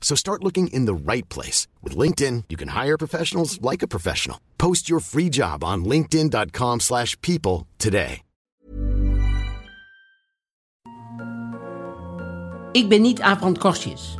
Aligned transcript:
So 0.00 0.16
start 0.16 0.42
looking 0.42 0.72
in 0.72 0.86
the 0.86 1.12
right 1.12 1.28
place. 1.28 1.68
With 1.82 1.96
LinkedIn, 1.96 2.44
you 2.48 2.56
can 2.56 2.68
hire 2.68 2.96
professionals 2.96 3.60
like 3.60 3.84
a 3.84 3.88
professional. 3.88 4.38
Post 4.56 4.88
your 4.88 5.00
free 5.00 5.28
job 5.28 5.62
on 5.62 5.84
linkedin.com 5.84 6.80
slash 6.80 7.16
people 7.20 7.66
today. 7.76 8.22
Ik 12.72 12.88
ben 12.88 13.02
niet 13.02 13.20
Abrand 13.20 13.58
Kostjes. 13.58 14.16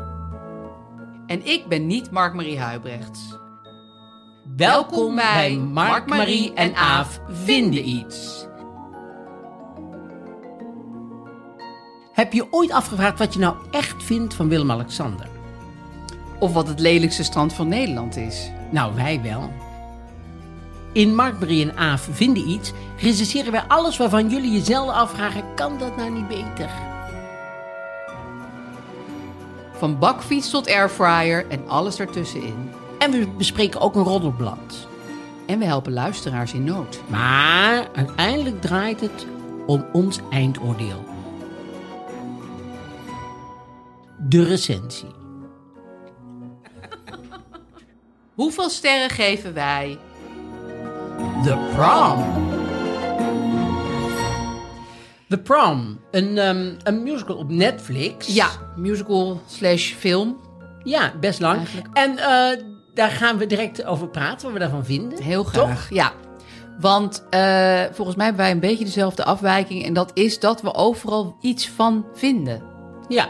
En 1.26 1.46
ik 1.46 1.66
ben 1.68 1.86
niet 1.86 2.10
Mark-Marie 2.10 2.58
Huibrechts. 2.58 3.20
Welkom 4.56 5.14
bij 5.14 5.56
Mark, 5.56 6.06
Marie 6.06 6.54
en 6.54 6.74
Aaf 6.74 7.20
vinden 7.28 7.88
iets. 7.88 8.46
Heb 12.12 12.32
je 12.32 12.46
ooit 12.52 12.70
afgevraagd 12.70 13.18
wat 13.18 13.34
je 13.34 13.40
nou 13.40 13.56
echt 13.70 14.02
vindt 14.02 14.34
van 14.34 14.48
Willem-Alexander? 14.48 15.39
Of 16.40 16.52
wat 16.52 16.68
het 16.68 16.80
lelijkste 16.80 17.24
strand 17.24 17.52
van 17.52 17.68
Nederland 17.68 18.16
is. 18.16 18.50
Nou, 18.70 18.94
wij 18.94 19.20
wel. 19.22 19.50
In 20.92 21.14
Mark, 21.14 21.40
Marie 21.40 21.70
en 21.70 21.76
Aaf 21.76 22.08
vinden 22.12 22.48
iets 22.48 22.72
recenseren 22.98 23.52
wij 23.52 23.62
alles 23.68 23.96
waarvan 23.96 24.28
jullie 24.28 24.52
jezelf 24.52 24.90
afvragen: 24.90 25.44
kan 25.54 25.78
dat 25.78 25.96
nou 25.96 26.10
niet 26.10 26.28
beter? 26.28 26.70
Van 29.72 29.98
bakfiets 29.98 30.50
tot 30.50 30.68
airfryer 30.68 31.46
en 31.48 31.68
alles 31.68 31.98
ertussenin. 31.98 32.70
En 32.98 33.10
we 33.10 33.28
bespreken 33.28 33.80
ook 33.80 33.94
een 33.94 34.02
roddelblad. 34.02 34.88
En 35.46 35.58
we 35.58 35.64
helpen 35.64 35.92
luisteraars 35.92 36.52
in 36.52 36.64
nood. 36.64 37.00
Maar 37.06 37.88
uiteindelijk 37.94 38.60
draait 38.60 39.00
het 39.00 39.26
om 39.66 39.86
ons 39.92 40.20
eindoordeel. 40.30 41.04
De 44.16 44.44
recensie. 44.44 45.19
Hoeveel 48.40 48.70
sterren 48.70 49.10
geven 49.10 49.54
wij? 49.54 49.98
The 51.44 51.56
Prom. 51.74 52.24
The 55.28 55.38
Prom, 55.38 56.00
een, 56.10 56.38
ehm, 56.38 56.72
een 56.82 57.02
musical 57.02 57.36
op 57.36 57.50
Netflix. 57.50 58.26
Ja, 58.26 58.48
musical 58.76 59.40
slash 59.46 59.92
film. 59.92 60.36
Ja, 60.84 61.12
best 61.20 61.40
lang. 61.40 61.56
Eigenlijk. 61.56 61.88
En 61.92 62.18
eh, 62.18 62.64
daar 62.94 63.10
gaan 63.10 63.38
we 63.38 63.46
direct 63.46 63.84
over 63.84 64.08
praten, 64.08 64.42
wat 64.44 64.52
we 64.52 64.58
daarvan 64.58 64.84
vinden. 64.84 65.22
Heel 65.22 65.44
graag. 65.44 65.90
Ja. 65.90 66.12
Want 66.78 67.24
eh, 67.30 67.82
volgens 67.92 68.16
mij 68.16 68.26
hebben 68.26 68.44
wij 68.44 68.50
een 68.50 68.60
beetje 68.60 68.84
dezelfde 68.84 69.24
afwijking. 69.24 69.84
En 69.84 69.92
dat 69.92 70.10
is 70.14 70.38
dat 70.38 70.62
we 70.62 70.74
overal 70.74 71.36
iets 71.40 71.68
van 71.68 72.06
vinden. 72.14 72.62
Ja. 73.08 73.28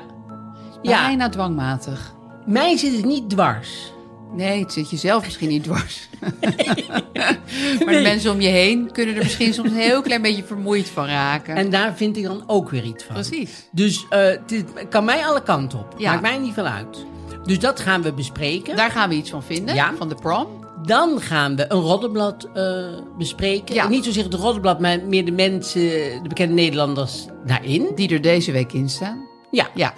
Ja, 0.82 1.06
Bijna 1.06 1.28
dwangmatig. 1.28 2.14
mij 2.46 2.76
zit 2.76 2.96
het 2.96 3.04
niet 3.04 3.30
dwars. 3.30 3.92
Nee, 4.32 4.60
het 4.60 4.72
zit 4.72 4.90
jezelf 4.90 5.24
misschien 5.24 5.48
niet 5.48 5.62
dwars. 5.64 6.08
maar 7.84 7.94
de 7.94 8.00
mensen 8.02 8.32
om 8.32 8.40
je 8.40 8.48
heen 8.48 8.90
kunnen 8.92 9.14
er 9.16 9.22
misschien 9.22 9.54
soms 9.54 9.68
een 9.70 9.76
heel 9.76 10.02
klein 10.02 10.22
beetje 10.22 10.44
vermoeid 10.44 10.88
van 10.88 11.06
raken. 11.06 11.56
En 11.56 11.70
daar 11.70 11.96
vind 11.96 12.16
ik 12.16 12.22
dan 12.24 12.42
ook 12.46 12.70
weer 12.70 12.84
iets 12.84 13.04
van. 13.04 13.14
Precies. 13.14 13.68
Dus 13.72 14.06
het 14.08 14.64
kan 14.90 15.04
mij 15.04 15.24
alle 15.26 15.42
kanten 15.42 15.78
op. 15.78 15.94
Ja. 15.96 16.10
Maakt 16.10 16.22
mij 16.22 16.38
niet 16.38 16.54
veel 16.54 16.66
uit. 16.66 17.04
Dus 17.44 17.58
dat 17.58 17.80
gaan 17.80 18.02
we 18.02 18.12
bespreken. 18.12 18.76
Daar 18.76 18.90
gaan 18.90 19.08
we 19.08 19.14
iets 19.14 19.30
van 19.30 19.42
vinden, 19.42 19.74
Ja. 19.74 19.92
van 19.98 20.08
de 20.08 20.14
prom. 20.14 20.46
Dan 20.86 21.20
gaan 21.20 21.56
we 21.56 21.64
een 21.68 21.80
roddelblad 21.80 22.48
eh, 22.54 22.86
bespreken. 23.18 23.74
Ja. 23.74 23.88
Niet 23.88 24.04
zozeer 24.04 24.24
het 24.24 24.34
roddelblad, 24.34 24.80
maar 24.80 25.00
meer 25.06 25.24
de 25.24 25.32
mensen, 25.32 25.80
de 26.22 26.28
bekende 26.28 26.54
Nederlanders 26.54 27.26
daarin. 27.46 27.88
Die 27.94 28.08
er 28.14 28.20
deze 28.20 28.52
week 28.52 28.72
in 28.72 28.88
staan. 28.88 29.28
Ja, 29.50 29.68
Ja. 29.74 29.94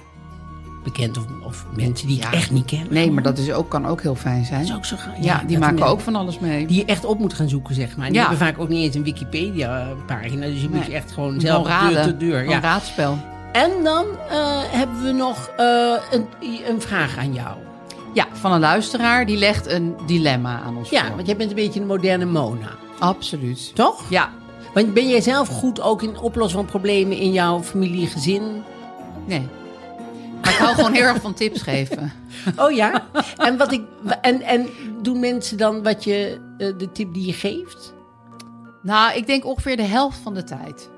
Bekend 0.82 1.19
of, 1.19 1.25
of 1.43 1.66
mensen 1.76 2.06
die 2.09 2.16
Ja. 2.19 2.26
ik 2.26 2.32
echt 2.34 2.50
niet 2.50 2.65
ken. 2.65 2.87
Nee, 2.91 3.10
maar 3.10 3.22
dat 3.22 3.38
is 3.38 3.53
ook, 3.53 3.69
kan 3.69 3.87
ook 3.87 4.03
heel 4.03 4.15
fijn 4.15 4.44
zijn. 4.44 4.60
Dat 4.60 4.69
is 4.69 4.75
ook 4.76 4.84
zo 4.84 4.97
gaaf. 4.98 5.15
ja, 5.20 5.43
die 5.47 5.59
maken 5.59 5.87
ook 5.87 6.00
van 6.00 6.16
alles 6.16 6.38
mee. 6.38 6.66
Die 6.66 6.76
je 6.76 6.84
echt 6.84 7.04
op 7.04 7.19
moet 7.19 7.32
gaan 7.34 7.48
zoeken, 7.48 7.75
zeg 7.75 7.97
maar. 7.97 8.06
Die 8.06 8.15
Ja. 8.15 8.20
hebben 8.20 8.38
vaak 8.38 8.59
ook 8.59 8.69
niet 8.69 8.84
eens 8.84 8.94
een 8.94 9.03
Wikipedia-pagina. 9.04 10.47
Dus 10.47 10.60
je 10.62 10.69
moet 10.69 10.87
je 10.87 10.92
echt 10.92 11.12
gewoon 11.12 11.41
zelf 11.41 11.66
raden. 11.66 11.92
deur 11.94 12.04
tot 12.04 12.21
deur. 12.21 12.42
Een 12.42 12.48
Ja. 12.50 12.60
raadspel. 12.60 13.19
En 13.53 13.71
dan 13.84 14.04
eh, 14.31 14.60
hebben 14.71 15.03
we 15.03 15.12
nog 15.12 15.50
eh, 15.56 15.92
een, 16.10 16.26
een 16.69 16.81
vraag 16.81 17.16
aan 17.19 17.34
jou. 17.34 17.56
Ja, 18.15 18.26
van 18.32 18.53
een 18.53 18.60
luisteraar 18.60 19.26
die 19.26 19.37
legt 19.37 19.71
een 19.71 19.94
dilemma 20.06 20.60
aan 20.60 20.76
ons 20.76 20.91
Ja, 20.91 21.06
voor. 21.06 21.15
want 21.15 21.26
jij 21.26 21.37
bent 21.37 21.50
een 21.50 21.56
beetje 21.56 21.81
een 21.81 21.87
moderne 21.87 22.25
Mona. 22.25 22.71
Absoluut. 22.98 23.75
Toch? 23.75 24.03
Ja, 24.10 24.31
Want 24.75 24.94
ben 24.94 25.09
jij 25.09 25.21
zelf 25.21 25.48
goed 25.48 25.81
ook 25.81 26.03
in 26.03 26.09
het 26.09 26.21
oplossen 26.21 26.59
van 26.59 26.66
problemen 26.66 27.16
in 27.19 27.32
jouw 27.32 27.62
familie, 27.62 28.06
gezin? 28.06 28.42
nee. 29.26 29.48
Maar 30.42 30.53
ik 30.53 30.58
hou 30.58 30.75
gewoon 30.75 30.92
heel 30.92 31.04
erg 31.04 31.20
van 31.20 31.34
tips 31.34 31.62
geven. 31.62 32.12
Oh 32.56 32.70
ja? 32.70 33.06
en, 33.36 33.56
wat 33.56 33.72
ik, 33.72 33.82
en, 34.20 34.42
en 34.42 34.69
doen 35.03 35.20
mensen 35.20 35.56
dan 35.56 35.82
wat 35.82 36.04
je, 36.04 36.41
eh, 36.58 36.69
de 36.78 36.92
tip 36.92 37.14
die 37.14 37.26
je 37.26 37.32
geeft? 37.32 37.94
Nou, 38.82 39.16
ik 39.16 39.26
denk 39.26 39.44
ongeveer 39.44 39.76
de 39.76 39.82
helft 39.82 40.19
van 40.22 40.34
de 40.34 40.44
tijd. 40.44 40.91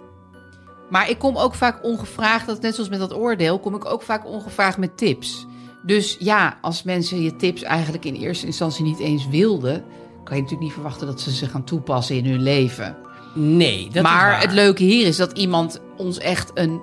Maar 0.91 1.11
ik 1.11 1.19
kom 1.19 1.37
ook 1.37 1.55
vaak 1.55 1.85
ongevraagd, 1.85 2.47
dat 2.47 2.61
net 2.61 2.75
zoals 2.75 2.91
met 2.91 2.99
dat 2.99 3.15
oordeel, 3.15 3.59
kom 3.59 3.75
ik 3.75 3.85
ook 3.85 4.03
vaak 4.03 4.27
ongevraagd 4.27 4.79
met 4.79 4.97
tips. 4.97 5.47
Dus 5.83 6.17
ja, 6.19 6.59
als 6.61 6.83
mensen 6.83 7.23
je 7.23 7.37
tips 7.37 7.63
eigenlijk 7.63 8.05
in 8.05 8.15
eerste 8.15 8.47
instantie 8.47 8.85
niet 8.85 8.99
eens 8.99 9.29
wilden, 9.29 9.85
kan 10.25 10.37
je 10.37 10.43
natuurlijk 10.43 10.61
niet 10.61 10.73
verwachten 10.73 11.07
dat 11.07 11.21
ze 11.21 11.33
ze 11.35 11.47
gaan 11.47 11.65
toepassen 11.65 12.17
in 12.17 12.27
hun 12.27 12.43
leven. 12.43 12.97
Nee, 13.35 13.87
dat 13.87 13.95
is 13.95 14.03
maar 14.03 14.31
waar. 14.31 14.41
het 14.41 14.53
leuke 14.53 14.83
hier 14.83 15.07
is 15.07 15.17
dat 15.17 15.39
iemand 15.39 15.81
ons 15.97 16.19
echt 16.19 16.51
een 16.55 16.81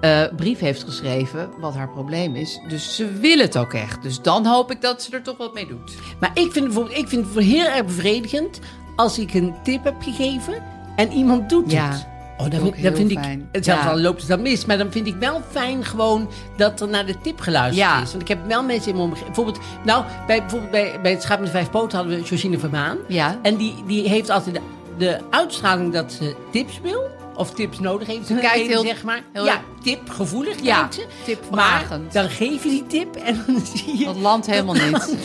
eh, 0.00 0.22
brief 0.36 0.58
heeft 0.58 0.82
geschreven 0.82 1.50
wat 1.60 1.74
haar 1.74 1.88
probleem 1.88 2.34
is. 2.36 2.60
Dus 2.68 2.96
ze 2.96 3.12
wil 3.12 3.38
het 3.38 3.58
ook 3.58 3.72
echt. 3.72 4.02
Dus 4.02 4.22
dan 4.22 4.46
hoop 4.46 4.70
ik 4.70 4.80
dat 4.80 5.02
ze 5.02 5.10
er 5.12 5.22
toch 5.22 5.36
wat 5.36 5.54
mee 5.54 5.66
doet. 5.66 5.94
Maar 6.20 6.30
ik 6.34 6.52
vind, 6.52 6.64
bijvoorbeeld, 6.64 6.96
ik 6.96 7.08
vind 7.08 7.34
het 7.34 7.44
heel 7.44 7.66
erg 7.66 7.84
bevredigend 7.84 8.58
als 8.96 9.18
ik 9.18 9.34
een 9.34 9.54
tip 9.62 9.84
heb 9.84 9.94
gegeven 10.02 10.62
en 10.96 11.12
iemand 11.12 11.48
doet 11.48 11.70
Ja, 11.72 11.88
het. 11.88 12.06
Oh, 12.38 12.50
dat 12.50 12.60
vind, 12.60 12.82
dat 12.82 12.98
ik, 12.98 13.18
fijn. 13.18 13.48
zelfs 13.52 13.82
Ja. 13.82 13.90
al 13.90 13.98
loopt 14.00 14.20
het 14.20 14.28
dan 14.28 14.42
mis, 14.42 14.64
maar 14.64 14.78
dan 14.78 14.90
vind 14.92 15.06
ik 15.06 15.14
wel 15.18 15.42
fijn 15.50 15.84
gewoon 15.84 16.28
dat 16.56 16.80
er 16.80 16.88
naar 16.88 17.06
de 17.06 17.20
tip 17.20 17.40
geluisterd 17.40 17.88
Ja. 17.88 18.02
is. 18.02 18.10
Want 18.10 18.22
ik 18.22 18.28
heb 18.28 18.46
wel 18.46 18.62
mensen 18.62 18.88
in 18.90 18.96
mijn 18.96 19.08
omgeving, 19.08 19.34
bijvoorbeeld, 19.34 19.64
nou, 19.84 20.04
bij, 20.26 20.38
bijvoorbeeld 20.40 20.70
bij, 20.70 21.00
bij 21.02 21.10
het 21.10 21.22
Schaap 21.22 21.38
met 21.38 21.46
de 21.46 21.52
Vijf 21.52 21.70
Poten 21.70 21.98
hadden 21.98 22.18
we 22.18 22.24
Josine 22.24 22.58
Verbaan. 22.58 22.96
Ja. 23.08 23.38
En 23.42 23.56
die, 23.56 23.74
die 23.86 24.08
heeft 24.08 24.30
altijd 24.30 24.54
de, 24.54 24.60
de 24.98 25.18
uitstraling 25.30 25.92
dat 25.92 26.12
ze 26.12 26.36
tips 26.52 26.80
wil. 26.82 27.02
Of 27.38 27.50
tips 27.50 27.78
nodig 27.78 28.06
heeft. 28.08 28.26
Ze 28.26 28.34
kijkt 28.34 28.66
heel- 28.66 28.82
zeg 28.82 29.02
maar. 29.02 29.22
heel- 29.32 29.44
ja, 29.44 29.60
tipgevoelig 29.82 30.56
Ja, 30.62 30.78
kijkt 30.78 30.94
ze. 30.94 31.06
tipvragend. 31.24 32.02
Maar 32.04 32.12
dan 32.22 32.28
geef 32.30 32.62
je 32.62 32.68
die 32.70 32.86
tip 32.86 33.16
en 33.16 33.44
dan 33.46 33.60
zie 33.74 33.98
je... 33.98 34.04
Dat 34.04 34.16
landt 34.16 34.46
helemaal 34.46 34.74
niet. 34.74 35.16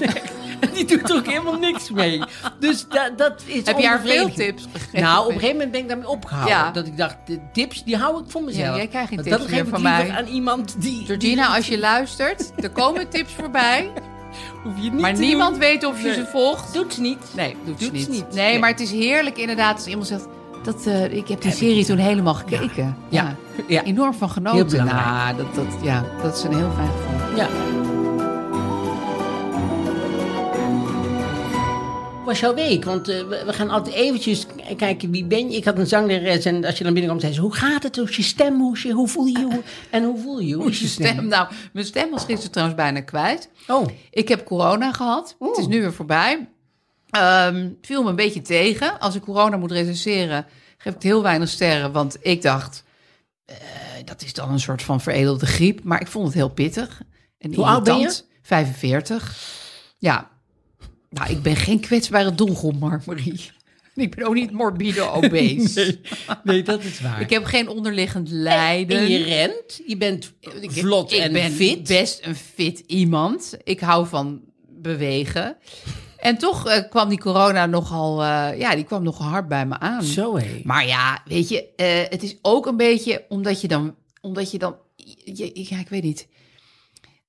En 0.60 0.70
die 0.74 0.86
doet 0.86 1.10
er 1.10 1.16
ook 1.16 1.26
helemaal 1.28 1.58
niks 1.58 1.92
mee. 1.92 2.22
Dus 2.60 2.86
dat, 2.90 3.18
dat 3.18 3.42
is 3.46 3.66
Heb 3.66 3.80
je 3.80 3.88
haar 3.88 4.02
veel 4.02 4.32
tips 4.34 4.68
gegeven? 4.74 5.02
Nou, 5.02 5.20
op 5.24 5.26
een 5.28 5.34
gegeven 5.34 5.56
moment 5.56 5.72
ben 5.72 5.82
ik 5.82 5.88
daarmee 5.88 6.08
opgehouden. 6.08 6.56
Ja. 6.56 6.72
Dat 6.72 6.88
ik 6.88 6.98
dacht, 6.98 7.16
de 7.26 7.40
tips 7.54 7.84
die 7.84 7.98
hou 7.98 8.24
ik 8.24 8.30
voor 8.32 8.44
mezelf. 8.44 8.68
Ja, 8.68 8.76
jij 8.76 8.88
krijgt 8.88 9.10
geen 9.10 9.18
tips 9.18 9.30
dat 9.38 9.48
geef 9.48 9.62
ik 9.62 9.68
van 9.68 9.82
mij. 9.82 10.10
aan 10.12 10.26
iemand 10.28 10.76
die... 10.82 11.06
Georgina, 11.06 11.56
als 11.56 11.68
je 11.68 11.80
luistert, 11.80 12.52
er 12.56 12.70
komen 12.70 13.10
tips 13.10 13.34
voorbij. 13.34 13.92
hoef 14.64 14.74
je 14.76 14.92
niet 14.92 15.02
Maar 15.02 15.18
niemand 15.18 15.50
doen. 15.52 15.60
weet 15.60 15.84
of 15.86 15.98
je 15.98 16.04
Nee. 16.06 16.14
ze 16.14 16.26
volgt. 16.26 16.74
Doet 16.74 16.94
ze 16.94 17.02
niet. 17.02 17.18
Nee, 17.36 17.56
doet, 17.66 17.80
Doet 17.80 17.88
ze 17.88 17.92
niet. 17.92 18.04
ze 18.04 18.10
niet. 18.10 18.34
Nee, 18.34 18.50
Nee. 18.50 18.60
maar 18.60 18.70
het 18.70 18.80
is 18.80 18.92
heerlijk 18.92 19.38
inderdaad 19.38 19.76
als 19.76 19.86
iemand 19.88 20.08
zegt... 20.08 20.28
Dat, 20.64 20.86
eh, 20.86 21.14
ik 21.14 21.28
heb 21.28 21.42
die 21.42 21.52
serie 21.52 21.86
toen 21.86 21.98
helemaal 21.98 22.34
gekeken. 22.34 22.96
Ja. 23.10 23.36
Ja. 23.68 23.84
Enorm 23.84 24.14
van 24.14 24.30
genoten. 24.30 24.86
Nou, 24.86 25.38
dat, 25.38 25.56
dat, 25.56 25.66
ja, 25.82 26.06
dat 26.22 26.38
is 26.38 26.44
een 26.44 26.56
heel 26.56 26.72
fijn 26.76 26.90
gevoel. 26.90 27.38
Ja. 27.38 27.48
Was 32.26 32.40
jouw 32.40 32.54
week? 32.54 32.86
Want 32.86 33.08
eh, 33.08 33.28
we, 33.28 33.54
gaan 33.54 33.70
altijd 33.70 33.96
eventjes 33.96 34.46
kijken 34.78 35.12
wie 35.12 35.26
ben 35.26 35.52
je. 35.52 35.58
Ik 35.58 35.66
had 35.66 35.78
een 35.78 35.88
zangeres 35.88 36.46
en 36.46 36.66
als 36.66 36.78
je 36.78 36.84
dan 36.84 36.94
binnenkomt, 36.94 37.22
zei 37.22 37.34
ze: 37.34 37.42
Hoe 37.42 37.56
gaat 37.56 37.84
het? 37.84 37.96
Hoe 37.96 38.10
is 38.10 38.16
je 38.16 38.24
stem? 38.24 38.60
Hoe, 38.60 38.80
je, 38.84 38.92
hoe 38.92 39.08
voel 39.08 39.26
je 39.26 39.40
je? 39.40 39.60
En 39.90 40.04
hoe 40.04 40.18
voel 40.18 40.40
je 40.40 40.48
je? 40.48 40.56
Hoe 40.56 40.70
is 40.70 40.80
je 40.80 40.88
stem? 40.88 41.28
Nou, 41.28 41.48
mijn 41.74 41.86
stem 41.86 42.10
was 42.10 42.24
gisteren 42.26 42.52
trouwens 42.52 42.78
bijna 42.78 43.02
kwijt. 43.02 43.50
Oh, 43.68 43.88
Ik 44.12 44.28
heb 44.28 44.46
corona 44.46 44.92
gehad. 44.92 45.36
Het 45.40 45.58
is 45.58 45.68
nu 45.68 45.82
weer 45.82 45.94
voorbij. 45.94 46.48
Ehm 47.14 47.70
viel 47.82 48.04
me 48.04 48.10
een 48.10 48.16
beetje 48.16 48.42
tegen. 48.42 49.00
Als 49.00 49.16
ik 49.16 49.22
corona 49.22 49.58
moet 49.58 49.72
recenseren, 49.72 50.46
geef 50.78 50.94
ik 50.94 51.02
heel 51.04 51.22
weinig 51.22 51.50
sterren. 51.50 51.92
Want 51.92 52.18
ik 52.22 52.42
dacht, 52.42 52.84
eh, 53.46 53.56
dat 54.06 54.22
is 54.24 54.34
dan 54.34 54.52
een 54.52 54.60
soort 54.60 54.82
van 54.82 55.02
veredelde 55.02 55.46
griep. 55.46 55.84
Maar 55.84 56.02
ik 56.02 56.08
vond 56.08 56.26
het 56.26 56.34
heel 56.36 56.50
pittig. 56.50 57.02
En 57.38 57.54
Hoe 57.56 57.66
oud 57.66 57.84
ben 57.84 57.94
je? 57.94 58.00
irritant. 58.00 58.28
45. 58.42 59.38
Ja. 59.98 60.30
Nou, 61.10 61.30
ik 61.32 61.42
ben 61.42 61.56
geen 61.56 61.80
kwetsbare 61.80 62.36
doelgroep, 62.36 62.80
Mark-Marie. 62.80 63.42
Ik 63.96 64.16
ben 64.16 64.26
ook 64.28 64.34
niet 64.34 64.52
morbide 64.52 65.02
obese. 65.22 66.00
nee, 66.44 66.64
dat 66.64 66.84
is 66.84 67.00
waar. 67.02 67.22
Ik 67.22 67.30
heb 67.30 67.46
geen 67.46 67.68
onderliggend 67.68 68.30
lijden. 68.30 68.98
en 68.98 69.08
je 69.10 69.24
rent, 69.24 69.82
je 69.88 69.98
bent 69.98 70.34
Ik- 70.62 70.72
vlot 70.72 71.12
ik 71.12 71.20
en 71.20 71.34
ben 71.34 71.52
fit. 71.52 71.88
best 71.88 72.26
een 72.26 72.36
fit 72.36 72.80
iemand. 72.88 73.58
Ik 73.64 73.80
hou 73.80 74.08
van 74.08 74.42
bewegen. 74.70 75.58
En 76.24 76.38
toch 76.38 76.68
eh, 76.68 76.90
kwam 76.90 77.10
die 77.10 77.20
corona 77.20 77.66
nogal, 77.66 78.24
eh, 78.24 78.60
ja, 78.60 78.76
die 78.76 78.84
kwam 78.84 79.04
nogal 79.04 79.28
hard 79.28 79.48
bij 79.48 79.66
me 79.66 79.80
aan. 79.80 80.04
Zo 80.04 80.38
hé. 80.38 80.62
Maar 80.64 80.88
ja, 80.88 81.22
weet 81.26 81.50
je, 81.50 81.74
eh, 81.76 82.10
het 82.10 82.24
is 82.24 82.38
ook 82.42 82.66
een 82.66 82.78
beetje 82.78 83.26
omdat 83.30 83.62
je 83.62 83.68
dan, 83.68 83.96
omdat 84.22 84.52
je 84.52 84.58
dan, 84.58 84.76
je, 84.96 85.52
ja, 85.70 85.80
ik 85.80 85.90
weet 85.90 86.04
niet. 86.04 86.28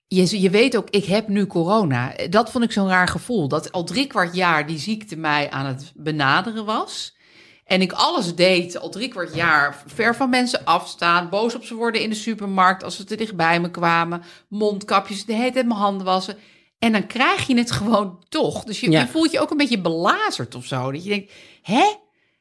Je, 0.06 0.40
je 0.40 0.50
weet 0.50 0.76
ook, 0.76 0.90
ik 0.90 1.04
heb 1.04 1.28
nu 1.28 1.46
corona. 1.46 2.14
Dat 2.30 2.50
vond 2.50 2.64
ik 2.64 2.72
zo'n 2.72 2.88
raar 2.88 3.08
gevoel. 3.08 3.48
Dat 3.48 3.72
al 3.72 3.84
drie 3.84 4.06
kwart 4.06 4.34
jaar 4.34 4.66
die 4.66 4.78
ziekte 4.78 5.16
mij 5.16 5.50
aan 5.50 5.66
het 5.66 5.92
benaderen 5.94 6.64
was. 6.64 7.16
En 7.64 7.80
ik 7.80 7.92
alles 7.92 8.34
deed, 8.34 8.78
al 8.78 8.88
drie 8.88 9.08
kwart 9.08 9.34
jaar, 9.34 9.82
ver 9.86 10.16
van 10.16 10.30
mensen 10.30 10.64
afstaan. 10.64 11.28
Boos 11.28 11.54
op 11.54 11.64
ze 11.64 11.74
worden 11.74 12.00
in 12.00 12.10
de 12.10 12.16
supermarkt 12.16 12.84
als 12.84 12.96
ze 12.96 13.04
te 13.04 13.16
dichtbij 13.16 13.60
me 13.60 13.70
kwamen. 13.70 14.22
Mondkapjes, 14.48 15.24
de 15.24 15.32
hele 15.32 15.52
tijd 15.52 15.66
mijn 15.66 15.80
handen 15.80 16.06
wassen. 16.06 16.36
En 16.78 16.92
dan 16.92 17.06
krijg 17.06 17.46
je 17.46 17.56
het 17.58 17.70
gewoon 17.70 18.24
toch. 18.28 18.64
Dus 18.64 18.80
je, 18.80 18.90
Ja. 18.90 19.00
je 19.00 19.06
voelt 19.06 19.30
je 19.30 19.40
ook 19.40 19.50
een 19.50 19.56
beetje 19.56 19.80
belazerd 19.80 20.54
of 20.54 20.64
zo. 20.64 20.92
Dat 20.92 21.04
je 21.04 21.10
denkt, 21.10 21.32
hè? 21.62 21.84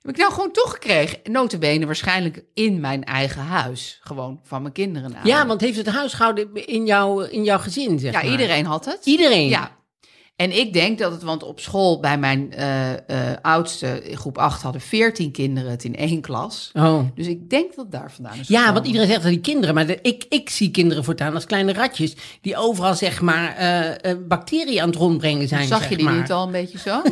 Heb 0.02 0.12
ik 0.12 0.18
nou 0.18 0.34
gewoon 0.34 0.52
toch 0.52 0.72
gekregen? 0.72 1.20
Notabene 1.24 1.86
waarschijnlijk 1.86 2.44
in 2.54 2.80
mijn 2.80 3.04
eigen 3.04 3.42
huis. 3.42 4.00
Gewoon 4.04 4.40
van 4.44 4.62
mijn 4.62 4.74
kinderen. 4.74 5.16
Ja, 5.24 5.48
want 5.48 5.62
heeft 5.62 5.78
het 5.78 5.88
huishouden 5.88 6.54
in, 6.66 6.86
jouw 6.86 7.20
in 7.20 7.44
jouw 7.44 7.58
gezin, 7.58 8.00
zeg 8.00 8.14
Ja, 8.14 8.22
maar? 8.22 8.32
iedereen 8.32 8.66
had 8.66 8.86
het. 8.86 9.06
Iedereen? 9.06 9.48
Ja. 9.50 9.78
En 10.36 10.58
ik 10.58 10.74
denk 10.74 11.00
dat 11.00 11.12
het, 11.12 11.24
want 11.24 11.44
op 11.44 11.60
school 11.60 12.00
bij 12.00 12.18
mijn 12.18 12.54
eh, 12.54 12.92
eh, 12.92 13.38
oudste 13.42 14.04
groep 14.14 14.38
8 14.38 14.62
hadden 14.62 14.82
14 14.82 15.32
kinderen 15.32 15.72
het 15.72 15.84
in 15.84 15.96
één 15.96 16.22
klas. 16.22 16.70
Oh. 16.74 17.00
Dus 17.16 17.28
ik 17.28 17.50
denk 17.50 17.76
dat 17.76 17.92
daar 17.92 18.12
vandaan 18.12 18.40
is. 18.40 18.48
Ja, 18.48 18.54
gekomen. 18.58 18.74
want 18.74 18.86
iedereen 18.86 19.08
zegt 19.08 19.22
dat 19.22 19.32
die 19.32 19.42
kinderen, 19.42 19.76
maar 19.76 19.86
de- 19.88 20.00
ik, 20.02 20.26
ik 20.30 20.50
zie 20.50 20.72
kinderen 20.72 21.04
voortaan 21.04 21.34
als 21.34 21.46
kleine 21.46 21.74
ratjes 21.74 22.16
die 22.42 22.58
overal 22.58 22.96
zeg 22.96 23.22
maar 23.22 23.56
eh, 23.56 24.14
bacteriën 24.28 24.82
aan 24.82 24.88
het 24.90 24.98
rondbrengen 24.98 25.48
zijn. 25.48 25.68
Zag 25.68 25.80
zeg 25.80 25.90
je 25.90 25.96
die 25.96 26.06
maar. 26.06 26.16
niet 26.16 26.32
al 26.32 26.46
een 26.46 26.52
beetje 26.52 26.78
zo? 26.80 27.02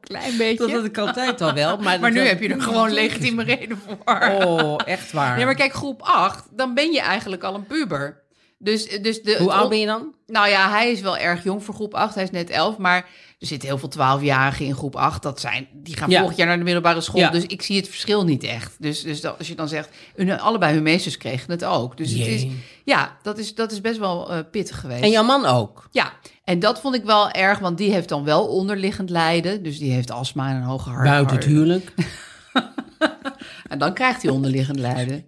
Klein 0.00 0.36
beetje. 0.36 0.56
Dat 0.66 0.70
had 0.70 0.84
ik 0.84 0.98
altijd 0.98 1.40
al 1.40 1.52
wel. 1.52 1.76
Maar, 1.76 2.00
maar 2.00 2.10
nu 2.10 2.18
dat- 2.18 2.28
heb 2.28 2.40
je 2.42 2.48
er 2.48 2.62
gewoon 2.62 2.90
legitieme 2.92 3.42
reden 3.42 3.78
voor. 3.86 3.98
Oh, 4.44 4.80
echt 4.84 5.12
waar. 5.12 5.38
Ja, 5.38 5.44
maar 5.44 5.54
kijk, 5.54 5.72
groep 5.72 6.02
8, 6.02 6.44
dan 6.50 6.74
ben 6.74 6.92
je 6.92 7.00
eigenlijk 7.00 7.42
al 7.42 7.54
een 7.54 7.66
puber. 7.66 8.19
Dus, 8.62 8.88
dus 9.02 9.22
de, 9.22 9.36
Hoe 9.38 9.52
oud 9.52 9.68
ben 9.68 9.78
je 9.78 9.86
dan? 9.86 10.14
Nou 10.26 10.48
ja, 10.48 10.70
hij 10.70 10.90
is 10.90 11.00
wel 11.00 11.16
erg 11.16 11.44
jong 11.44 11.64
voor 11.64 11.74
groep 11.74 11.94
8. 11.94 12.14
Hij 12.14 12.24
is 12.24 12.30
net 12.30 12.50
11, 12.50 12.76
maar 12.76 12.96
er 13.38 13.46
zitten 13.46 13.68
heel 13.68 13.78
veel 13.78 13.92
12-jarigen 13.96 14.64
in 14.66 14.74
groep 14.74 14.96
8. 14.96 15.22
Dat 15.22 15.40
zijn, 15.40 15.68
die 15.72 15.96
gaan 15.96 16.10
Ja. 16.10 16.16
volgend 16.18 16.38
jaar 16.38 16.46
naar 16.46 16.58
de 16.58 16.64
middelbare 16.64 17.00
school. 17.00 17.20
Ja. 17.20 17.30
Dus 17.30 17.46
ik 17.46 17.62
zie 17.62 17.76
het 17.76 17.88
verschil 17.88 18.24
niet 18.24 18.42
echt. 18.44 18.76
Dus, 18.78 19.02
dus 19.02 19.20
dat, 19.20 19.38
als 19.38 19.48
je 19.48 19.54
dan 19.54 19.68
zegt, 19.68 19.88
hun, 20.14 20.40
allebei 20.40 20.74
hun 20.74 20.82
meesters 20.82 21.16
kregen 21.16 21.50
het 21.50 21.64
ook. 21.64 21.96
Dus 21.96 22.10
het 22.10 22.26
is, 22.26 22.46
ja, 22.84 23.16
dat 23.22 23.38
is, 23.38 23.54
dat 23.54 23.72
is 23.72 23.80
best 23.80 23.98
wel 23.98 24.30
eh, 24.32 24.38
pittig 24.50 24.80
geweest. 24.80 25.02
En 25.02 25.10
jouw 25.10 25.24
man 25.24 25.44
ook? 25.46 25.88
Ja, 25.90 26.12
en 26.44 26.58
dat 26.58 26.80
vond 26.80 26.94
ik 26.94 27.04
wel 27.04 27.30
erg, 27.30 27.58
want 27.58 27.78
die 27.78 27.92
heeft 27.92 28.08
dan 28.08 28.24
wel 28.24 28.46
onderliggend 28.46 29.10
lijden. 29.10 29.62
Dus 29.62 29.78
die 29.78 29.92
heeft 29.92 30.10
astma 30.10 30.48
en 30.50 30.56
een 30.56 30.62
hoge 30.62 30.88
hart. 30.90 31.04
Buiten 31.08 31.36
het 31.36 31.44
huwelijk? 31.44 31.92
En 33.68 33.78
dan 33.78 33.94
krijgt 33.94 34.22
hij 34.22 34.30
onderliggend 34.30 34.78
lijden. 34.78 35.24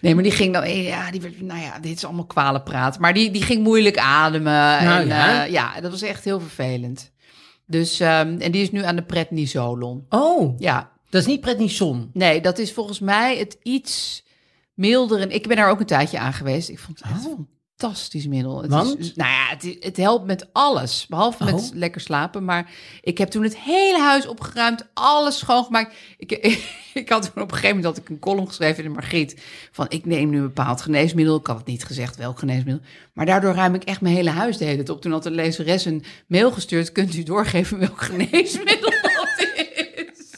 Nee, 0.00 0.14
maar 0.14 0.22
die 0.22 0.32
ging 0.32 0.52
dan, 0.52 0.62
eh, 0.62 0.86
ja, 0.86 1.10
die 1.10 1.20
werd, 1.20 1.40
nou 1.40 1.60
ja, 1.60 1.78
dit 1.78 1.96
is 1.96 2.04
allemaal 2.04 2.26
kwalenpraat. 2.26 2.98
Maar 2.98 3.14
die, 3.14 3.30
die 3.30 3.42
ging 3.42 3.62
moeilijk 3.62 3.98
ademen. 3.98 4.52
Nou 4.84 5.08
en, 5.08 5.50
ja. 5.50 5.80
dat 5.80 5.90
was 5.90 6.02
echt 6.02 6.24
heel 6.24 6.40
vervelend. 6.40 7.12
Dus, 7.66 8.00
ehm, 8.00 8.36
en 8.40 8.50
die 8.50 8.62
is 8.62 8.70
nu 8.70 8.84
aan 8.84 8.96
de 8.96 9.02
prednisolon. 9.02 10.06
Oh, 10.08 10.58
Ja, 10.58 10.90
dat 11.10 11.20
is 11.20 11.26
niet 11.26 11.40
prednison. 11.40 12.10
nee, 12.12 12.40
dat 12.40 12.58
is 12.58 12.72
volgens 12.72 13.00
mij 13.00 13.38
het 13.38 13.58
iets 13.62 14.24
milder. 14.74 15.20
En 15.20 15.30
ik 15.30 15.46
ben 15.46 15.56
daar 15.56 15.70
ook 15.70 15.80
een 15.80 15.86
tijdje 15.86 16.18
aan 16.18 16.32
geweest. 16.32 16.68
Ik 16.68 16.78
vond 16.78 16.98
het 16.98 17.12
echt 17.12 17.24
een 17.24 17.48
fantastisch 17.80 18.26
middel. 18.26 18.62
Het 18.62 18.70
Want? 18.70 18.98
Is, 18.98 19.14
nou 19.14 19.30
ja, 19.30 19.46
het, 19.48 19.76
het 19.80 19.96
helpt 19.96 20.26
met 20.26 20.46
alles. 20.52 21.06
Behalve 21.08 21.44
met 21.44 21.54
Oh. 21.54 21.74
lekker 21.74 22.00
slapen. 22.00 22.44
Maar 22.44 22.70
ik 23.02 23.18
heb 23.18 23.30
toen 23.30 23.42
het 23.42 23.58
hele 23.58 23.98
huis 23.98 24.26
opgeruimd. 24.26 24.86
Alles 24.94 25.38
schoongemaakt. 25.38 25.94
Ik, 26.18 26.32
ik, 26.94 27.08
had 27.08 27.22
toen 27.22 27.42
op 27.42 27.50
een 27.50 27.56
gegeven 27.56 27.76
moment 27.76 27.84
had 27.84 28.04
ik 28.04 28.08
een 28.08 28.18
column 28.18 28.46
geschreven 28.46 28.84
in 28.84 28.88
de 28.90 28.94
Margriet. 28.94 29.42
Van 29.72 29.86
ik 29.88 30.04
neem 30.06 30.30
nu 30.30 30.36
een 30.36 30.42
bepaald 30.42 30.80
geneesmiddel. 30.80 31.36
Ik 31.36 31.46
had 31.46 31.56
het 31.56 31.66
niet 31.66 31.84
gezegd 31.84 32.16
welk 32.16 32.38
geneesmiddel. 32.38 32.84
Maar 33.12 33.26
daardoor 33.26 33.54
ruim 33.54 33.74
ik 33.74 33.84
echt 33.84 34.00
mijn 34.00 34.14
hele 34.14 34.30
huis 34.30 34.56
de 34.56 34.64
hele 34.64 34.76
tijd 34.76 34.88
op. 34.88 35.02
Toen 35.02 35.12
had 35.12 35.22
de 35.22 35.30
lezeres 35.30 35.84
een 35.84 36.04
mail 36.26 36.52
gestuurd. 36.52 36.92
Kunt 36.92 37.14
u 37.14 37.22
doorgeven 37.22 37.78
welk 37.78 38.02
geneesmiddel 38.10 38.90
dat 38.90 39.46
is? 39.52 40.34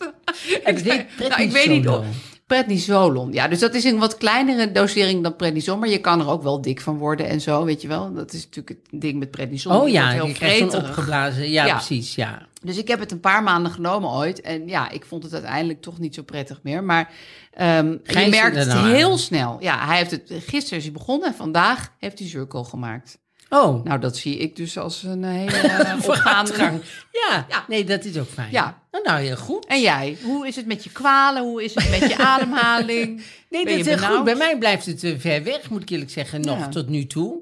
En 0.65 0.85
nou, 1.29 1.43
ik 1.43 1.50
weet 1.50 1.69
niet 1.69 1.89
of... 1.89 2.05
prednisolon. 2.52 3.32
Ja, 3.32 3.49
dus 3.49 3.58
dat 3.58 3.75
is 3.75 3.84
een 3.84 3.99
wat 3.99 4.16
kleinere 4.16 4.72
dosering 4.72 5.22
dan 5.22 5.37
prednison. 5.37 5.78
Maar 5.78 5.88
je 5.88 5.99
kan 5.99 6.20
er 6.20 6.28
ook 6.28 6.43
wel 6.43 6.60
dik 6.60 6.81
van 6.81 6.96
worden 6.99 7.28
en 7.28 7.40
zo, 7.40 7.64
weet 7.64 7.82
je 7.82 7.88
wel. 7.88 8.12
Dat 8.14 8.32
is 8.32 8.44
natuurlijk 8.44 8.69
het 8.90 9.00
ding 9.00 9.19
met 9.19 9.31
prednison. 9.31 9.76
Oh 9.76 9.88
ja, 9.88 10.10
heel 10.10 10.26
je 10.26 10.32
krijgt 10.32 10.75
opgeblazen. 10.75 11.50
Ja, 11.50 11.64
Ja. 11.66 11.75
precies, 11.75 12.14
ja. 12.14 12.46
Dus 12.62 12.78
ik 12.78 12.88
heb 12.88 13.00
het 13.00 13.12
een 13.12 13.20
paar 13.20 13.43
maanden 13.43 13.72
genomen 13.72 14.10
ooit. 14.10 14.40
En 14.40 14.69
ja, 14.69 14.90
ik 14.90 15.04
vond 15.04 15.22
het 15.22 15.32
uiteindelijk 15.32 15.81
toch 15.82 15.99
niet 15.99 16.14
zo 16.14 16.22
prettig 16.22 16.60
meer. 16.62 16.84
Maar 16.84 17.10
ehm, 17.52 17.96
je 18.02 18.26
merkt 18.31 18.56
het 18.56 18.72
heel 18.72 19.19
snel. 19.19 19.56
Ja, 19.60 19.87
hij 19.87 19.96
heeft 19.96 20.10
het, 20.10 20.22
gisteren 20.28 20.78
is 20.78 20.84
hij 20.84 20.93
begonnen 20.93 21.28
en 21.28 21.34
vandaag 21.34 21.93
heeft 21.98 22.19
hij 22.19 22.28
cirkel 22.28 22.64
gemaakt. 22.64 23.19
Oh, 23.54 23.84
Nou, 23.84 24.00
dat 24.00 24.16
zie 24.16 24.37
ik 24.37 24.56
dus 24.56 24.78
als 24.78 25.02
een 25.02 25.25
hele 25.40 25.56
uh, 25.56 25.62
opgaande... 25.72 26.02
vooruitgang. 26.02 26.81
Ja, 27.12 27.46
Ja. 27.49 27.64
nee, 27.69 27.84
dat 27.84 28.04
is 28.04 28.19
ook 28.19 28.28
fijn. 28.28 28.49
Ja. 28.50 28.81
Nou, 28.90 29.04
nou, 29.04 29.20
heel 29.22 29.37
goed. 29.37 29.66
En 29.66 29.81
jij, 29.81 30.16
hoe 30.22 30.46
is 30.46 30.56
het 30.56 30.66
met 30.66 30.84
je 30.84 30.90
kwalen? 30.90 31.43
Hoe 31.43 31.64
is 31.64 31.75
het 31.75 31.90
met 31.90 32.10
je 32.10 32.16
ademhaling? 32.34 33.22
Nee, 33.50 33.64
Ben 33.64 33.76
dat 33.78 33.86
is 33.86 34.00
heel 34.00 34.08
goed. 34.17 34.24
Bij 34.24 34.34
mij 34.34 34.58
blijft 34.58 34.86
het 34.86 35.05
eh, 35.05 35.12
ver 35.19 35.43
weg, 35.44 35.70
moet 35.70 35.82
ik 35.82 35.88
eerlijk 35.91 36.10
zeggen, 36.10 36.41
nog 36.41 36.58
Ja. 36.58 36.69
tot 36.69 36.88
nu 36.88 37.06
toe. 37.06 37.41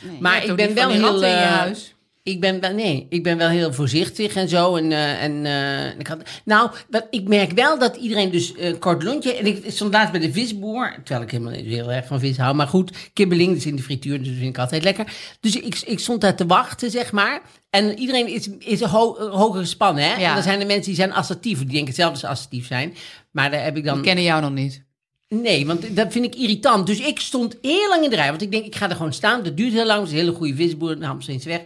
Nee, 0.00 0.20
Maar 0.20 0.44
ik 0.44 0.56
ben 0.56 0.74
wel 0.74 0.88
heel, 0.90 1.00
ratten 1.00 1.28
in 1.28 1.34
je 1.34 1.40
eh, 1.40 1.50
huis. 1.58 1.91
Ik 2.24 2.40
ben 2.40 2.60
wel, 2.60 2.72
nee, 2.72 3.06
ik 3.08 3.22
ben 3.22 3.38
wel 3.38 3.48
heel 3.48 3.72
voorzichtig 3.72 4.34
en 4.34 4.48
zo. 4.48 4.76
En, 4.76 4.92
eh, 4.92 5.22
en 5.22 5.46
eh, 5.46 5.98
ik 5.98 6.06
had, 6.06 6.18
nou, 6.44 6.70
wat, 6.90 7.06
ik 7.10 7.28
merk 7.28 7.52
wel 7.52 7.78
dat 7.78 7.96
iedereen 7.96 8.30
dus 8.30 8.54
eh, 8.54 8.78
kort 8.78 9.02
lontje. 9.02 9.34
En 9.34 9.46
ik 9.46 9.64
stond 9.66 9.92
laatst 9.92 10.12
bij 10.12 10.20
de 10.20 10.32
visboer, 10.32 10.94
terwijl 11.04 11.26
ik 11.26 11.30
helemaal 11.30 11.52
niet 11.52 11.66
heel 11.66 11.92
erg 11.92 12.06
van 12.06 12.20
vis 12.20 12.36
hou. 12.36 12.54
Maar 12.54 12.68
goed, 12.68 13.10
kibbeling, 13.12 13.54
dus 13.54 13.66
in 13.66 13.76
de 13.76 13.82
frituur, 13.82 14.18
dus 14.18 14.28
dat 14.28 14.36
vind 14.36 14.48
ik 14.48 14.58
altijd 14.58 14.84
lekker. 14.84 15.12
Dus 15.40 15.56
ik, 15.56 15.78
ik 15.78 15.98
stond 15.98 16.20
daar 16.20 16.36
te 16.36 16.46
wachten, 16.46 16.90
zeg 16.90 17.12
maar. 17.12 17.42
En 17.70 17.98
iedereen 17.98 18.26
is, 18.28 18.48
is 18.58 18.80
ho 18.80 19.30
hoger 19.30 19.60
gespannen, 19.60 20.04
hè? 20.04 20.14
Ja. 20.14 20.28
En 20.28 20.34
dan 20.34 20.42
zijn 20.42 20.60
er 20.60 20.66
mensen 20.66 20.84
die 20.84 20.94
zijn 20.94 21.12
assertief, 21.12 21.58
die 21.58 21.66
denken 21.66 21.94
zelf 21.94 22.20
dat 22.20 22.30
assertief 22.30 22.66
zijn. 22.66 22.94
Maar 23.30 23.50
daar 23.50 23.64
heb 23.64 23.76
ik 23.76 23.84
dan... 23.84 23.94
Die 23.94 24.04
kennen 24.04 24.24
jou 24.24 24.42
nog 24.42 24.52
niet. 24.52 24.84
Nee, 25.28 25.66
want 25.66 25.96
dat 25.96 26.12
vind 26.12 26.24
ik 26.24 26.34
irritant. 26.34 26.86
Dus 26.86 27.00
ik 27.00 27.20
stond 27.20 27.56
heel 27.62 27.88
lang 27.88 28.04
in 28.04 28.10
de 28.10 28.16
rij. 28.16 28.28
Want 28.28 28.42
ik 28.42 28.50
denk, 28.50 28.64
ik 28.64 28.76
ga 28.76 28.90
er 28.90 28.96
gewoon 28.96 29.12
staan. 29.12 29.42
Dat 29.42 29.56
duurt 29.56 29.72
heel 29.72 29.86
lang. 29.86 29.98
Het 29.98 30.08
is 30.08 30.14
een 30.14 30.24
hele 30.24 30.36
goede 30.36 30.54
visboer. 30.54 30.98
De 30.98 31.06
Hamstreens 31.06 31.44
weg. 31.44 31.60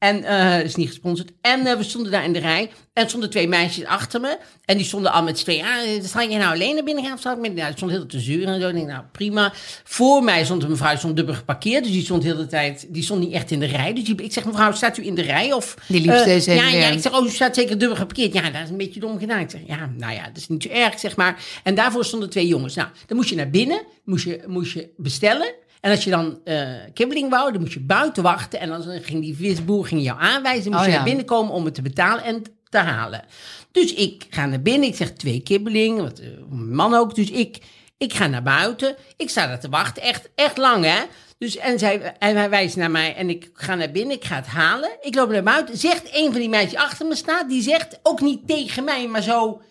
En 0.00 0.24
eh 0.24 0.64
is 0.64 0.74
niet 0.74 0.88
gesponsord. 0.88 1.30
En 1.40 1.66
eh, 1.66 1.76
we 1.76 1.82
stonden 1.82 2.12
daar 2.12 2.24
in 2.24 2.32
de 2.32 2.38
rij. 2.38 2.70
En 2.92 3.08
stonden 3.08 3.30
twee 3.30 3.48
meisjes 3.48 3.84
achter 3.84 4.20
me. 4.20 4.38
En 4.64 4.76
die 4.76 4.86
stonden 4.86 5.12
al 5.12 5.22
met 5.22 5.38
z'n 5.38 5.44
tweeën. 5.44 5.64
Ja, 5.64 6.02
zal 6.02 6.20
je 6.20 6.36
nou 6.38 6.54
alleen 6.54 6.74
naar 6.74 6.84
binnen 6.84 7.04
gaan? 7.04 7.12
Of 7.12 7.20
zal 7.20 7.32
ik 7.32 7.38
met... 7.40 7.54
Nou, 7.54 7.66
die 7.66 7.76
stond 7.76 7.90
heel 7.90 8.06
te 8.06 8.20
zeuren 8.20 8.54
en 8.54 8.60
zo. 8.60 8.68
Ik 8.68 8.74
denk, 8.74 8.86
nou, 8.86 9.02
prima. 9.12 9.52
Voor 9.84 10.22
mij 10.24 10.44
stond 10.44 10.62
een 10.62 10.70
mevrouw, 10.70 10.96
stond 10.96 11.16
dubbel 11.16 11.34
geparkeerd. 11.34 11.84
Dus 11.84 11.92
die 11.92 12.02
stond 12.02 12.22
heel 12.22 12.36
de 12.36 12.46
tijd... 12.46 12.86
Die 12.88 13.02
stond 13.02 13.20
niet 13.20 13.32
echt 13.32 13.50
in 13.50 13.60
de 13.60 13.66
rij. 13.66 13.92
Dus 13.94 14.04
die- 14.04 14.22
ik 14.22 14.32
zeg, 14.32 14.44
mevrouw, 14.44 14.72
staat 14.72 14.96
u 14.96 15.06
in 15.06 15.14
de 15.14 15.22
rij? 15.22 15.52
Of, 15.52 15.76
Die 15.88 16.00
liep 16.00 16.10
eh, 16.10 16.20
steeds 16.20 16.46
heen 16.46 16.56
ja, 16.56 16.68
ja, 16.68 16.86
ik 16.88 17.00
zeg, 17.02 17.18
oh, 17.18 17.26
u 17.26 17.30
staat 17.30 17.54
zeker 17.54 17.78
dubbel 17.78 17.96
geparkeerd. 17.96 18.32
Ja, 18.32 18.50
dat 18.50 18.62
is 18.64 18.70
een 18.70 18.76
beetje 18.76 19.00
dom 19.00 19.18
gedaan. 19.18 19.40
Ik 19.40 19.50
zeg, 19.50 19.60
ja, 19.66 19.90
nou 19.96 20.12
ja, 20.12 20.24
dat 20.24 20.36
is 20.36 20.48
niet 20.48 20.62
zo 20.62 20.68
erg, 20.68 20.98
zeg 20.98 21.16
maar. 21.16 21.44
En 21.62 21.74
daarvoor 21.74 22.04
stonden 22.04 22.30
twee 22.30 22.46
jongens. 22.46 22.74
Nou, 22.74 22.88
dan 23.06 23.16
moest 23.16 23.28
je 23.28 23.36
naar 23.36 23.50
binnen, 23.50 23.82
moest 24.04 24.24
je, 24.24 24.42
moest 24.46 24.72
je 24.72 24.88
bestellen. 24.96 25.54
En 25.80 25.90
als 25.90 26.04
je 26.04 26.10
dan 26.10 26.40
eh 26.44 26.68
kibbeling 26.94 27.30
wou, 27.30 27.52
dan 27.52 27.60
moest 27.60 27.72
je 27.72 27.80
buiten 27.80 28.22
wachten. 28.22 28.60
En 28.60 28.68
dan 28.68 28.82
ging 28.82 29.20
die 29.22 29.36
visboer 29.36 29.86
ging 29.86 30.02
jou 30.02 30.20
aanwijzen. 30.20 30.70
Moest 30.70 30.80
Oh, 30.82 30.86
je 30.86 30.90
ja. 30.92 30.96
naar 30.96 31.06
binnen 31.08 31.24
komen 31.24 31.52
om 31.52 31.64
het 31.64 31.74
te 31.74 31.82
betalen 31.82 32.24
en 32.24 32.42
te 32.68 32.78
halen. 32.78 33.24
Dus 33.72 33.94
ik 33.94 34.26
ga 34.30 34.46
naar 34.46 34.62
binnen. 34.62 34.88
Ik 34.88 34.96
zeg 34.96 35.10
twee 35.12 35.40
kibbeling. 35.40 36.00
Wat, 36.00 36.18
eh, 36.18 36.28
mijn 36.48 36.74
man 36.74 36.94
ook. 36.94 37.14
Dus 37.14 37.30
ik, 37.30 37.58
Ik 37.98 38.14
ga 38.14 38.26
naar 38.26 38.42
buiten. 38.42 38.96
Ik 39.16 39.30
sta 39.30 39.46
daar 39.46 39.60
te 39.60 39.68
wachten. 39.68 40.02
Echt, 40.02 40.28
echt 40.34 40.56
lang, 40.56 40.84
hè? 40.84 40.98
Dus, 41.38 41.56
en, 41.56 41.78
zij, 41.78 42.14
en 42.18 42.36
hij 42.36 42.50
wijst 42.50 42.76
naar 42.76 42.90
mij 42.90 43.14
en 43.14 43.30
ik 43.30 43.50
ga 43.54 43.74
naar 43.74 43.90
binnen. 43.90 44.16
Ik 44.16 44.24
ga 44.24 44.36
het 44.36 44.46
halen. 44.46 44.90
Ik 45.00 45.14
loop 45.14 45.30
naar 45.30 45.42
buiten. 45.42 45.76
Zegt 45.78 46.08
een 46.12 46.30
van 46.30 46.40
die 46.40 46.48
meisjes 46.48 46.74
achter 46.80 47.06
me 47.06 47.14
staat. 47.14 47.48
Die 47.48 47.62
zegt 47.62 47.98
ook 48.02 48.20
niet 48.20 48.46
tegen 48.46 48.84
mij, 48.84 49.06
maar 49.08 49.22
zo 49.22 49.62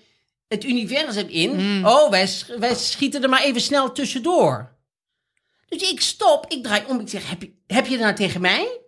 het 0.47 0.63
universum 0.63 1.27
in. 1.27 1.85
Oh, 1.85 2.09
wij, 2.09 2.29
wij 2.59 2.75
schieten 2.75 3.23
er 3.23 3.29
maar 3.29 3.43
even 3.43 3.61
snel 3.61 3.91
tussendoor. 3.91 4.77
Dus 5.69 5.91
ik 5.91 6.01
stop. 6.01 6.45
Ik 6.47 6.63
draai 6.63 6.83
om. 6.87 6.99
Ik 6.99 7.09
zeg, 7.09 7.29
heb 7.29 7.41
je, 7.41 7.53
heb 7.67 7.85
je 7.85 7.91
het 7.91 8.01
nou 8.01 8.15
tegen 8.15 8.41
mij? 8.41 8.79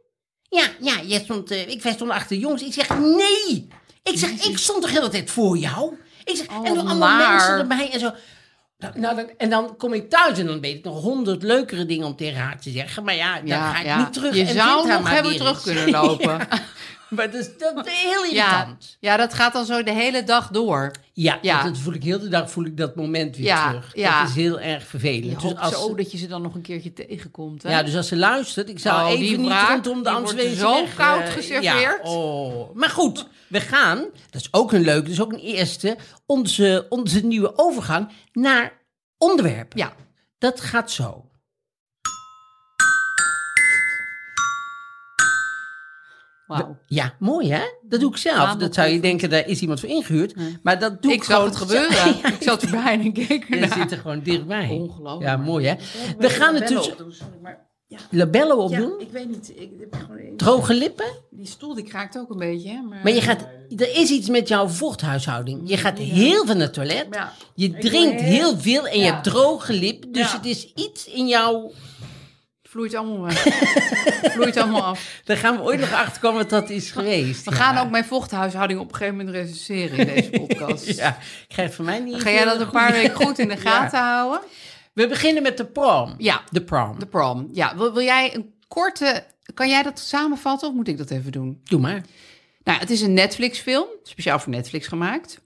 Ja, 0.49 0.63
ja, 0.79 1.01
jij 1.03 1.19
stond, 1.19 1.51
eh, 1.51 1.67
ik, 1.69 1.81
wij 1.81 1.93
stonden 1.93 2.15
achter 2.15 2.35
de 2.35 2.41
jongens. 2.41 2.61
Ik 2.63 2.73
zeg, 2.73 2.99
nee. 2.99 3.67
Ik 4.03 4.17
zeg, 4.17 4.29
ik 4.29 4.57
stond 4.57 4.81
toch 4.81 4.91
de 4.91 4.97
hele 4.97 5.09
tijd 5.09 5.31
voor 5.31 5.57
jou? 5.57 5.97
Ik 6.23 6.35
zeg, 6.35 6.47
Oh, 6.47 6.55
en 6.55 6.61
wat 6.63 6.75
dan 6.75 6.87
allemaal 6.87 7.29
mensen 7.31 7.57
erbij 7.57 7.91
en 7.91 7.99
zo. 7.99 8.11
Nou, 8.77 8.99
nou, 8.99 9.15
dan, 9.15 9.29
en 9.37 9.49
dan 9.49 9.77
kom 9.77 9.93
ik 9.93 10.09
thuis 10.09 10.37
en 10.39 10.45
dan 10.45 10.61
weet 10.61 10.77
ik 10.77 10.83
nog 10.83 11.01
honderd 11.01 11.43
leukere 11.43 11.85
dingen 11.85 12.05
om 12.07 12.15
tegen 12.15 12.39
haar 12.41 12.61
te 12.61 12.69
zeggen. 12.69 13.03
Maar 13.03 13.15
ja, 13.15 13.35
dan 13.35 13.47
Ja, 13.47 13.73
ga 13.73 13.79
ik 13.79 13.85
ja. 13.85 13.97
niet 13.97 14.13
terug. 14.13 14.35
Je 14.35 14.45
en 14.45 14.53
zou 14.53 14.87
nog 14.87 15.09
hebben 15.09 15.35
terug 15.35 15.61
kunnen 15.61 15.89
lopen. 15.89 16.47
Ja, 17.11 17.17
maar 17.17 17.31
dat 17.31 17.41
is, 17.41 17.57
dat 17.57 17.85
is 17.87 17.93
heel 17.93 18.23
Ja, 18.25 18.47
irritant. 18.51 18.97
ja, 18.99 19.17
dat 19.17 19.33
gaat 19.33 19.53
dan 19.53 19.65
zo 19.65 19.83
de 19.83 19.91
hele 19.93 20.23
dag 20.23 20.47
door. 20.49 20.91
Ja, 21.13 21.39
Ja. 21.41 21.63
Dat, 21.63 21.77
voel 21.77 21.93
ik 21.93 22.03
heel 22.03 22.19
de 22.19 22.27
dag 22.27 22.51
voel 22.51 22.65
ik 22.65 22.77
dat 22.77 22.95
moment 22.95 23.35
weer 23.35 23.45
Ja, 23.45 23.67
terug. 23.69 23.91
ja. 23.95 24.19
Dat 24.19 24.29
is 24.29 24.35
heel 24.35 24.59
erg 24.59 24.81
Je 24.81 24.87
vervelend. 24.87 25.41
hoopt 25.41 25.55
Dus 25.55 25.63
als, 25.63 25.73
zo 25.73 25.95
dat 25.95 26.11
je 26.11 26.17
ze 26.17 26.27
dan 26.27 26.41
nog 26.41 26.55
een 26.55 26.61
keertje 26.61 26.93
tegenkomt. 26.93 27.63
Hè? 27.63 27.69
ja, 27.69 27.83
dus 27.83 27.95
als 27.95 28.07
ze 28.07 28.15
luistert, 28.17 28.69
ik 28.69 28.79
zou 28.79 29.01
Oh, 29.11 29.17
die 29.19 29.27
even 29.29 29.41
niet 29.41 29.51
rondom 29.69 30.03
de 30.03 30.09
Amsterdamse 30.09 30.55
zo 30.55 30.73
weg, 30.81 30.95
koud 30.95 31.21
eh, 31.23 31.29
geserveerd. 31.31 31.99
Ja, 32.03 32.11
oh. 32.11 32.75
Maar 32.75 32.89
goed, 32.89 33.27
we 33.47 33.61
gaan, 33.61 33.97
dat 34.29 34.41
is 34.41 34.47
ook 34.51 34.71
een 34.73 34.81
leuk, 34.83 35.01
dat 35.01 35.11
is 35.11 35.21
ook 35.21 35.33
een 35.33 35.39
eerste, 35.39 35.97
onze, 36.25 36.85
onze 36.89 37.19
nieuwe 37.25 37.57
overgang 37.57 38.09
naar 38.33 38.73
onderwerpen. 39.17 39.77
Ja. 39.79 39.93
Dat 40.37 40.61
gaat 40.61 40.91
zo. 40.91 41.25
Ja, 46.87 47.13
mooi 47.19 47.51
hè? 47.51 47.61
Dat 47.81 47.99
doe 47.99 48.11
ik 48.11 48.17
zelf. 48.17 48.35
Ja, 48.37 48.47
dat 48.49 48.59
dat 48.59 48.73
zou 48.73 48.87
je 48.89 48.99
denken, 48.99 49.29
daar 49.29 49.47
is 49.47 49.61
iemand 49.61 49.79
voor 49.79 49.89
ingehuurd. 49.89 50.33
Maar 50.63 50.79
dat 50.79 51.01
doe 51.01 51.11
ik, 51.11 51.17
Ik 51.17 51.23
zag 51.23 51.35
gewoon 51.35 51.49
het 51.49 51.57
gebeuren. 51.59 51.95
Ja, 51.95 52.27
Ik 52.39 52.41
zat 52.43 52.63
erbij 52.63 52.93
en 52.93 53.01
ik 53.01 53.13
keek 53.13 53.45
Je 53.47 53.55
ernaar. 53.55 53.77
zit 53.77 53.91
er 53.91 53.97
gewoon 53.97 54.21
dichtbij. 54.23 54.67
Ongelooflijk. 54.69 55.21
Ja, 55.31 55.37
mooi 55.37 55.65
hè? 55.67 55.75
We 56.17 56.29
gaan 56.29 56.55
het 56.55 56.67
dus... 56.67 56.91
Labello 58.09 58.55
opdoen? 58.55 58.93
ik 58.99 59.11
weet 59.11 59.29
niet. 59.29 59.51
Ik 59.55 59.69
heb 59.79 59.93
gewoon 60.01 60.37
Droge 60.37 60.73
lippen? 60.73 61.05
Die 61.29 61.45
stoel 61.47 61.73
die 61.75 61.83
kraakt 61.83 62.17
ook 62.17 62.29
een 62.29 62.37
beetje. 62.37 62.81
Maar, 62.89 62.99
Maar 63.03 63.11
je 63.11 63.21
gaat, 63.21 63.41
er 63.77 63.95
is 63.97 64.09
iets 64.09 64.29
met 64.29 64.47
jouw 64.47 64.67
vochthuishouding. 64.67 65.61
Je 65.69 65.77
gaat 65.77 65.97
heel 65.97 66.45
veel 66.45 66.53
naar 66.55 66.63
het 66.63 66.73
toilet. 66.73 67.07
Ja. 67.11 67.33
Je 67.55 67.69
drinkt 67.77 68.21
heel- 68.21 68.29
heel 68.39 68.57
veel 68.57 68.87
en 68.87 68.97
je 68.97 69.03
Ja. 69.05 69.11
hebt 69.11 69.23
droge 69.23 69.73
lippen. 69.73 70.11
Dus 70.11 70.31
Ja. 70.31 70.37
het 70.37 70.45
is 70.45 70.73
iets 70.75 71.05
in 71.05 71.27
jou... 71.27 71.71
Vloeit 72.71 72.95
allemaal 72.95 73.21
weg. 73.21 73.41
Vloeit 74.33 74.57
allemaal 74.57 74.83
af. 74.83 75.21
Daar 75.23 75.37
gaan 75.37 75.55
we 75.57 75.61
ooit 75.63 75.79
nog 75.79 75.93
achter 75.93 76.21
komen 76.21 76.41
wat 76.41 76.49
dat 76.49 76.69
is 76.69 76.91
geweest. 76.91 77.45
We 77.45 77.51
Ja. 77.51 77.57
gaan 77.57 77.77
ook 77.85 77.89
mijn 77.91 78.05
vochthuishouding 78.05 78.79
op 78.79 78.89
een 78.89 78.95
gegeven 78.95 79.17
moment 79.17 79.35
recenseren 79.35 79.97
in 79.97 80.07
deze 80.07 80.29
podcast. 80.29 80.85
Ja, 80.97 81.09
ik 81.09 81.45
krijg 81.47 81.73
van 81.73 81.85
mij 81.85 81.99
niet... 81.99 82.21
Ga 82.21 82.29
jij 82.31 82.45
dat 82.45 82.59
een 82.59 82.69
paar 82.69 82.91
weken 82.91 83.15
goed 83.25 83.39
in 83.39 83.47
de 83.47 83.57
gaten 83.67 83.99
houden? 83.99 84.39
We 84.93 85.07
beginnen 85.07 85.43
met 85.43 85.57
de 85.57 85.65
prom. 85.65 86.13
Ja, 86.17 86.41
De 86.51 86.63
prom. 86.63 86.99
de 86.99 87.05
prom. 87.05 87.49
Ja, 87.51 87.75
wil, 87.77 87.93
wil 87.93 88.03
jij 88.03 88.35
een 88.35 88.53
korte... 88.67 89.23
Kan 89.53 89.69
jij 89.69 89.83
dat 89.83 89.99
samenvatten 89.99 90.67
of 90.69 90.73
moet 90.73 90.87
ik 90.87 90.97
dat 90.97 91.09
even 91.11 91.31
doen? 91.31 91.61
Doe 91.63 91.79
maar. 91.79 92.01
Nou, 92.63 92.79
het 92.79 92.89
is 92.89 93.01
een 93.01 93.13
Netflix-film, 93.13 93.85
speciaal 94.03 94.39
voor 94.39 94.51
Netflix 94.51 94.87
gemaakt. 94.87 95.41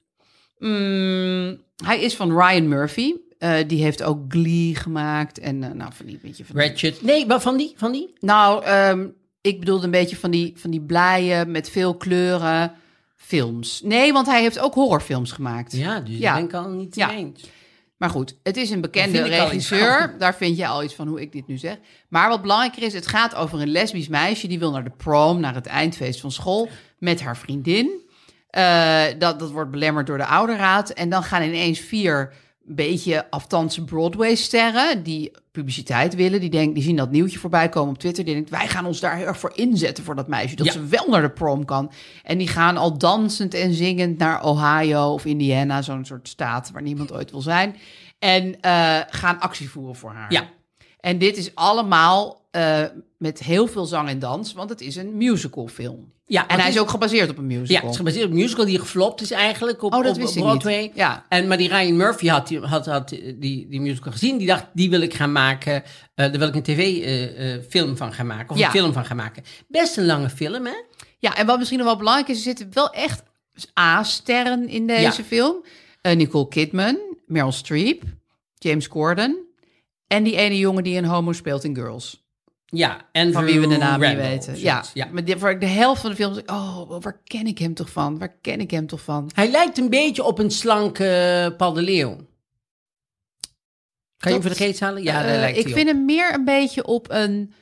Mm, 0.57 1.61
hij 1.83 1.99
is 2.01 2.15
van 2.15 2.39
Ryan 2.41 2.67
Murphy. 2.67 3.13
Eh, 3.37 3.55
die 3.67 3.83
heeft 3.83 4.03
ook 4.03 4.19
Glee 4.27 4.75
gemaakt 4.75 5.39
en 5.39 5.63
eh, 5.63 5.71
nou 5.71 5.91
van 5.93 6.05
die 6.05 6.19
beetje 6.21 6.45
van. 6.45 6.59
Ratchet. 6.59 7.01
Nee, 7.01 7.25
wat 7.27 7.41
van 7.41 7.57
die? 7.57 7.73
Van 7.75 7.91
die? 7.91 8.13
Nou, 8.19 8.63
ehm, 8.63 9.07
ik 9.41 9.59
bedoelde 9.59 9.85
een 9.85 9.91
beetje 9.91 10.15
van 10.15 10.31
die 10.31 10.53
van 10.55 10.71
die 10.71 10.81
blije 10.81 11.45
met 11.45 11.69
veel 11.69 11.95
kleuren 11.97 12.73
films. 13.15 13.81
Nee, 13.83 14.13
want 14.13 14.27
hij 14.27 14.41
heeft 14.41 14.59
ook 14.59 14.73
horrorfilms 14.73 15.31
gemaakt. 15.31 15.71
Ja, 15.75 15.99
dus 15.99 16.17
Ja. 16.17 16.37
ik 16.37 16.53
al 16.53 16.69
niet 16.69 16.95
Ja. 16.95 17.11
eens. 17.11 17.49
Maar 17.97 18.09
goed, 18.09 18.37
het 18.43 18.57
is 18.57 18.69
een 18.69 18.81
bekende 18.81 19.21
regisseur. 19.21 20.15
Daar 20.17 20.35
vind 20.35 20.57
je 20.57 20.67
al 20.67 20.83
iets 20.83 20.93
van 20.95 21.07
hoe 21.07 21.21
ik 21.21 21.31
dit 21.31 21.47
nu 21.47 21.57
zeg. 21.57 21.77
Maar 22.09 22.29
wat 22.29 22.41
belangrijker 22.41 22.83
is, 22.83 22.93
het 22.93 23.07
gaat 23.07 23.35
over 23.35 23.61
een 23.61 23.71
lesbisch 23.71 24.07
meisje... 24.07 24.47
die 24.47 24.59
wil 24.59 24.71
naar 24.71 24.83
de 24.83 24.91
prom, 24.97 25.39
naar 25.39 25.53
het 25.55 25.65
eindfeest 25.65 26.19
van 26.19 26.31
school... 26.31 26.69
met 26.99 27.21
haar 27.21 27.37
vriendin. 27.37 28.03
Eh, 28.49 29.03
dat, 29.19 29.39
dat 29.39 29.51
wordt 29.51 29.71
belemmerd 29.71 30.07
door 30.07 30.17
de 30.17 30.25
ouderraad. 30.25 30.89
En 30.89 31.09
dan 31.09 31.23
gaan 31.23 31.41
ineens 31.43 31.79
vier 31.79 32.33
beetje 32.65 33.31
afstandse 33.31 33.83
Broadway-sterren... 33.83 35.03
die 35.03 35.31
publiciteit 35.51 36.15
willen. 36.15 36.39
Die, 36.39 36.49
denken, 36.49 36.73
die 36.73 36.83
zien 36.83 36.95
dat 36.95 37.11
nieuwtje 37.11 37.39
voorbij 37.39 37.69
komen 37.69 37.93
op 37.93 37.99
Twitter. 37.99 38.25
Die 38.25 38.33
denken, 38.33 38.51
wij 38.53 38.67
gaan 38.67 38.85
ons 38.85 38.99
daar 38.99 39.15
heel 39.15 39.25
erg 39.25 39.39
voor 39.39 39.51
inzetten 39.55 40.03
voor 40.03 40.15
dat 40.15 40.27
meisje. 40.27 40.55
Dat 40.55 40.65
Ja. 40.65 40.71
ze 40.71 40.85
wel 40.85 41.05
naar 41.09 41.21
de 41.21 41.29
prom 41.29 41.65
kan. 41.65 41.91
En 42.23 42.37
die 42.37 42.47
gaan 42.47 42.77
al 42.77 42.97
dansend 42.97 43.53
en 43.53 43.73
zingend 43.73 44.17
naar 44.17 44.43
Ohio 44.43 45.13
of 45.13 45.25
Indiana. 45.25 45.81
Zo'n 45.81 46.05
soort 46.05 46.27
staat 46.27 46.71
waar 46.71 46.81
niemand 46.81 47.11
ooit 47.11 47.31
wil 47.31 47.41
zijn. 47.41 47.75
En 48.19 48.61
eh, 48.61 48.99
gaan 49.09 49.39
actie 49.39 49.69
voeren 49.69 49.95
voor 49.95 50.11
haar. 50.11 50.31
Ja. 50.31 50.49
En 50.99 51.17
dit 51.17 51.37
is 51.37 51.55
allemaal 51.55 52.47
eh, 52.51 52.83
met 53.17 53.39
heel 53.39 53.67
veel 53.67 53.85
zang 53.85 54.09
en 54.09 54.19
dans, 54.19 54.53
want 54.53 54.69
het 54.69 54.81
is 54.81 54.95
een 54.95 55.17
musicalfilm. 55.17 56.13
Ja, 56.27 56.47
En 56.47 56.59
hij 56.59 56.69
is 56.69 56.79
ook 56.79 56.89
gebaseerd 56.89 57.29
op 57.29 57.37
een 57.37 57.49
Ja, 57.49 57.57
musical. 57.59 57.81
het 57.81 57.91
is 57.91 57.97
gebaseerd 57.97 58.25
op 58.25 58.31
een 58.31 58.37
musical 58.37 58.65
die 58.65 58.79
geflopt 58.79 59.21
is 59.21 59.31
eigenlijk 59.31 59.81
op, 59.83 59.93
Oh, 59.93 60.03
dat 60.03 60.15
op 60.15 60.21
wist 60.21 60.35
ik 60.35 60.41
Broadway. 60.43 60.81
niet. 60.81 60.91
Ja. 60.95 61.25
En, 61.29 61.47
maar 61.47 61.57
die 61.57 61.67
Ryan 61.69 61.95
Murphy 61.95 62.27
had, 62.27 62.47
die- 62.47 62.59
had, 62.59 62.85
had 62.85 63.09
die, 63.09 63.35
die 63.67 63.79
musical 63.81 64.11
gezien. 64.11 64.37
Die 64.37 64.47
dacht, 64.47 64.65
die 64.73 64.89
wil 64.89 65.01
ik 65.01 65.13
gaan 65.13 65.31
maken. 65.31 65.73
eh 65.73 65.83
daar 66.15 66.37
wil 66.39 66.47
ik 66.47 66.55
een 66.55 66.63
tv-film 66.63 67.97
van 67.97 68.13
gaan 68.13 68.27
maken. 68.27 68.49
Of 68.49 68.57
Ja. 68.57 68.65
een 68.65 68.71
film 68.71 68.93
van 68.93 69.05
gaan 69.05 69.17
maken. 69.17 69.43
Best 69.67 69.97
een 69.97 70.05
lange 70.05 70.29
film, 70.29 70.65
hè? 70.65 70.75
Ja, 71.19 71.35
en 71.37 71.45
wat 71.45 71.57
misschien 71.57 71.77
nog 71.79 71.87
wel 71.87 71.97
belangrijk 71.97 72.27
is, 72.29 72.37
er 72.37 72.43
zitten 72.43 72.69
wel 72.73 72.89
echt 72.89 73.23
A-sterren 73.79 74.67
in 74.67 74.87
deze 74.87 75.01
Ja. 75.01 75.11
film. 75.11 75.63
Eh, 76.01 76.15
Nicole 76.15 76.47
Kidman, 76.47 76.97
Meryl 77.25 77.51
Streep, 77.51 78.03
James 78.53 78.87
Corden 78.87 79.37
en 80.07 80.23
die 80.23 80.35
ene 80.35 80.57
jongen 80.57 80.83
die 80.83 80.97
een 80.97 81.05
homo 81.05 81.33
speelt 81.33 81.63
in 81.63 81.75
Girls. 81.75 82.24
Ja, 82.75 83.09
en 83.11 83.31
Van 83.33 83.43
wie 83.45 83.59
we 83.59 83.67
de 83.67 83.77
naam 83.77 83.99
niet 83.99 84.15
weten. 84.15 84.59
Ja, 84.59 84.83
ja. 84.93 85.07
maar 85.11 85.23
die- 85.25 85.37
voor 85.37 85.59
de 85.59 85.65
helft 85.65 86.01
van 86.01 86.09
de 86.09 86.15
film 86.15 86.33
denk 86.33 86.49
ik, 86.49 86.55
oh, 86.55 87.01
waar 87.01 87.21
ken 87.23 87.47
ik 87.47 87.57
hem 87.57 87.73
toch 87.73 87.89
van? 87.89 88.17
Waar 88.19 88.35
ken 88.41 88.59
ik 88.59 88.71
hem 88.71 88.87
toch 88.87 89.01
van? 89.01 89.29
Hij 89.33 89.49
lijkt 89.49 89.77
een 89.77 89.89
beetje 89.89 90.23
op 90.23 90.39
een 90.39 90.51
slanke 90.51 91.53
Paul 91.57 91.73
de 91.73 91.81
Leeuw. 91.81 92.15
Kan 94.17 94.31
je 94.33 94.39
hem 94.39 94.41
voor 94.41 94.49
de 94.57 94.63
geest 94.65 94.79
halen? 94.79 95.03
Ja, 95.03 95.21
Eh, 95.21 95.27
daar 95.27 95.39
lijkt 95.39 95.57
ik 95.57 95.63
vind 95.67 95.79
op. 95.89 95.95
hem 95.95 96.05
meer 96.05 96.33
een 96.33 96.45
beetje 96.45 96.85
op 96.85 97.07
een 97.11 97.53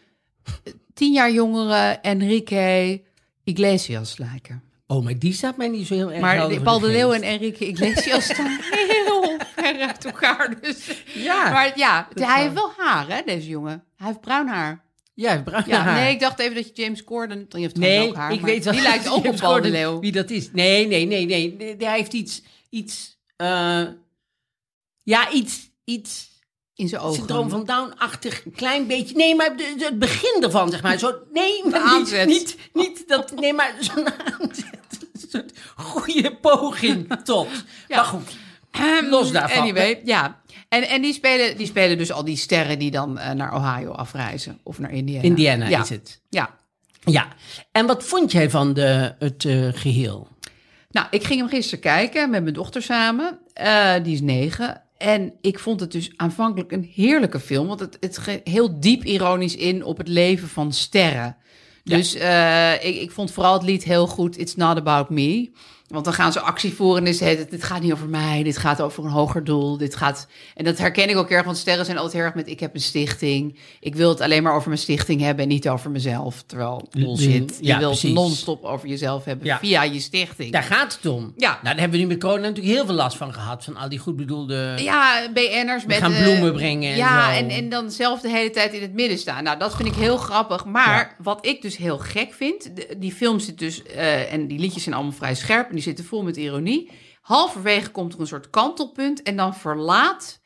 tien 0.93 1.13
jaar 1.13 1.31
jongere 1.31 1.99
Enrique 2.01 3.01
Iglesias 3.43 4.17
lijken. 4.17 4.63
Oh, 4.87 5.03
maar 5.03 5.19
die 5.19 5.33
staat 5.33 5.57
mij 5.57 5.67
niet 5.67 5.87
zo 5.87 5.93
heel 5.95 6.11
erg 6.11 6.21
Maar 6.21 6.49
voor 6.51 6.61
Paul 6.61 6.79
de. 6.79 6.87
Leeuw 6.87 7.11
en 7.11 7.21
Enrique 7.21 7.67
Iglesias 7.67 8.23
staan 8.25 8.59
heel 8.89 9.37
ver 9.55 9.79
uit 9.81 10.05
elkaar. 10.05 10.61
Dus. 10.61 11.03
Ja, 11.13 11.49
Maar 11.51 11.77
ja, 11.77 12.07
hij 12.13 12.41
heeft 12.41 12.53
wel 12.53 12.71
haar, 12.77 13.07
hè, 13.07 13.21
deze 13.25 13.47
jongen. 13.47 13.83
Hij 13.95 14.07
heeft 14.07 14.21
bruin 14.21 14.47
haar. 14.47 14.83
Ja, 15.13 15.41
bruin 15.41 15.63
Ja, 15.67 15.79
haar. 15.81 16.01
nee, 16.01 16.13
ik 16.13 16.19
dacht 16.19 16.39
even 16.39 16.55
dat 16.55 16.67
je 16.67 16.83
James 16.83 17.03
Corden... 17.03 17.45
Die 17.49 17.61
heeft 17.61 17.77
Nee, 17.77 18.07
ook 18.07 18.15
haar, 18.15 18.31
ik 18.33 18.41
weet 18.41 18.63
wel. 18.63 18.73
Die 18.73 18.81
lijkt 18.91 19.07
ook 19.09 19.15
op 19.17 19.23
James 19.23 19.39
Paul 19.39 19.53
de 19.53 19.61
Corden, 19.61 19.71
Leeuw. 19.71 19.99
Wie 19.99 20.11
dat 20.11 20.29
is. 20.29 20.49
Nee, 20.51 20.87
nee, 20.87 21.05
nee, 21.05 21.25
nee. 21.25 21.75
Hij 21.79 21.95
heeft 21.97 22.13
iets, 22.13 22.41
iets, 22.69 23.17
eh, 23.35 23.83
ja, 25.03 25.31
iets, 25.31 25.69
iets, 25.83 26.29
In 26.75 26.87
zijn 26.87 27.01
ogen. 27.01 27.15
syndroom 27.15 27.49
van 27.49 27.65
Down-achtig, 27.65 28.45
een 28.45 28.51
klein 28.55 28.87
beetje. 28.87 29.15
Nee, 29.15 29.35
maar 29.35 29.53
het 29.77 29.99
begin 29.99 30.43
ervan, 30.43 30.69
zeg 30.69 30.81
maar. 30.81 30.97
Zo, 30.99 31.13
nee, 31.33 31.67
maar. 31.69 31.99
Niet, 31.99 32.25
niet, 32.25 32.57
niet 32.73 33.07
dat, 33.07 33.35
nee, 33.35 33.53
maar 33.53 33.75
zo'n 33.79 34.07
aanzet. 34.07 34.79
Een 35.13 35.29
soort 35.29 35.51
goede 35.75 36.35
poging 36.35 37.15
tot. 37.23 37.47
Ja. 37.87 37.95
Maar 37.95 38.05
goed, 38.05 38.37
los 39.09 39.31
daarvan. 39.31 39.61
Anyway, 39.61 40.01
ja. 40.05 40.41
En, 40.73 40.87
en 40.87 41.01
die, 41.01 41.13
spelen, 41.13 41.57
die 41.57 41.65
spelen 41.65 41.97
dus 41.97 42.11
al 42.11 42.23
die 42.23 42.37
sterren 42.37 42.79
die 42.79 42.91
dan 42.91 43.17
eh, 43.17 43.31
naar 43.31 43.55
Ohio 43.55 43.91
afreizen. 43.91 44.59
Of 44.63 44.79
naar 44.79 44.91
Indiana. 44.91 45.23
Indiana 45.23 45.67
ja. 45.67 45.81
is 45.81 45.89
het. 45.89 46.21
Ja. 46.29 46.55
Ja. 47.05 47.27
En 47.71 47.85
wat 47.85 48.03
vond 48.03 48.31
jij 48.31 48.49
van 48.49 48.73
de, 48.73 49.15
het 49.19 49.45
eh, 49.45 49.67
geheel? 49.71 50.27
Nou, 50.89 51.07
ik 51.09 51.23
ging 51.23 51.39
hem 51.39 51.49
gisteren 51.49 51.79
kijken 51.79 52.29
met 52.29 52.41
mijn 52.41 52.53
dochter 52.53 52.81
samen. 52.81 53.39
Eh, 53.53 53.93
die 54.03 54.13
is 54.13 54.21
negen. 54.21 54.81
En 54.97 55.33
ik 55.41 55.59
vond 55.59 55.79
het 55.79 55.91
dus 55.91 56.11
aanvankelijk 56.15 56.71
een 56.71 56.91
heerlijke 56.93 57.39
film. 57.39 57.67
Want 57.67 57.79
het, 57.79 57.97
het 57.99 58.17
ging 58.17 58.41
heel 58.43 58.79
diep 58.79 59.03
ironisch 59.03 59.55
in 59.55 59.83
op 59.83 59.97
het 59.97 60.07
leven 60.07 60.47
van 60.47 60.71
sterren. 60.71 61.37
Dus 61.83 62.13
ik, 62.81 62.95
ik 62.95 63.11
vond 63.11 63.31
vooral 63.31 63.53
het 63.53 63.63
lied 63.63 63.83
heel 63.83 64.07
goed, 64.07 64.37
It's 64.37 64.55
Not 64.55 64.77
About 64.77 65.09
Me. 65.09 65.51
Want 65.93 66.05
dan 66.05 66.13
gaan 66.13 66.31
ze 66.31 66.39
actie 66.39 66.73
voeren 66.73 67.03
en 67.03 67.09
is 67.09 67.19
het, 67.19 67.51
dit 67.51 67.63
gaat 67.63 67.81
niet 67.81 67.91
over 67.91 68.07
mij, 68.09 68.43
dit 68.43 68.57
gaat 68.57 68.81
over 68.81 69.03
een 69.05 69.11
hoger 69.11 69.43
doel. 69.43 69.77
Dit 69.77 69.95
gaat, 69.95 70.27
en 70.55 70.63
dat 70.65 70.77
herken 70.77 71.09
ik 71.09 71.17
ook 71.17 71.29
erg, 71.29 71.45
want 71.45 71.57
sterren 71.57 71.85
zijn 71.85 71.97
altijd 71.97 72.15
heel 72.15 72.25
erg 72.25 72.35
met 72.35 72.47
ik 72.47 72.59
heb 72.59 72.73
een 72.75 72.81
stichting. 72.81 73.59
Ik 73.79 73.95
wil 73.95 74.09
het 74.09 74.21
alleen 74.21 74.43
maar 74.43 74.55
over 74.55 74.67
mijn 74.67 74.81
stichting 74.81 75.21
hebben 75.21 75.43
en 75.43 75.49
niet 75.49 75.69
over 75.69 75.91
mezelf. 75.91 76.43
Terwijl 76.45 76.87
bullshit, 76.91 77.57
je 77.59 77.65
Ja, 77.67 77.77
wil 77.79 77.87
precies. 77.89 78.09
het 78.09 78.19
non-stop 78.19 78.63
over 78.63 78.87
jezelf 78.87 79.25
hebben 79.25 79.45
Ja. 79.45 79.57
via 79.59 79.83
je 79.83 79.99
stichting. 79.99 80.51
Daar 80.51 80.63
gaat 80.63 80.93
het 81.01 81.11
om. 81.11 81.33
Ja. 81.37 81.49
Nou, 81.49 81.63
daar 81.63 81.73
hebben 81.79 81.91
we 81.91 81.97
nu 82.05 82.05
met 82.07 82.19
corona 82.19 82.41
natuurlijk 82.47 82.75
heel 82.75 82.85
veel 82.85 82.95
last 82.95 83.17
van 83.17 83.33
gehad. 83.33 83.63
Van 83.63 83.75
al 83.77 83.89
die 83.89 83.99
goed 83.99 84.15
bedoelde... 84.15 84.73
Ja, 84.77 85.27
BN'ers 85.33 85.85
met... 85.85 85.97
gaan 85.97 86.13
eh, 86.13 86.21
bloemen 86.23 86.53
brengen 86.53 86.91
en 86.91 86.97
ja, 86.97 87.33
zo. 87.33 87.39
en, 87.39 87.49
en 87.49 87.69
dan 87.69 87.91
zelf 87.91 88.21
de 88.21 88.29
hele 88.29 88.49
tijd 88.49 88.73
in 88.73 88.81
het 88.81 88.93
midden 88.93 89.17
staan. 89.17 89.43
Nou, 89.43 89.59
dat 89.59 89.75
vind 89.75 89.87
ik 89.87 89.95
heel 89.95 90.17
grappig. 90.17 90.65
Maar 90.65 90.97
Ja. 91.17 91.23
wat 91.23 91.45
ik 91.45 91.61
dus 91.61 91.77
heel 91.77 91.97
gek 91.97 92.33
vind... 92.33 92.71
die 92.97 93.11
film 93.11 93.39
zit 93.39 93.59
dus... 93.59 93.83
eh, 93.83 94.33
en 94.33 94.47
die 94.47 94.59
liedjes 94.59 94.83
zijn 94.83 94.95
allemaal 94.95 95.13
vrij 95.13 95.35
scherp... 95.35 95.67
en 95.69 95.73
die 95.75 95.82
zitten 95.83 96.05
vol 96.05 96.23
met 96.23 96.37
ironie. 96.37 96.91
Halverwege 97.21 97.91
komt 97.91 98.13
er 98.13 98.19
een 98.19 98.27
soort 98.27 98.49
kantelpunt... 98.49 99.21
en 99.21 99.35
dan 99.35 99.55
verlaat 99.55 100.41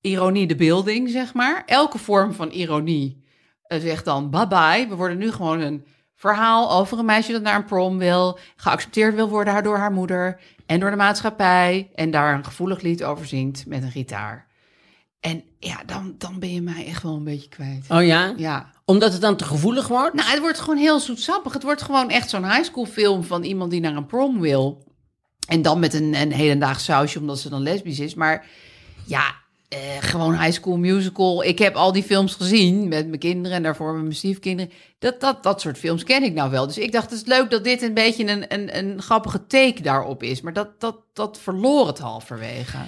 ironie 0.00 0.46
de 0.46 0.56
building, 0.56 1.08
zeg 1.10 1.34
maar. 1.34 1.62
Elke 1.66 1.98
vorm 1.98 2.32
van 2.32 2.50
ironie 2.50 3.24
eh, 3.62 3.80
zegt 3.80 4.04
dan 4.04 4.30
bye-bye. 4.30 4.86
We 4.88 4.94
worden 4.94 5.18
nu 5.18 5.32
gewoon 5.32 5.60
een 5.60 5.84
verhaal 6.14 6.72
over 6.72 6.98
een 6.98 7.04
meisje 7.04 7.32
dat 7.32 7.42
naar 7.42 7.56
een 7.56 7.64
prom 7.64 7.98
wil... 7.98 8.38
geaccepteerd 8.56 9.14
wil 9.14 9.28
worden 9.28 9.62
door 9.62 9.76
haar 9.76 9.92
moeder... 9.92 10.40
en 10.66 10.80
door 10.80 10.90
de 10.90 10.96
maatschappij... 10.96 11.90
en 11.94 12.10
daar 12.10 12.34
een 12.34 12.44
gevoelig 12.44 12.80
lied 12.80 13.04
over 13.04 13.26
zingt 13.26 13.66
met 13.66 13.82
een 13.82 13.90
gitaar. 13.90 14.45
En 15.26 15.42
ja, 15.58 15.82
dan, 15.86 16.14
dan 16.18 16.38
ben 16.38 16.52
je 16.52 16.62
mij 16.62 16.86
echt 16.86 17.02
wel 17.02 17.14
een 17.14 17.24
beetje 17.24 17.48
kwijt. 17.48 17.84
Oh 17.88 18.04
ja? 18.04 18.34
Ja. 18.36 18.70
Omdat 18.84 19.12
het 19.12 19.20
dan 19.20 19.36
te 19.36 19.44
gevoelig 19.44 19.88
wordt? 19.88 20.14
Nou, 20.14 20.30
het 20.30 20.40
wordt 20.40 20.58
gewoon 20.58 20.78
heel 20.78 21.00
zoetsappig. 21.00 21.52
Het 21.52 21.62
wordt 21.62 21.82
gewoon 21.82 22.10
echt 22.10 22.30
zo'n 22.30 22.50
high 22.50 22.64
school 22.64 22.84
film 22.86 23.24
van 23.24 23.42
iemand 23.42 23.70
die 23.70 23.80
naar 23.80 23.96
een 23.96 24.06
prom 24.06 24.40
wil. 24.40 24.92
En 25.48 25.62
dan 25.62 25.78
met 25.78 25.94
een, 25.94 26.14
een 26.14 26.32
hedendaags 26.32 26.84
sausje, 26.84 27.18
omdat 27.18 27.38
ze 27.38 27.48
dan 27.48 27.62
lesbisch 27.62 27.98
is. 27.98 28.14
Maar 28.14 28.46
ja, 29.06 29.34
eh, 29.68 29.78
gewoon 30.00 30.38
high 30.38 30.52
school 30.52 30.76
musical. 30.76 31.44
Ik 31.44 31.58
heb 31.58 31.74
al 31.74 31.92
die 31.92 32.02
films 32.02 32.34
gezien 32.34 32.88
met 32.88 33.06
mijn 33.06 33.20
kinderen 33.20 33.56
en 33.56 33.62
daarvoor 33.62 33.92
met 33.92 34.02
mijn 34.02 34.14
stiefkinderen. 34.14 34.72
Dat, 34.98 35.20
dat, 35.20 35.42
dat 35.42 35.60
soort 35.60 35.78
films 35.78 36.04
ken 36.04 36.22
ik 36.22 36.34
nou 36.34 36.50
wel. 36.50 36.66
Dus 36.66 36.78
ik 36.78 36.92
dacht, 36.92 37.10
het 37.10 37.20
is 37.20 37.26
leuk 37.26 37.50
dat 37.50 37.64
dit 37.64 37.82
een 37.82 37.94
beetje 37.94 38.26
een, 38.26 38.44
een, 38.54 38.78
een 38.78 39.02
grappige 39.02 39.46
take 39.46 39.82
daarop 39.82 40.22
is. 40.22 40.40
Maar 40.40 40.52
dat, 40.52 40.80
dat, 40.80 40.96
dat 41.12 41.38
verloor 41.38 41.86
het 41.86 41.98
halverwege. 41.98 42.78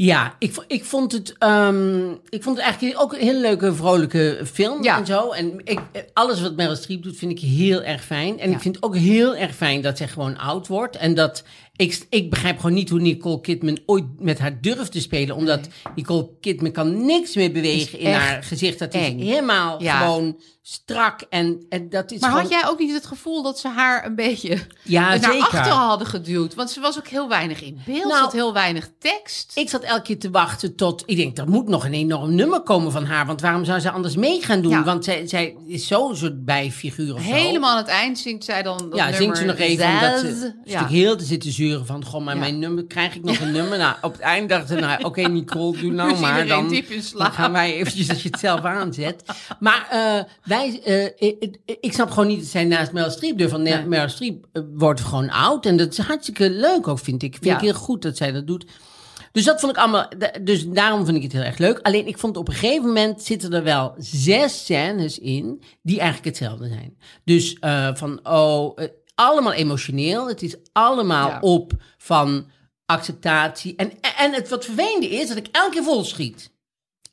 Ja, 0.00 0.34
ik, 0.38 0.64
ik, 0.66 0.84
vond 0.84 1.12
het, 1.12 1.34
ehm, 1.38 2.10
ik 2.28 2.42
vond 2.42 2.56
het 2.56 2.64
eigenlijk 2.66 3.00
ook 3.00 3.12
een 3.12 3.20
hele 3.20 3.40
leuke, 3.40 3.74
vrolijke 3.74 4.40
film 4.52 4.82
Ja. 4.82 4.98
en 4.98 5.06
zo. 5.06 5.30
En 5.30 5.60
ik, 5.64 5.80
alles 6.12 6.40
wat 6.42 6.56
Meryl 6.56 6.76
Streep 6.76 7.02
doet, 7.02 7.16
vind 7.16 7.30
ik 7.32 7.38
heel 7.40 7.82
erg 7.82 8.04
fijn. 8.04 8.38
En 8.40 8.48
Ja. 8.50 8.54
ik 8.56 8.62
vind 8.62 8.74
het 8.74 8.84
ook 8.84 8.96
heel 8.96 9.36
erg 9.36 9.54
fijn 9.54 9.80
dat 9.80 9.96
zij 9.96 10.08
gewoon 10.08 10.38
oud 10.38 10.66
wordt. 10.66 10.96
En 10.96 11.14
dat 11.14 11.42
ik, 11.78 12.06
ik 12.10 12.30
begrijp 12.30 12.56
gewoon 12.56 12.74
niet 12.74 12.88
hoe 12.88 13.00
Nicole 13.00 13.40
Kidman 13.40 13.78
ooit 13.86 14.04
met 14.18 14.38
haar 14.38 14.60
durft 14.60 14.92
te 14.92 15.00
spelen. 15.00 15.36
Omdat 15.36 15.68
Nicole 15.94 16.28
Kidman 16.40 16.72
kan 16.72 17.06
niks 17.06 17.34
meer 17.34 17.52
bewegen 17.52 17.98
in 17.98 18.06
echt 18.06 18.20
haar 18.22 18.42
gezicht. 18.42 18.78
Dat 18.78 18.94
is 18.94 19.00
helemaal 19.06 19.82
Ja. 19.82 19.98
gewoon 19.98 20.40
strak. 20.62 21.20
En, 21.30 21.66
en 21.68 21.88
dat 21.88 22.10
is 22.12 22.20
Maar 22.20 22.30
gewoon... 22.30 22.44
had 22.44 22.52
jij 22.52 22.66
ook 22.70 22.78
niet 22.78 22.92
het 22.94 23.06
gevoel 23.06 23.42
dat 23.42 23.58
ze 23.58 23.68
haar 23.68 24.06
een 24.06 24.14
beetje 24.14 24.58
Ja, 24.82 25.08
naar 25.08 25.18
zeker. 25.18 25.40
achteren 25.40 25.72
hadden 25.72 26.06
geduwd? 26.06 26.54
Want 26.54 26.70
ze 26.70 26.80
was 26.80 26.98
ook 26.98 27.06
heel 27.08 27.28
weinig 27.28 27.62
in 27.62 27.80
beeld, 27.86 27.98
Nou, 28.04 28.14
ze 28.14 28.20
had 28.20 28.32
heel 28.32 28.52
weinig 28.52 28.90
tekst. 28.98 29.52
Ik 29.54 29.68
zat 29.68 29.82
elke 29.82 30.02
keer 30.02 30.18
te 30.18 30.30
wachten 30.30 30.76
tot... 30.76 31.02
Ik 31.06 31.16
denk, 31.16 31.38
er 31.38 31.48
moet 31.48 31.68
nog 31.68 31.84
een 31.84 31.94
enorm 31.94 32.34
nummer 32.34 32.60
komen 32.60 32.92
van 32.92 33.04
haar. 33.04 33.26
Want 33.26 33.40
waarom 33.40 33.64
zou 33.64 33.80
ze 33.80 33.90
anders 33.90 34.16
mee 34.16 34.42
gaan 34.42 34.62
doen? 34.62 34.70
Ja. 34.72 34.84
Want 34.84 35.04
zij, 35.04 35.26
zij 35.26 35.56
is 35.66 35.86
zo'n 35.86 36.16
soort 36.16 36.44
bijfiguur 36.44 37.14
of 37.14 37.22
zo. 37.22 37.32
Helemaal 37.32 37.70
aan 37.70 37.76
het 37.76 37.86
eind 37.86 38.18
zingt 38.18 38.44
zij 38.44 38.62
dan 38.62 38.76
dat 38.78 38.94
Ja, 38.98 39.02
nummer 39.04 39.14
zingt 39.22 39.38
ze 39.38 39.44
nog 39.44 39.56
even 39.58 39.88
omdat 39.90 40.18
ze 40.20 40.52
Ja. 40.64 40.86
heel 40.86 41.16
te 41.16 41.24
zitten 41.24 41.52
van... 41.84 42.04
Goh, 42.04 42.24
maar 42.24 42.34
Ja. 42.34 42.40
mijn 42.40 42.58
nummer, 42.58 42.84
krijg 42.86 43.14
ik 43.16 43.24
nog 43.24 43.38
een 43.40 43.52
nummer? 43.52 43.78
Nou, 43.78 43.96
op 44.02 44.12
het 44.12 44.20
eind 44.20 44.48
dachten 44.48 44.68
ze, 44.68 44.80
nou, 44.80 45.04
oké 45.04 45.20
Nicole, 45.20 45.78
doe 45.78 45.92
nou 45.92 46.18
maar. 46.20 46.46
Dan, 46.46 46.70
gaan 47.16 47.52
wij 47.52 47.74
eventjes 47.74 48.08
als 48.08 48.22
je 48.22 48.28
het 48.28 48.40
zelf 48.40 48.60
aanzet. 48.60 49.22
Maar 49.60 49.86
eh, 49.90 50.24
wij, 50.44 50.80
eh, 50.84 51.28
ik, 51.28 51.56
ik 51.80 51.92
snap 51.92 52.10
gewoon 52.10 52.26
niet 52.26 52.38
dat 52.38 52.48
zij 52.48 52.64
naast 52.64 52.92
Meryl 52.92 53.10
Streep. 53.10 53.40
Want 53.50 53.62
Nee. 53.62 53.84
Meryl 53.86 54.08
Streep 54.08 54.46
eh, 54.52 54.62
wordt 54.74 55.00
gewoon 55.00 55.30
oud. 55.30 55.66
En 55.66 55.76
dat 55.76 55.92
is 55.92 55.98
hartstikke 55.98 56.50
leuk 56.50 56.88
ook, 56.88 56.98
vind 56.98 57.22
ik. 57.22 57.32
Vind 57.32 57.44
Ja. 57.44 57.54
ik 57.54 57.60
heel 57.60 57.74
goed 57.74 58.02
dat 58.02 58.16
zij 58.16 58.32
dat 58.32 58.46
doet. 58.46 58.66
Dus 59.32 59.44
dat 59.44 59.60
vond 59.60 59.72
ik 59.72 59.78
allemaal. 59.78 60.08
Dus 60.42 60.66
daarom 60.68 61.04
vind 61.04 61.16
ik 61.16 61.22
het 61.22 61.32
heel 61.32 61.42
erg 61.42 61.58
leuk. 61.58 61.78
Alleen 61.82 62.06
ik 62.06 62.18
vond 62.18 62.36
op 62.36 62.48
een 62.48 62.54
gegeven 62.54 62.86
moment 62.86 63.22
zitten 63.22 63.52
er 63.52 63.62
wel 63.62 63.94
zes 63.98 64.58
scènes 64.64 65.18
in 65.18 65.62
die 65.82 65.98
eigenlijk 65.98 66.28
hetzelfde 66.28 66.68
zijn. 66.68 66.96
Dus 67.24 67.56
van 67.94 68.20
oh, 68.22 68.78
allemaal 69.18 69.52
emotioneel. 69.52 70.28
Het 70.28 70.42
is 70.42 70.56
allemaal 70.72 71.28
Ja. 71.28 71.38
op 71.40 71.72
van 71.98 72.50
acceptatie. 72.86 73.76
En, 73.76 73.92
en 74.16 74.32
het 74.32 74.48
wat 74.48 74.64
vervelende 74.64 75.08
is 75.08 75.28
dat 75.28 75.36
ik 75.36 75.48
elke 75.52 75.70
keer 75.72 75.82
vol 75.82 76.04
schiet. 76.04 76.50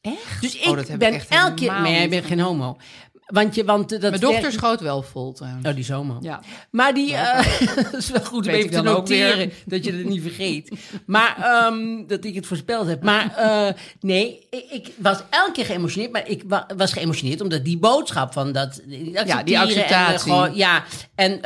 Echt? 0.02 0.42
Dus 0.42 0.56
ik 0.56 0.70
Oh, 0.70 0.78
heb 0.88 1.00
ben 1.00 1.14
elke 1.30 1.54
keer. 1.54 1.60
helemaal 1.60 1.82
Maar 1.82 1.92
jij 1.92 2.02
niet 2.02 2.10
bent 2.10 2.26
gedaan. 2.26 2.38
geen 2.38 2.46
homo. 2.48 2.78
Want 3.26 3.56
je, 3.56 3.64
want 3.66 3.92
eh, 3.92 4.00
dat 4.02 4.10
Mijn 4.10 4.22
dochter 4.22 4.42
werkt- 4.42 4.58
schoot 4.58 4.80
wel 4.82 5.02
vol 5.02 5.34
trouwens. 5.34 5.68
Oh, 5.68 5.76
die 5.76 5.94
homo. 5.94 6.18
Ja. 6.22 6.40
Maar 6.72 6.94
die, 6.94 7.14
eh, 7.14 7.76
dat 7.92 7.94
is 7.94 8.10
wel 8.10 8.24
goed 8.24 8.48
om 8.48 8.54
even 8.54 8.70
te 8.72 8.82
noteren, 8.82 9.52
dat 9.66 9.86
je 9.86 9.92
het 9.94 10.06
niet 10.06 10.22
vergeet. 10.22 10.72
Maar 11.06 11.36
dat 11.38 12.10
dat 12.10 12.26
ik 12.26 12.36
het 12.36 12.46
voorspeld 12.46 12.88
heb. 12.88 13.04
Maar 13.04 13.36
eh, 13.38 13.74
nee, 14.00 14.48
ik, 14.50 14.66
ik 14.72 14.92
was 14.98 15.18
elke 15.30 15.52
keer 15.52 15.66
geëmotioneerd, 15.66 16.12
maar 16.12 16.30
ik 16.30 16.44
wa- 16.48 16.68
was 16.78 16.94
geëmotioneerd 16.94 17.42
omdat 17.42 17.66
die 17.66 17.78
boodschap 17.78 18.34
van 18.34 18.52
dat... 18.52 18.82
die 18.86 19.18
en, 19.18 19.28
eh, 19.46 19.62
acceptatie. 19.62 20.20
gewoon- 20.32 20.56
ja, 20.56 20.84
en 21.16 21.40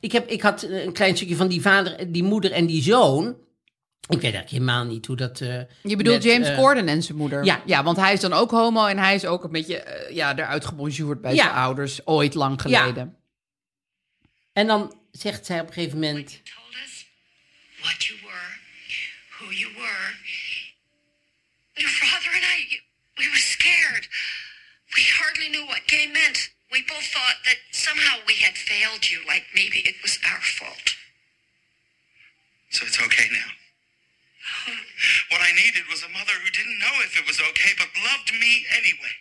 ik, 0.00 0.12
heb, 0.12 0.28
ik 0.28 0.42
had 0.42 0.62
een 0.62 0.92
klein 0.92 1.16
stukje 1.16 1.36
van 1.36 1.48
die 1.48 1.60
vader, 1.60 2.12
die 2.12 2.22
moeder 2.22 2.52
en 2.52 2.66
die 2.66 2.82
zoon. 2.82 3.34
Ik 4.08 4.20
weet 4.20 4.22
eigenlijk 4.22 4.50
helemaal 4.50 4.84
niet 4.84 5.06
hoe 5.06 5.16
dat... 5.16 5.40
eh, 5.40 5.60
Je 5.82 5.96
bedoelt 5.96 6.22
met, 6.22 6.32
James 6.32 6.48
eh, 6.48 6.56
Corden 6.58 6.88
en 6.88 7.02
zijn 7.02 7.18
moeder. 7.18 7.44
ja. 7.44 7.62
ja, 7.66 7.82
want 7.82 7.96
hij 7.96 8.12
is 8.12 8.20
dan 8.20 8.32
ook 8.32 8.50
homo 8.50 8.86
en 8.86 8.98
hij 8.98 9.14
is 9.14 9.24
ook 9.24 9.44
een 9.44 9.50
beetje 9.52 9.78
eh, 9.80 10.14
ja, 10.14 10.36
eruit 10.38 10.64
gebonjourd 10.64 11.20
bij 11.20 11.34
Ja. 11.34 11.42
zijn 11.42 11.54
ouders 11.54 12.06
ooit 12.06 12.34
lang 12.34 12.62
Ja. 12.68 12.80
geleden. 12.80 13.16
En 14.52 14.66
dan 14.66 14.98
zegt 15.12 15.46
zij 15.46 15.60
op 15.60 15.66
een 15.66 15.72
gegeven 15.72 15.98
moment... 15.98 16.28
told 16.54 16.74
us 16.84 17.06
what 17.80 18.04
you 18.04 18.18
were, 18.22 18.50
who 19.38 19.52
you 19.52 19.72
were. 19.74 20.06
Your 21.72 21.92
father 21.92 22.30
and 22.34 22.44
I, 22.58 22.80
we 23.14 23.24
were 23.24 23.36
scared. 23.54 24.08
We 24.96 25.02
hardly 25.20 25.48
knew 25.48 25.66
what 25.66 25.80
gay 25.86 26.06
meant. 26.12 26.52
We 26.70 26.82
both 26.86 27.06
thought 27.14 27.38
that 27.42 27.58
somehow 27.70 28.16
we 28.26 28.34
had 28.46 28.56
failed 28.56 29.04
you, 29.10 29.18
like 29.26 29.44
maybe 29.54 29.78
it 29.78 29.96
was 30.02 30.18
our 30.30 30.42
fault. 30.42 30.88
So 32.68 32.84
it's 32.86 33.00
okay 33.02 33.28
now. 33.30 33.50
What 35.30 35.40
I 35.48 35.50
needed 35.62 35.84
was 35.92 36.02
a 36.08 36.10
mother 36.18 36.34
who 36.42 36.50
didn't 36.58 36.78
know 36.84 36.94
if 37.06 37.12
it 37.20 37.24
was 37.30 37.38
okay, 37.50 37.72
but 37.80 37.88
loved 38.08 38.30
me 38.42 38.52
anyway. 38.80 39.14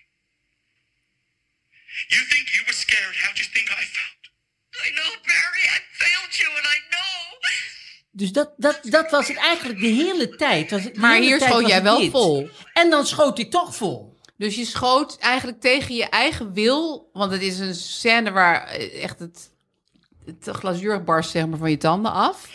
You 2.13 2.21
think 2.31 2.45
you 2.55 2.61
were 2.67 2.77
scared? 2.85 3.15
How'd 3.23 3.37
you 3.41 3.47
think 3.55 3.67
I 3.81 3.83
felt? 3.97 4.21
I 4.85 4.89
know, 4.97 5.09
Barry, 5.31 5.63
I 5.75 5.79
failed 6.01 6.33
you 6.41 6.49
and 6.59 6.65
I 6.75 6.77
know. 6.93 7.01
Dus 8.15 8.31
dat, 8.31 8.53
dat, 8.57 8.79
dat 8.83 9.11
was 9.11 9.27
het 9.27 9.37
eigenlijk 9.37 9.79
de 9.79 9.87
hele 9.87 10.35
tijd. 10.35 10.71
Was 10.71 10.83
het, 10.83 10.97
Maar 10.97 11.13
hele 11.13 11.25
hier 11.25 11.37
tijd 11.37 11.49
schoot 11.49 11.61
was 11.61 11.71
jij 11.71 11.79
het 11.79 11.87
wel 11.89 11.99
dit. 11.99 12.11
vol. 12.11 12.49
En 12.73 12.89
dan 12.89 13.07
schoot 13.07 13.39
ik 13.39 13.51
toch 13.51 13.75
vol. 13.75 14.17
Dus 14.37 14.55
je 14.55 14.65
schoot 14.65 15.17
eigenlijk 15.17 15.61
tegen 15.61 15.95
je 15.95 16.05
eigen 16.09 16.53
wil. 16.53 17.09
Want 17.13 17.31
het 17.31 17.41
is 17.41 17.59
een 17.59 17.75
scène 17.75 18.31
waar 18.31 18.67
eh, 18.67 19.03
echt 19.03 19.19
het, 19.19 19.49
het 20.25 20.55
glazuur 20.55 21.03
barst 21.03 21.31
zeg 21.31 21.45
maar, 21.45 21.57
van 21.59 21.69
je 21.69 21.77
tanden 21.77 22.11
af. 22.11 22.49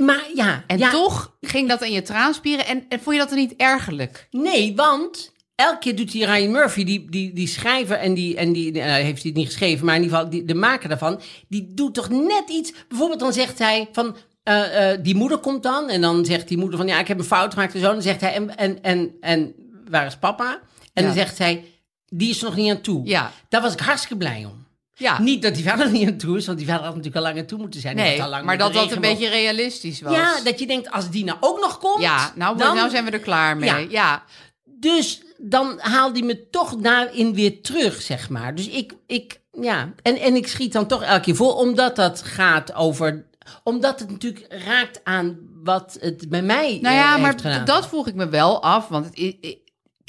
Maar 0.00 0.24
ja, 0.34 0.64
En 0.66 0.78
ja, 0.78 0.90
toch 0.90 1.36
ging 1.40 1.68
dat 1.68 1.82
in 1.82 1.92
je 1.92 2.02
traanspieren. 2.02 2.66
En, 2.66 2.84
en 2.88 3.00
vond 3.00 3.14
je 3.16 3.20
dat 3.20 3.30
dan 3.30 3.38
niet 3.38 3.54
ergerlijk? 3.56 4.28
Nee, 4.30 4.74
want 4.76 5.32
elke 5.54 5.78
keer 5.78 5.96
doet 5.96 6.12
die 6.12 6.24
Ryan 6.26 6.50
Murphy, 6.50 6.84
die, 6.84 7.10
die, 7.10 7.32
die 7.32 7.48
schrijver, 7.48 7.96
en 7.96 8.14
die, 8.14 8.36
en 8.36 8.52
die 8.52 8.80
eh, 8.80 8.84
heeft 8.92 9.22
hij 9.22 9.30
het 9.30 9.34
niet 9.34 9.46
geschreven, 9.46 9.86
maar 9.86 9.96
in 9.96 10.02
ieder 10.02 10.16
geval 10.16 10.32
die, 10.32 10.44
de 10.44 10.54
maker 10.54 10.88
daarvan, 10.88 11.20
die 11.48 11.74
doet 11.74 11.94
toch 11.94 12.08
net 12.08 12.44
iets. 12.50 12.72
Bijvoorbeeld 12.88 13.20
dan 13.20 13.32
zegt 13.32 13.58
hij 13.58 13.88
van. 13.92 14.16
eh, 14.42 14.92
eh, 14.92 14.98
die 15.02 15.14
moeder 15.14 15.38
komt 15.38 15.62
dan 15.62 15.88
en 15.88 16.00
dan 16.00 16.24
zegt 16.24 16.48
die 16.48 16.58
moeder 16.58 16.78
van 16.78 16.86
ja, 16.86 16.98
ik 16.98 17.08
heb 17.08 17.18
een 17.18 17.24
fout 17.24 17.52
gemaakt 17.54 17.74
en 17.74 17.80
zo. 17.80 17.86
En 17.86 17.92
dan 17.92 18.02
zegt 18.02 18.20
hij 18.20 18.32
en, 18.34 18.56
en, 18.56 18.82
en, 18.82 19.10
en 19.20 19.54
waar 19.90 20.06
is 20.06 20.16
papa? 20.16 20.60
En 20.92 21.02
Ja. 21.02 21.08
dan 21.08 21.12
zegt 21.18 21.38
hij, 21.38 21.64
die 22.06 22.30
is 22.30 22.38
er 22.38 22.44
nog 22.44 22.56
niet 22.56 22.70
aan 22.70 22.80
toe. 22.80 23.06
Ja. 23.06 23.32
Daar 23.48 23.62
was 23.62 23.72
ik 23.72 23.80
hartstikke 23.80 24.16
blij 24.16 24.44
om. 24.44 24.59
Ja, 25.00 25.20
Niet 25.20 25.42
dat 25.42 25.54
die 25.54 25.64
vader 25.64 25.86
er 25.86 25.92
niet 25.92 26.08
aan 26.08 26.16
toe 26.16 26.36
is, 26.36 26.46
want 26.46 26.58
die 26.58 26.66
vader 26.66 26.84
had 26.84 26.94
natuurlijk 26.94 27.24
al 27.24 27.30
lang 27.30 27.38
aan 27.38 27.46
toe 27.46 27.58
moeten 27.58 27.80
zijn. 27.80 27.96
Die 27.96 28.04
nee, 28.04 28.28
lang 28.28 28.44
maar 28.44 28.58
dat 28.58 28.72
dat 28.72 28.92
een 28.92 29.00
beetje 29.00 29.28
realistisch 29.28 30.00
was. 30.00 30.14
Ja, 30.14 30.40
dat 30.44 30.58
je 30.58 30.66
denkt, 30.66 30.90
als 30.90 31.10
die 31.10 31.24
nou 31.24 31.38
ook 31.40 31.60
nog 31.60 31.78
komt. 31.78 32.02
ja 32.02 32.32
nou, 32.34 32.58
dan, 32.58 32.76
nou 32.76 32.90
zijn 32.90 33.04
we 33.04 33.10
er 33.10 33.18
klaar 33.18 33.56
mee. 33.56 33.70
Ja. 33.70 33.76
Ja, 33.76 34.22
Dus 34.64 35.22
dan 35.38 35.78
haalt 35.78 36.16
hij 36.16 36.26
me 36.26 36.48
toch 36.50 36.76
daarin 36.76 37.34
weer 37.34 37.62
terug, 37.62 38.02
zeg 38.02 38.28
maar. 38.28 38.54
Dus 38.54 38.68
ik, 38.68 38.92
ik 39.06 39.40
ja. 39.60 39.92
En, 40.02 40.16
en 40.18 40.34
ik 40.34 40.46
schiet 40.48 40.72
dan 40.72 40.86
toch 40.86 41.02
elke 41.02 41.20
keer 41.20 41.36
voor, 41.36 41.54
omdat 41.54 41.96
dat 41.96 42.22
gaat 42.22 42.74
over. 42.74 43.24
Omdat 43.62 44.00
het 44.00 44.10
natuurlijk 44.10 44.46
raakt 44.48 45.00
aan 45.04 45.38
wat 45.64 45.96
het 46.00 46.28
bij 46.28 46.42
mij 46.42 46.78
Nou 46.82 46.94
eh, 46.94 47.00
ja, 47.00 47.10
heeft 47.10 47.22
maar 47.22 47.34
gedaan. 47.36 47.64
dat 47.64 47.86
vroeg 47.88 48.06
ik 48.06 48.14
me 48.14 48.28
wel 48.28 48.62
af. 48.62 48.88
Want 48.88 49.06
het, 49.06 49.36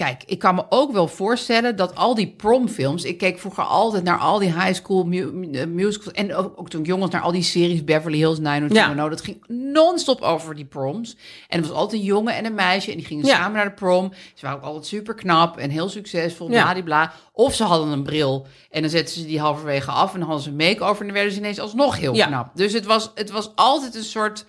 kijk, 0.05 0.23
ik 0.25 0.39
kan 0.39 0.55
me 0.55 0.63
ook 0.69 0.91
wel 0.91 1.07
voorstellen 1.07 1.75
dat 1.75 1.95
al 1.95 2.15
die 2.15 2.27
promfilms... 2.37 3.03
Ik 3.03 3.17
keek 3.17 3.39
vroeger 3.39 3.63
altijd 3.63 4.03
naar 4.03 4.17
al 4.17 4.39
die 4.39 4.53
high 4.53 4.73
school 4.73 5.03
mu- 5.03 5.49
eh, 5.51 5.65
musicals. 5.67 6.13
En 6.13 6.35
ook, 6.35 6.53
ook 6.59 6.69
toen 6.69 6.81
ik 6.81 6.87
jong 6.87 7.01
was 7.01 7.09
naar 7.09 7.21
al 7.21 7.31
die 7.31 7.43
series 7.43 7.83
Beverly 7.83 8.17
Hills 8.17 8.39
90210. 8.39 9.03
Ja. 9.03 9.09
Dat 9.09 9.21
ging 9.21 9.43
non-stop 9.73 10.21
over 10.21 10.55
die 10.55 10.65
proms. 10.65 11.17
En 11.47 11.61
er 11.61 11.67
was 11.67 11.75
altijd 11.77 12.01
een 12.01 12.07
jongen 12.07 12.35
en 12.35 12.45
een 12.45 12.53
meisje. 12.53 12.91
En 12.91 12.97
die 12.97 13.05
gingen 13.05 13.25
Ja. 13.25 13.35
samen 13.35 13.51
naar 13.51 13.65
de 13.65 13.71
prom. 13.73 14.13
Ze 14.33 14.45
waren 14.45 14.59
ook 14.59 14.65
altijd 14.65 14.85
super 14.85 15.13
knap 15.13 15.57
en 15.57 15.69
heel 15.69 15.89
succesvol. 15.89 16.51
Ja. 16.51 16.61
Bladibla. 16.63 17.13
Of 17.33 17.53
ze 17.53 17.63
hadden 17.63 17.87
een 17.89 18.03
bril. 18.03 18.47
En 18.69 18.81
dan 18.81 18.89
zetten 18.89 19.15
ze 19.15 19.25
die 19.25 19.39
halverwege 19.39 19.91
af. 19.91 20.13
En 20.13 20.19
dan 20.19 20.27
hadden 20.27 20.43
ze 20.43 20.49
een 20.49 20.55
make-over. 20.69 20.99
En 20.99 21.05
dan 21.05 21.15
werden 21.15 21.33
ze 21.33 21.39
ineens 21.39 21.59
alsnog 21.59 21.97
heel 21.97 22.13
knap. 22.13 22.55
Dus 22.55 22.73
het 22.73 22.85
was, 22.85 23.11
het 23.15 23.31
was 23.31 23.51
altijd 23.55 23.95
een 23.95 24.03
soort 24.03 24.45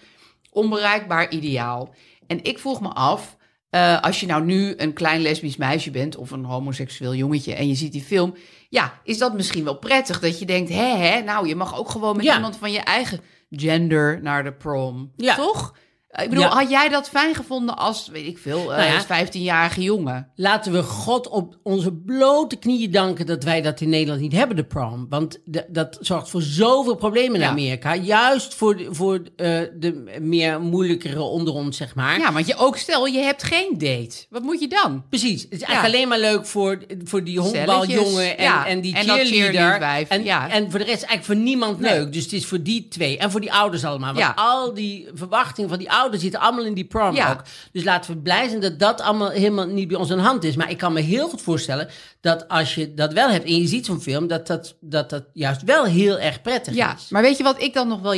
onbereikbaar 0.52 1.30
ideaal. 1.30 1.94
En 2.26 2.44
ik 2.44 2.58
vroeg 2.58 2.80
me 2.80 2.88
af, 2.88 3.36
eh, 3.72 4.00
als 4.02 4.20
je 4.20 4.26
nou 4.26 4.44
nu 4.44 4.74
een 4.76 4.92
klein 4.92 5.20
lesbisch 5.20 5.56
meisje 5.56 5.90
bent 5.90 6.16
of 6.16 6.30
een 6.30 6.44
homoseksueel 6.44 7.14
jongetje 7.14 7.54
en 7.54 7.68
je 7.68 7.74
ziet 7.74 7.92
die 7.92 8.02
film, 8.02 8.34
ja, 8.68 9.00
is 9.04 9.18
dat 9.18 9.34
misschien 9.34 9.64
wel 9.64 9.76
prettig 9.78 10.20
dat 10.20 10.38
je 10.38 10.44
denkt, 10.46 10.70
hè, 10.70 10.96
hè, 10.96 11.20
nou, 11.22 11.48
je 11.48 11.54
mag 11.56 11.78
ook 11.78 11.90
gewoon 11.90 12.16
met 12.16 12.24
Ja. 12.24 12.34
iemand 12.34 12.56
van 12.56 12.72
je 12.72 12.78
eigen 12.80 13.20
gender 13.50 14.22
naar 14.22 14.44
de 14.44 14.52
prom, 14.52 15.12
Ja. 15.16 15.34
toch? 15.34 15.74
Ik 16.12 16.28
bedoel, 16.28 16.44
Ja. 16.44 16.50
had 16.50 16.70
jij 16.70 16.88
dat 16.88 17.08
fijn 17.08 17.34
gevonden 17.34 17.76
als, 17.76 18.08
weet 18.12 18.26
ik 18.26 18.38
veel, 18.38 18.72
eh, 18.72 18.78
Nou 18.78 18.88
ja. 18.88 18.94
als 18.94 19.04
15-jarige 19.04 19.82
jongen? 19.82 20.28
Laten 20.36 20.72
we 20.72 20.82
God 20.82 21.28
op 21.28 21.58
onze 21.62 21.92
blote 21.92 22.56
knieën 22.56 22.90
danken 22.90 23.26
dat 23.26 23.44
wij 23.44 23.60
dat 23.62 23.80
in 23.80 23.88
Nederland 23.88 24.20
niet 24.20 24.32
hebben, 24.32 24.56
de 24.56 24.64
prom. 24.64 25.06
Want 25.08 25.38
de- 25.44 25.66
dat 25.68 25.98
zorgt 26.00 26.30
voor 26.30 26.42
zoveel 26.42 26.94
problemen 26.94 27.34
in 27.34 27.40
Ja. 27.40 27.48
Amerika. 27.48 27.94
Juist 27.94 28.54
voor, 28.54 28.76
de, 28.76 28.86
voor 28.90 29.22
eh, 29.36 29.60
de 29.78 30.18
meer 30.20 30.60
moeilijkere 30.60 31.20
onder 31.22 31.54
ons, 31.54 31.76
zeg 31.76 31.94
maar. 31.94 32.18
Ja, 32.18 32.32
want 32.32 32.46
je 32.46 32.56
ook 32.56 32.76
stel, 32.76 33.06
je 33.06 33.18
hebt 33.18 33.42
geen 33.42 33.70
date. 33.78 34.26
Wat 34.30 34.42
moet 34.42 34.60
je 34.60 34.68
dan? 34.68 35.04
Precies. 35.08 35.42
Het 35.42 35.52
is 35.52 35.62
eigenlijk 35.62 35.94
alleen 35.94 36.08
maar 36.08 36.18
leuk 36.32 36.46
voor, 36.46 36.78
voor 37.04 37.24
die 37.24 37.40
honkbaljongen 37.40 38.38
en, 38.38 38.64
en 38.64 38.80
die 38.80 38.94
En 38.96 39.04
cheerleader. 39.26 40.06
En, 40.08 40.24
ja. 40.24 40.48
en 40.48 40.70
voor 40.70 40.78
de 40.78 40.84
rest 40.84 41.02
eigenlijk 41.02 41.24
voor 41.24 41.36
niemand 41.36 41.78
Nee. 41.80 41.98
leuk. 41.98 42.12
Dus 42.12 42.22
het 42.22 42.32
is 42.32 42.46
voor 42.46 42.62
die 42.62 42.88
twee. 42.88 43.18
En 43.18 43.30
voor 43.30 43.40
die 43.40 43.52
ouders 43.52 43.84
allemaal. 43.84 44.14
Want 44.14 44.32
al 44.36 44.74
die 44.74 45.08
verwachtingen 45.14 45.68
van 45.70 45.78
die 45.78 45.86
ouders 45.86 46.00
zitten 46.10 46.40
allemaal 46.40 46.64
in 46.64 46.74
die 46.74 46.84
prom 46.84 47.14
Ja. 47.14 47.30
ook. 47.30 47.42
Dus 47.72 47.84
laten 47.84 48.14
we 48.14 48.20
blij 48.20 48.48
zijn 48.48 48.60
dat 48.60 48.78
dat 48.78 49.00
allemaal 49.00 49.30
helemaal 49.30 49.66
niet 49.66 49.88
bij 49.88 49.96
ons 49.96 50.10
aan 50.10 50.16
de 50.16 50.22
hand 50.22 50.44
is. 50.44 50.56
Maar 50.56 50.70
ik 50.70 50.78
kan 50.78 50.92
me 50.92 51.00
heel 51.00 51.28
goed 51.28 51.42
voorstellen 51.42 51.88
dat 52.20 52.48
als 52.48 52.74
je 52.74 52.94
dat 52.94 53.12
wel 53.12 53.28
hebt 53.28 53.44
en 53.44 53.56
je 53.56 53.66
ziet 53.66 53.86
zo'n 53.86 54.00
film, 54.00 54.26
dat 54.26 54.46
dat, 54.46 54.76
dat 54.80 55.10
dat 55.10 55.24
juist 55.32 55.62
wel 55.62 55.84
heel 55.84 56.18
erg 56.18 56.42
prettig 56.42 56.74
Ja, 56.74 56.94
is. 56.94 57.08
maar 57.08 57.22
weet 57.22 57.36
je 57.36 57.42
wat 57.42 57.62
ik 57.62 57.74
dan 57.74 57.88
nog 57.88 58.00
wel 58.00 58.14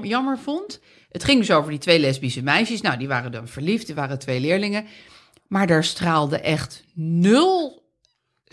jammer 0.00 0.38
vond? 0.38 0.80
Het 1.10 1.24
ging 1.24 1.38
dus 1.38 1.50
over 1.50 1.70
die 1.70 1.78
twee 1.78 1.98
lesbische 1.98 2.42
meisjes. 2.42 2.80
Nou, 2.80 2.96
die 2.98 3.08
waren 3.08 3.32
dan 3.32 3.48
verliefd, 3.48 3.86
die 3.86 3.94
waren 3.94 4.18
twee 4.18 4.40
leerlingen. 4.40 4.84
Maar 5.48 5.66
daar 5.66 5.84
straalde 5.84 6.38
echt 6.40 6.84
nul 6.94 7.82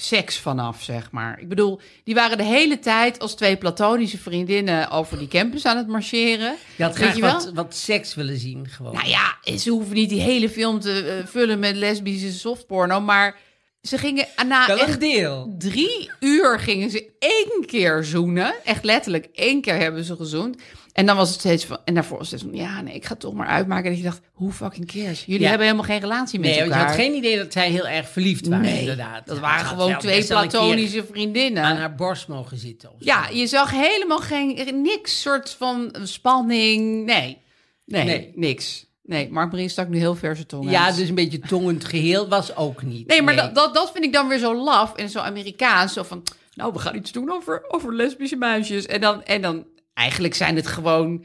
seks 0.02 0.38
vanaf, 0.38 0.82
zeg 0.82 1.12
maar. 1.12 1.40
Ik 1.40 1.50
bedoel, 1.50 1.80
die 2.04 2.16
waren 2.16 2.38
de 2.38 2.44
hele 2.44 2.80
tijd 2.80 3.20
als 3.20 3.36
twee 3.36 3.58
platonische 3.58 4.18
vriendinnen 4.18 4.90
over 4.90 5.18
die 5.18 5.28
campus 5.28 5.66
aan 5.66 5.78
het 5.78 5.88
marcheren. 5.88 6.56
Je 6.76 6.84
had 6.84 6.96
graag 6.96 7.16
je 7.16 7.22
wel? 7.22 7.34
wat, 7.34 7.52
wat 7.54 7.76
seks 7.76 8.16
willen 8.16 8.38
zien 8.40 8.68
gewoon. 8.68 8.94
Nou 8.94 9.08
ja, 9.08 9.58
ze 9.58 9.70
hoeven 9.70 9.96
niet 9.96 10.10
die 10.10 10.22
hele 10.22 10.50
film 10.50 10.80
te 10.80 11.04
eh, 11.04 11.28
vullen 11.28 11.60
met 11.60 11.76
lesbische 11.76 12.32
softporno, 12.32 13.02
maar 13.02 13.40
ze 13.82 13.98
gingen 13.98 14.26
na 14.48 14.68
Wel 14.68 14.78
echt 14.80 15.00
deel. 15.00 15.56
drie 15.58 16.10
uur 16.20 16.60
gingen 16.60 16.90
ze 16.90 17.10
één 17.20 17.66
keer 17.66 18.04
zoenen. 18.04 18.54
Echt 18.64 18.84
letterlijk 18.84 19.28
één 19.34 19.62
keer 19.62 19.76
hebben 19.78 20.04
ze 20.04 20.16
gezoend. 20.16 20.58
En 20.94 21.06
dan 21.06 21.16
was 21.16 21.30
het 21.30 21.40
steeds 21.40 21.66
van... 21.66 21.78
En 21.86 21.94
daarvoor 21.94 22.18
was 22.18 22.32
het 22.32 22.42
van... 22.42 22.54
Ja, 22.56 22.82
nee, 22.82 22.94
ik 22.94 23.04
ga 23.06 23.10
het 23.12 23.20
toch 23.20 23.34
maar 23.34 23.48
uitmaken. 23.48 23.90
Dat 23.90 23.98
je 23.98 24.04
dacht, 24.04 24.22
hoe 24.32 24.52
fucking 24.52 24.86
cares? 24.92 25.26
Jullie 25.26 25.42
Ja. 25.42 25.48
hebben 25.50 25.66
helemaal 25.68 25.88
geen 25.88 26.00
relatie 26.00 26.40
met 26.40 26.50
Nee, 26.50 26.58
want 26.60 26.72
je 26.72 26.76
elkaar. 26.80 26.92
had 26.96 27.00
geen 27.06 27.14
idee 27.14 27.38
dat 27.38 27.54
zij 27.54 27.70
heel 27.70 27.88
erg 27.88 28.10
verliefd 28.10 28.48
waren, 28.48 28.66
nee, 28.66 28.80
inderdaad. 28.80 29.26
dat 29.26 29.36
Ja, 29.36 29.42
waren 29.42 29.66
gewoon 29.66 29.98
twee 30.00 30.26
platonische 30.26 31.06
vriendinnen. 31.12 31.64
aan 31.64 31.78
haar 31.78 31.96
borst 31.96 32.28
mogen 32.28 32.58
zitten. 32.58 32.90
of 32.90 32.96
zo. 33.00 33.06
Ja, 33.06 33.28
je 33.30 33.48
zag 33.48 33.72
helemaal 33.72 34.18
geen... 34.20 34.82
Niks 34.82 35.22
soort 35.22 35.56
van 35.58 35.96
spanning. 36.04 37.06
Nee. 37.06 37.38
Nee, 37.86 38.04
Nee. 38.04 38.32
niks. 38.36 38.86
Nee, 39.12 39.32
Mark 39.32 39.52
Marie 39.52 39.70
stak 39.70 39.88
nu 39.88 39.98
heel 39.98 40.16
ver 40.16 40.36
zijn 40.36 40.48
tong 40.48 40.70
Ja, 40.70 40.86
uit. 40.86 40.96
dus 40.96 41.10
een 41.10 41.16
beetje 41.16 41.40
tongend 41.40 41.86
geheel 41.86 42.28
was 42.28 42.56
ook 42.56 42.84
niet. 42.84 43.08
Nee, 43.08 43.22
maar 43.22 43.36
Dat, 43.36 43.56
dat, 43.56 43.74
dat 43.74 43.92
vind 43.92 44.04
ik 44.06 44.14
dan 44.14 44.28
weer 44.28 44.40
zo 44.40 44.56
laf 44.56 44.96
en 44.96 45.10
zo 45.10 45.20
Amerikaans. 45.20 45.94
Zo 45.94 46.04
van, 46.04 46.24
nou, 46.54 46.74
we 46.74 46.80
gaan 46.80 46.96
iets 46.96 47.12
doen 47.12 47.32
over, 47.32 47.64
over 47.68 47.96
lesbische 47.96 48.36
muisjes. 48.36 48.86
En 48.86 49.02
dan, 49.02 49.24
en 49.24 49.42
dan, 49.42 49.66
eigenlijk 49.94 50.36
zijn 50.36 50.56
het 50.56 50.68
gewoon 50.68 51.24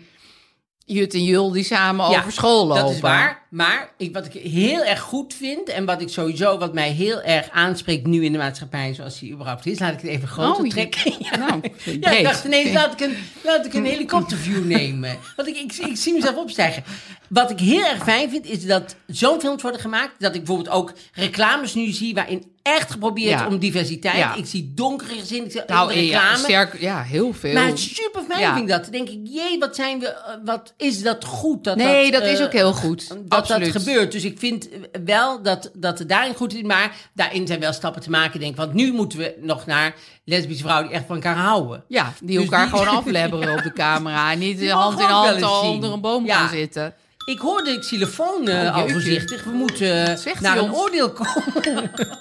Jut 0.78 1.14
en 1.14 1.24
Jul 1.24 1.52
die 1.52 1.64
samen 1.64 2.10
Ja, 2.10 2.18
over 2.18 2.32
school 2.32 2.66
lopen. 2.66 2.82
Dat 2.82 2.92
is 2.92 3.00
waar. 3.00 3.45
Maar 3.50 3.90
ik, 3.96 4.12
wat 4.12 4.26
ik 4.34 4.42
heel 4.42 4.84
erg 4.84 5.00
goed 5.00 5.34
vind 5.34 5.68
en 5.68 5.84
wat 5.84 6.00
ik 6.00 6.08
sowieso, 6.08 6.58
wat 6.58 6.74
mij 6.74 6.90
heel 6.90 7.22
erg 7.22 7.50
aanspreekt 7.50 8.06
nu 8.06 8.24
in 8.24 8.32
de 8.32 8.38
maatschappij, 8.38 8.94
zoals 8.94 9.18
die 9.18 9.32
überhaupt 9.32 9.66
is, 9.66 9.78
laat 9.78 9.92
ik 9.92 10.00
het 10.00 10.10
even 10.10 10.28
groter 10.28 10.64
Oh, 10.64 10.70
trekken. 10.70 11.12
Ja. 11.18 11.36
Nou, 11.46 11.60
Ja, 12.00 12.10
ik 12.10 12.24
dacht 12.24 12.44
ineens, 12.44 12.72
laat 12.72 12.92
ik 12.92 13.00
een, 13.00 13.16
laat 13.44 13.66
ik 13.66 13.74
een 13.74 13.84
helikopterview 13.94 14.64
nemen. 14.64 15.18
Want 15.36 15.48
ik, 15.48 15.56
ik, 15.56 15.72
ik 15.72 15.96
zie 15.96 16.12
mezelf 16.14 16.36
opstijgen. 16.36 16.84
Wat 17.28 17.50
ik 17.50 17.58
heel 17.60 17.84
erg 17.84 18.02
fijn 18.02 18.30
vind, 18.30 18.46
is 18.46 18.66
dat 18.66 18.96
zo'n 19.06 19.40
films 19.40 19.62
worden 19.62 19.80
gemaakt. 19.80 20.12
Dat 20.18 20.34
ik 20.34 20.44
bijvoorbeeld 20.44 20.76
ook 20.76 20.92
reclames 21.12 21.74
nu 21.74 21.90
zie 21.90 22.14
waarin 22.14 22.44
echt 22.62 22.90
geprobeerd 22.90 23.40
Ja. 23.40 23.46
om 23.46 23.58
diversiteit. 23.58 24.16
Ja. 24.16 24.34
Ik 24.34 24.46
zie 24.46 24.72
donkere 24.74 25.18
gezinnen, 25.18 25.46
ik 25.46 25.52
zie 25.52 25.60
Nou, 25.66 25.92
in 25.92 25.98
de 25.98 26.06
ja, 26.06 26.18
reclame. 26.20 26.38
sterk, 26.44 26.80
ja, 26.80 27.02
heel 27.02 27.32
veel. 27.32 27.52
Maar 27.52 27.78
super 27.78 28.22
fijn 28.28 28.44
vind 28.54 28.58
ik 28.58 28.68
dat. 28.68 28.82
Dan 28.82 28.92
denk 28.92 29.08
ik, 29.08 29.18
jee, 29.24 29.58
wat 29.58 29.76
zijn 29.76 29.98
we, 30.00 30.06
eh, 30.08 30.34
wat 30.44 30.74
is 30.76 31.02
dat 31.02 31.24
goed? 31.24 31.64
Dat 31.64 31.76
nee, 31.76 32.10
dat 32.10 32.22
eh, 32.22 32.32
is 32.32 32.40
ook 32.42 32.52
heel 32.52 32.72
goed. 32.72 33.08
dat 33.08 33.35
Absoluut. 33.36 33.72
dat 33.72 33.82
gebeurt. 33.82 34.12
Dus 34.12 34.24
ik 34.24 34.38
vind 34.38 34.68
wel 35.04 35.42
dat, 35.42 35.70
dat 35.74 35.98
het 35.98 36.08
daarin 36.08 36.34
goed 36.34 36.54
is. 36.54 36.62
Maar 36.62 36.96
daarin 37.14 37.46
zijn 37.46 37.60
wel 37.60 37.72
stappen 37.72 38.02
te 38.02 38.10
maken, 38.10 38.40
denk 38.40 38.50
ik. 38.52 38.56
Want 38.58 38.72
nu 38.72 38.92
moeten 38.92 39.18
we 39.18 39.34
nog 39.40 39.66
naar 39.66 39.94
lesbische 40.24 40.62
vrouwen 40.62 40.86
die 40.88 40.96
echt 40.96 41.06
van 41.06 41.14
elkaar 41.16 41.36
houden. 41.36 41.84
Ja, 41.88 42.12
die 42.20 42.36
Dus 42.36 42.44
elkaar 42.44 42.68
die- 42.70 42.78
gewoon 42.78 42.96
aflebberen 42.96 43.52
op 43.56 43.62
de 43.62 43.72
camera. 43.72 44.32
En 44.32 44.38
niet 44.38 44.58
Die 44.66 44.70
hand 44.70 45.00
in 45.00 45.06
hand 45.06 45.42
al 45.42 45.70
onder 45.70 45.92
een 45.92 46.00
boom 46.00 46.26
Ja. 46.26 46.38
gaan 46.38 46.48
zitten. 46.48 46.94
Ik 47.24 47.38
hoorde 47.38 47.72
de 47.72 47.78
xylofoon 47.78 48.48
eh, 48.48 48.54
Oh, 48.64 48.74
al 48.74 48.78
jeetje. 48.80 48.92
voorzichtig. 48.92 49.44
We 49.44 49.50
moeten 49.50 50.18
Zegt 50.18 50.40
naar 50.40 50.58
een 50.58 50.70
ons? 50.70 50.78
oordeel 50.78 51.12
komen. 51.12 51.90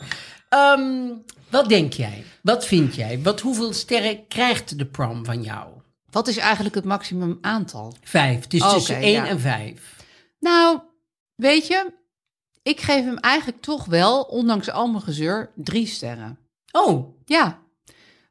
Ehm, 0.49 1.08
wat 1.49 1.69
denk 1.69 1.93
jij? 1.93 2.23
Wat 2.41 2.65
vind 2.65 2.95
jij? 2.95 3.19
Wat, 3.23 3.39
hoeveel 3.41 3.73
sterren 3.73 4.28
krijgt 4.28 4.78
de 4.78 4.86
prom 4.86 5.25
van 5.25 5.43
jou? 5.43 5.67
Wat 6.12 6.28
is 6.28 6.38
eigenlijk 6.38 6.75
het 6.75 6.84
maximum 6.84 7.38
aantal? 7.41 7.93
Vijf. 8.04 8.43
Het 8.43 8.54
is 8.54 8.62
Oké, 8.63 8.73
tussen 8.73 8.95
één 8.97 9.12
ja. 9.12 9.28
en 9.28 9.39
vijf. 9.39 9.82
Nou, 10.39 10.80
weet 11.36 11.67
je, 11.67 11.91
ik 12.63 12.82
geef 12.82 13.04
hem 13.04 13.17
eigenlijk 13.17 13.62
toch 13.62 13.86
wel, 13.86 14.21
ondanks 14.21 14.69
al 14.69 14.88
mijn 14.88 15.04
gezeur, 15.04 15.52
drie 15.56 15.88
sterren. 15.88 16.39
Oh, 16.71 17.17
Ja, 17.26 17.60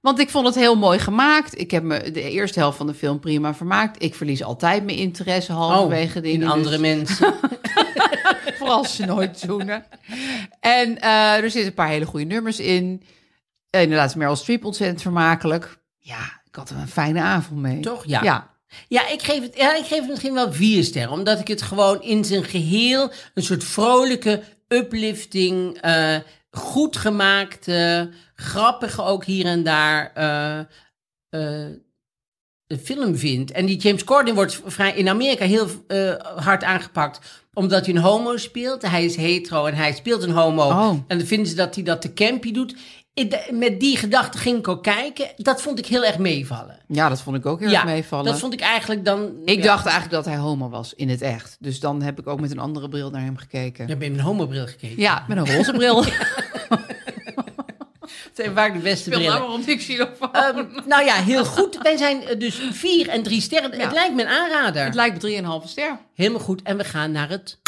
want 0.01 0.19
ik 0.19 0.31
vond 0.31 0.47
het 0.47 0.55
heel 0.55 0.77
mooi 0.77 0.99
gemaakt. 0.99 1.59
Ik 1.59 1.71
heb 1.71 1.83
me 1.83 2.11
de 2.11 2.31
eerste 2.31 2.59
helft 2.59 2.77
van 2.77 2.87
de 2.87 2.95
film 2.95 3.21
prima 3.21 3.55
vermaakt. 3.55 4.03
Ik 4.03 4.14
verlies 4.14 4.43
altijd 4.43 4.85
mijn 4.85 4.99
interesse 4.99 5.53
halverwege 5.53 6.19
oh 6.19 6.25
dingen. 6.25 6.40
in 6.40 6.49
andere 6.49 6.79
dus- 6.79 6.81
mensen. 6.81 7.35
Vooral 8.59 8.85
ze 8.85 9.05
nooit 9.05 9.38
zoenen. 9.38 9.85
En 10.61 11.01
eh, 11.01 11.37
er 11.37 11.51
zitten 11.51 11.67
een 11.67 11.75
paar 11.75 11.88
hele 11.88 12.07
goede 12.07 12.25
nummers 12.25 12.61
in. 12.61 13.03
Inderdaad, 13.71 14.17
Meryl 14.17 14.37
Streep 14.37 14.64
ontzettend 14.64 15.03
vermakelijk. 15.03 15.79
Ja, 15.99 16.40
ik 16.47 16.55
had 16.55 16.71
er 16.71 16.77
een 16.77 16.88
fijne 16.88 17.21
avond 17.21 17.61
mee. 17.61 17.81
Toch? 17.81 18.05
Ja. 18.05 18.23
Ja. 18.23 18.54
Ja, 18.89 19.09
ik 19.09 19.23
geef, 19.23 19.43
het, 19.43 19.57
ja, 19.57 19.77
ik 19.77 19.85
geef 19.85 19.99
het 19.99 20.09
misschien 20.09 20.35
wel 20.35 20.53
vier 20.53 20.85
sterren. 20.85 21.13
Omdat 21.13 21.41
ik 21.41 21.49
het 21.49 21.63
gewoon 21.63 22.03
in 22.03 22.25
zijn 22.25 22.45
geheel 22.45 23.11
een 23.35 23.43
soort 23.43 23.65
vrolijke 23.65 24.43
uplifting, 24.69 25.79
eh, 25.81 26.17
goed 26.51 26.97
gemaakte, 26.97 28.11
grappige 28.35 29.03
ook 29.03 29.25
hier 29.25 29.47
en 29.47 29.63
daar 29.63 30.13
eh, 30.15 30.59
eh, 31.29 31.71
film 32.83 33.17
vind. 33.17 33.51
En 33.51 33.67
die 33.67 33.79
James 33.79 34.05
Corden 34.05 34.35
wordt 34.35 34.61
vrij 34.65 34.95
in 34.95 35.09
Amerika 35.09 35.45
heel 35.45 35.69
hard 36.37 36.65
aangepakt. 36.65 37.43
Omdat 37.53 37.87
hij 37.87 37.95
een 37.95 38.01
homo 38.01 38.37
speelt. 38.37 38.83
Hij 38.83 39.05
is 39.05 39.17
hetero 39.17 39.67
en 39.67 39.75
hij 39.75 39.93
speelt 39.93 40.23
een 40.23 40.31
homo. 40.31 40.63
Oh. 40.63 40.89
En 41.07 41.19
dan 41.19 41.27
vinden 41.27 41.47
ze 41.47 41.55
dat 41.55 41.75
hij 41.75 41.85
dat 41.85 42.01
te 42.01 42.13
campy 42.13 42.53
doet. 42.53 42.75
Met 43.50 43.81
die 43.81 43.96
gedachte 43.96 44.38
ging 44.38 44.59
ik 44.59 44.68
ook 44.68 44.83
kijken. 44.83 45.29
Dat 45.37 45.62
vond 45.62 45.79
ik 45.79 45.87
heel 45.87 46.05
erg 46.05 46.18
meevallen. 46.18 46.79
ja, 46.87 47.09
dat 47.09 47.20
vond 47.20 47.37
ik 47.37 47.46
ook 47.46 47.61
heel 47.61 47.72
erg 47.72 47.85
meevallen. 47.85 48.24
Dat 48.24 48.38
vond 48.38 48.53
ik 48.53 48.61
eigenlijk 48.61 49.05
dan. 49.05 49.33
Ik 49.44 49.57
ja, 49.57 49.64
dacht 49.64 49.87
eigenlijk 49.87 50.14
dat 50.14 50.24
hij 50.24 50.37
homo 50.37 50.68
was 50.68 50.94
in 50.94 51.09
het 51.09 51.22
echt. 51.22 51.57
Dus 51.61 51.81
dan 51.81 52.03
heb 52.03 52.18
ik 52.18 52.27
ook 52.27 52.40
met 52.40 52.50
een 52.50 52.59
andere 52.59 52.88
bril 52.88 53.11
naar 53.11 53.22
hem 53.22 53.37
gekeken. 53.37 53.87
Je 53.87 53.92
hebt 53.92 54.05
in 54.05 54.12
een 54.12 54.20
homobril 54.20 54.66
gekeken. 54.66 55.00
Ja, 55.00 55.24
met 55.29 55.37
een 55.37 55.55
roze 55.55 55.72
bril. 55.72 56.05
Dat 58.35 58.44
zijn 58.44 58.55
vaak 58.55 58.72
de 58.72 58.79
beste 58.79 59.11
brillen. 59.11 59.62
die 59.64 59.77
xylofoon. 59.77 60.33
Ehm, 60.33 60.66
nou 60.87 61.05
ja, 61.05 61.14
heel 61.14 61.44
goed. 61.44 61.79
Wij 61.83 61.96
zijn 61.96 62.22
eh, 62.27 62.38
dus 62.38 62.61
vier 62.70 63.09
en 63.09 63.22
drie 63.22 63.40
sterren. 63.40 63.77
Ja. 63.77 63.85
Het 63.85 63.92
lijkt 63.92 64.14
me 64.14 64.22
een 64.22 64.29
aanrader. 64.29 64.85
het 64.85 64.94
lijkt 64.94 65.22
me 65.22 65.61
3,5 65.62 65.68
ster. 65.68 65.98
Helemaal 66.14 66.40
goed. 66.40 66.62
En 66.62 66.77
we 66.77 66.85
gaan 66.85 67.12
naar 67.12 67.29
het. 67.29 67.59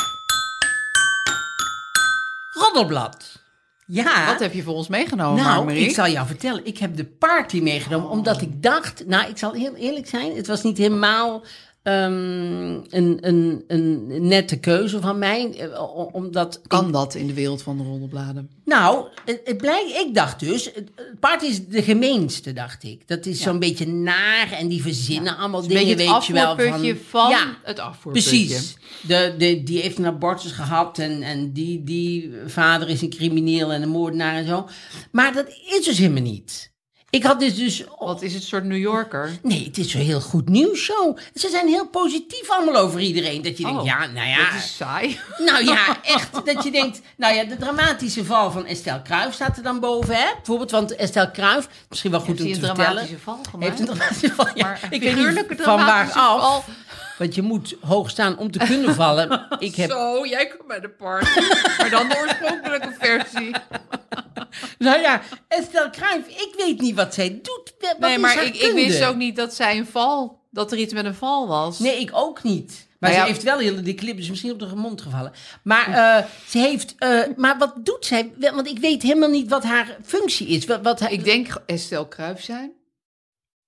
Roddelblad. 2.53 3.45
Ja. 3.87 4.27
Wat 4.27 4.41
heb 4.41 4.53
je 4.53 4.63
voor 4.63 4.75
ons 4.75 4.89
meegenomen, 4.89 5.45
nou, 5.45 5.73
ik 5.73 5.95
zal 5.95 6.09
jou 6.09 6.27
vertellen. 6.27 6.67
Ik 6.67 6.79
heb 6.79 6.97
de 6.97 7.05
party 7.05 7.61
meegenomen 7.61 8.09
omdat 8.09 8.41
ik 8.41 8.63
dacht... 8.63 9.07
Nou, 9.07 9.31
ik 9.31 9.39
zal 9.39 9.53
heel 9.53 9.75
eerlijk 9.75 10.09
zijn. 10.09 10.37
Het 10.37 10.47
was 10.47 10.63
niet 10.63 10.79
helemaal 10.79 11.45
ehm, 11.87 12.81
een, 12.91 13.19
een, 13.21 13.65
een 13.67 14.07
nette 14.29 14.57
keuze 14.59 15.01
van 15.01 15.19
mij. 15.19 15.55
eh, 15.59 15.83
Omdat 16.13 16.61
Kan 16.67 16.93
dat 16.93 17.15
in 17.15 17.27
de 17.27 17.35
wereld 17.35 17.63
van 17.63 17.77
de 17.77 17.83
roddelbladen? 17.85 18.51
Nou, 18.65 19.07
het, 19.25 19.41
het 19.45 19.57
blijkt, 19.57 19.91
ik 19.91 20.15
dacht 20.15 20.41
dus, 20.41 20.65
het, 20.65 20.89
het 20.95 21.21
paard 21.21 21.43
is 21.43 21.67
de 21.67 21.83
gemeenste, 21.83 22.53
dacht 22.53 22.83
ik. 22.85 23.09
Dat 23.09 23.27
is 23.27 23.41
zo'n 23.41 23.59
beetje 23.59 23.87
naar 23.87 24.53
en 24.53 24.69
die 24.69 24.83
verzinnen 24.83 25.37
allemaal 25.37 25.67
dingen, 25.67 25.89
het 25.89 25.97
weet 25.99 26.27
je 26.27 26.33
wel. 26.33 26.47
afvoerputje 26.47 26.97
van 27.09 27.31
ja, 27.31 27.57
het 27.63 27.79
afvoerputje. 27.79 28.29
precies. 28.31 28.77
De, 29.03 29.35
de, 29.39 29.63
die 29.63 29.81
heeft 29.81 29.99
een 29.99 30.07
abortus 30.07 30.53
gehad 30.53 30.99
en, 30.99 31.23
en 31.23 31.53
die, 31.53 31.85
die 31.85 32.33
vader 32.47 32.89
is 32.89 33.03
een 33.03 33.11
crimineel 33.11 33.73
en 33.73 33.83
een 33.83 33.89
moordenaar 33.89 34.35
en 34.35 34.47
zo. 34.47 34.69
Maar 35.13 35.33
dat 35.33 35.47
is 35.79 35.85
dus 35.85 35.99
helemaal 35.99 36.23
niet. 36.23 36.75
Ik 37.17 37.23
had 37.23 37.41
dus 37.41 37.55
dus... 37.57 37.85
Wat 37.99 38.23
is 38.23 38.35
het 38.35 38.43
soort 38.43 38.65
New 38.65 38.79
Yorker? 38.79 39.39
Nee, 39.43 39.65
het 39.65 39.79
is 39.79 39.91
zo'n 39.91 40.01
heel 40.01 40.21
goed 40.21 40.49
nieuwsshow. 40.49 41.19
Ze 41.35 41.49
zijn 41.49 41.67
heel 41.69 41.87
positief 41.89 42.51
allemaal 42.51 42.83
over 42.83 43.01
iedereen. 43.01 43.43
Dat 43.43 43.59
je 43.59 43.65
denkt, 43.65 43.79
Oh, 43.81 43.85
ja, 43.87 44.07
nou 44.07 44.29
ja... 44.29 44.37
Dat 44.37 44.55
is 44.59 44.77
saai. 44.77 45.19
Nou 45.47 45.65
ja, 45.65 46.03
echt. 46.03 46.45
Dat 46.45 46.65
je 46.65 46.71
denkt, 46.71 47.01
nou 47.17 47.35
ja, 47.35 47.45
de 47.45 47.57
dramatische 47.57 48.25
val 48.25 48.51
van 48.51 48.67
Estelle 48.67 49.03
Kruijf 49.03 49.35
staat 49.35 49.57
er 49.57 49.63
dan 49.63 49.81
boven, 49.81 50.15
hè? 50.15 50.27
Bijvoorbeeld, 50.37 50.71
want 50.71 50.97
Estelle 50.97 51.31
Kruijf, 51.31 51.69
misschien 51.89 52.11
wel 52.11 52.21
goed 52.21 52.39
Heeft 52.39 52.41
om 52.41 52.47
te 52.47 52.69
een 52.69 52.75
vertellen. 52.77 52.87
dramatische 52.93 53.19
val 53.19 53.39
gemaakt? 53.51 53.69
Heeft 53.79 53.79
een 53.89 53.97
dramatische 53.97 54.33
val, 54.35 54.47
ja. 54.55 54.65
Maar 54.67 54.81
Ik 54.91 55.03
weet 55.03 55.17
niet 55.49 55.63
van 55.63 55.77
waar 55.77 56.05
af. 56.13 56.13
val. 56.13 56.65
Want 57.19 57.35
je 57.35 57.43
moet 57.43 57.77
hoog 57.81 58.11
staan 58.11 58.39
om 58.39 58.51
te 58.51 58.59
kunnen 58.59 58.95
vallen. 58.95 59.47
Ik 59.59 59.75
heb, 59.75 59.91
Zo, 59.91 60.27
jij 60.27 60.47
komt 60.47 60.69
bij 60.69 60.81
de 60.81 60.89
party. 60.91 61.41
maar 61.79 61.91
dan 61.91 62.09
de 62.09 62.17
oorspronkelijke 62.19 62.95
versie. 62.99 63.55
nou 64.79 65.01
ja, 65.01 65.23
Estelle 65.49 65.91
Kruijf, 65.91 66.27
ik 66.27 66.55
weet 66.57 66.81
niet 66.81 66.95
wat 66.95 67.15
zij 67.15 67.29
doet. 67.43 67.75
Wat 67.81 67.99
nee, 67.99 68.19
maar 68.19 68.45
ik, 68.45 68.57
ik 68.57 68.73
wist 68.73 69.05
ook 69.05 69.17
niet 69.17 69.37
dat 69.37 69.55
zij 69.55 69.77
een 69.79 69.87
val... 69.87 70.45
Dat 70.51 70.73
er 70.73 70.79
iets 70.79 70.93
met 70.95 71.05
een 71.05 71.15
val 71.15 71.49
was. 71.49 71.79
Nee, 71.79 72.01
ik 72.01 72.11
ook 72.13 72.43
niet. 72.43 72.87
Maar 73.01 73.11
Nou 73.11 73.23
ze 73.23 73.29
heeft 73.33 73.43
wel 73.43 73.59
hele 73.59 73.81
die 73.83 73.95
clip, 73.95 74.17
dus 74.17 74.29
misschien 74.29 74.51
op 74.51 74.59
de 74.59 74.75
mond 74.75 75.01
gevallen. 75.03 75.33
Maar 75.63 75.89
eh, 75.89 76.25
ze 76.49 76.59
heeft. 76.59 76.95
eh, 76.99 77.21
maar 77.37 77.59
wat 77.59 77.75
doet 77.85 78.07
zij? 78.07 78.33
Want 78.39 78.67
ik 78.69 78.79
weet 78.79 79.03
helemaal 79.03 79.29
niet 79.29 79.49
wat 79.51 79.63
haar 79.65 79.97
functie 80.05 80.47
is. 80.49 80.65
Wat, 80.67 80.81
wat 80.83 81.01
haar, 81.01 81.13
Ik 81.13 81.25
denk 81.25 81.49
Estelle 81.67 82.09
Kruijf 82.09 82.43
zijn. 82.43 82.73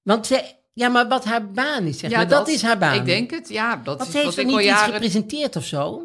Want 0.03 0.27
zij, 0.27 0.59
ja, 0.79 0.89
maar 0.89 1.09
wat 1.09 1.25
haar 1.25 1.51
baan 1.51 1.85
is, 1.85 1.99
zeg 1.99 2.11
Ja, 2.11 2.17
maar. 2.17 2.29
Dat, 2.29 2.49
is 2.49 2.63
haar 2.63 2.79
baan. 2.79 2.95
Ik 2.95 3.05
denk 3.05 3.31
het, 3.31 3.49
ja. 3.49 3.77
Dat 3.77 3.97
Want 3.99 4.01
is 4.01 4.07
ze 4.11 4.13
heeft 4.17 4.29
wat 4.29 4.39
ik 4.39 4.45
niet 4.47 4.55
al 4.55 4.61
iets 4.61 4.69
jaren... 4.71 4.93
gepresenteerd 4.93 5.57
of 5.57 5.65
zo? 5.65 6.03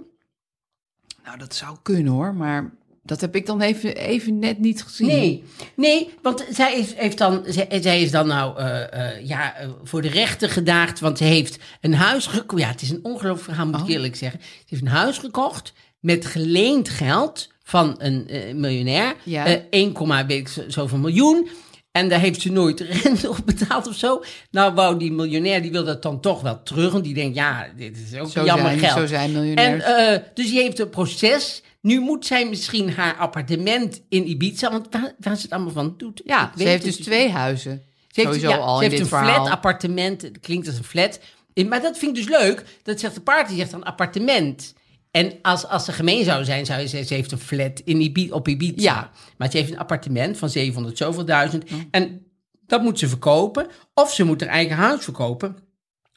Nou, 1.25 1.37
dat 1.37 1.55
zou 1.55 1.77
kunnen 1.81 2.13
hoor, 2.13 2.33
maar 2.35 2.71
dat 3.03 3.21
heb 3.21 3.35
ik 3.35 3.45
dan 3.45 3.61
even, 3.61 3.95
even 3.95 4.39
net 4.39 4.59
niet 4.59 4.83
gezien. 4.83 5.07
Nee, 5.07 5.43
nee, 5.75 6.13
want 6.21 6.45
zij 6.51 6.77
is, 6.79 6.93
heeft 6.93 7.17
dan, 7.17 7.43
zij, 7.47 7.67
zij 7.81 8.01
is 8.01 8.11
dan 8.11 8.27
nou 8.27 8.57
eh, 8.57 8.93
eh, 9.17 9.25
ja, 9.27 9.55
eh, 9.55 9.69
voor 9.83 10.01
de 10.01 10.09
rechter 10.09 10.49
gedaagd, 10.49 10.99
want 10.99 11.17
ze 11.17 11.23
heeft 11.23 11.57
een 11.81 11.93
huis 11.93 12.25
gekocht. 12.25 12.61
Ja, 12.61 12.67
het 12.67 12.81
is 12.81 12.89
een 12.89 12.99
ongelooflijk 13.03 13.43
verhaal, 13.43 13.65
moet 13.65 13.75
ik 13.75 13.81
Oh. 13.83 13.89
eerlijk 13.89 14.15
zeggen. 14.15 14.39
Ze 14.43 14.65
heeft 14.67 14.81
een 14.81 14.87
huis 14.87 15.17
gekocht 15.17 15.73
met 15.99 16.25
geleend 16.25 16.89
geld 16.89 17.51
van 17.63 17.95
een 17.97 18.27
miljonair. 18.59 19.15
Ja. 19.23 19.45
Eh, 19.45 19.59
1, 19.69 20.27
weet 20.27 20.39
ik 20.39 20.47
zo- 20.47 20.63
zoveel 20.69 20.97
miljoen. 20.97 21.49
En 21.93 22.09
daar 22.09 22.19
heeft 22.19 22.41
ze 22.41 22.51
nooit 22.51 22.79
rente 23.03 23.29
op 23.29 23.37
betaald 23.45 23.87
of 23.87 23.95
zo. 23.95 24.23
Nou, 24.51 24.73
wou 24.73 24.97
die 24.99 25.11
miljonair, 25.11 25.61
die 25.61 25.71
wil 25.71 25.83
dat 25.83 26.01
dan 26.01 26.19
toch 26.21 26.41
wel 26.41 26.63
terug. 26.63 26.91
Want 26.91 27.03
die 27.03 27.13
denkt, 27.13 27.35
ja, 27.35 27.67
dit 27.77 27.97
is 28.11 28.19
ook 28.19 28.29
Zo 28.31 28.43
jammer 28.45 28.65
zijn, 28.67 28.79
geld. 28.79 28.97
zo 28.99 29.05
zijn 29.05 29.23
En, 29.25 29.31
miljonairs. 29.31 29.83
eh, 29.83 30.23
dus 30.33 30.45
die 30.49 30.61
heeft 30.61 30.79
een 30.79 30.89
proces. 30.89 31.63
Nu 31.81 31.99
moet 31.99 32.25
zij 32.25 32.49
misschien 32.49 32.91
haar 32.91 33.15
appartement 33.17 34.01
in 34.09 34.29
Ibiza, 34.29 34.71
want 34.71 34.87
waar, 34.91 35.13
waar 35.19 35.35
ze 35.35 35.41
het 35.41 35.51
allemaal 35.51 35.71
van 35.73 35.93
doet. 35.97 36.21
ja, 36.25 36.51
ze 36.57 36.63
heeft 36.63 36.83
dus 36.83 36.95
twee 36.97 37.29
huizen. 37.29 37.81
Ze 38.11 38.21
heeft, 38.21 38.33
Sowieso 38.33 38.49
ja, 38.49 38.63
al 38.63 38.77
ze 38.77 38.83
heeft 38.83 38.99
een 38.99 39.05
verhaal. 39.07 39.33
flat 39.35 39.49
appartement. 39.49 40.21
Het 40.21 40.39
klinkt 40.39 40.67
als 40.67 40.77
een 40.77 40.83
flat. 40.83 41.19
Maar 41.67 41.81
dat 41.81 41.97
vind 41.97 42.17
ik 42.17 42.27
dus 42.27 42.37
leuk. 42.39 42.63
Dat 42.83 42.99
zegt 42.99 43.15
de 43.15 43.21
party 43.21 43.55
zegt 43.55 43.71
dan 43.71 43.83
appartement. 43.83 44.73
En 45.13 45.33
als, 45.41 45.67
als 45.67 45.85
ze 45.85 45.91
gemeen 45.91 46.23
zou 46.23 46.43
zijn, 46.43 46.65
zou 46.65 46.79
je 46.79 46.87
zeggen, 46.87 47.07
ze 47.07 47.13
heeft 47.13 47.31
een 47.31 47.39
flat 47.39 47.81
in 47.83 48.01
Ibi 48.01 48.31
op 48.31 48.47
Ibiza. 48.47 48.73
Ja. 48.75 49.11
Maar 49.37 49.51
ze 49.51 49.57
heeft 49.57 49.71
een 49.71 49.79
appartement 49.79 50.37
van 50.37 50.49
700 50.49 50.97
zoveel 50.97 51.25
duizend. 51.25 51.63
En 51.91 52.25
dat 52.67 52.81
moet 52.81 52.99
ze 52.99 53.07
verkopen. 53.07 53.67
Of 53.93 54.13
ze 54.13 54.23
moet 54.23 54.41
haar 54.41 54.49
eigen 54.49 54.75
huis 54.75 55.03
verkopen. 55.03 55.57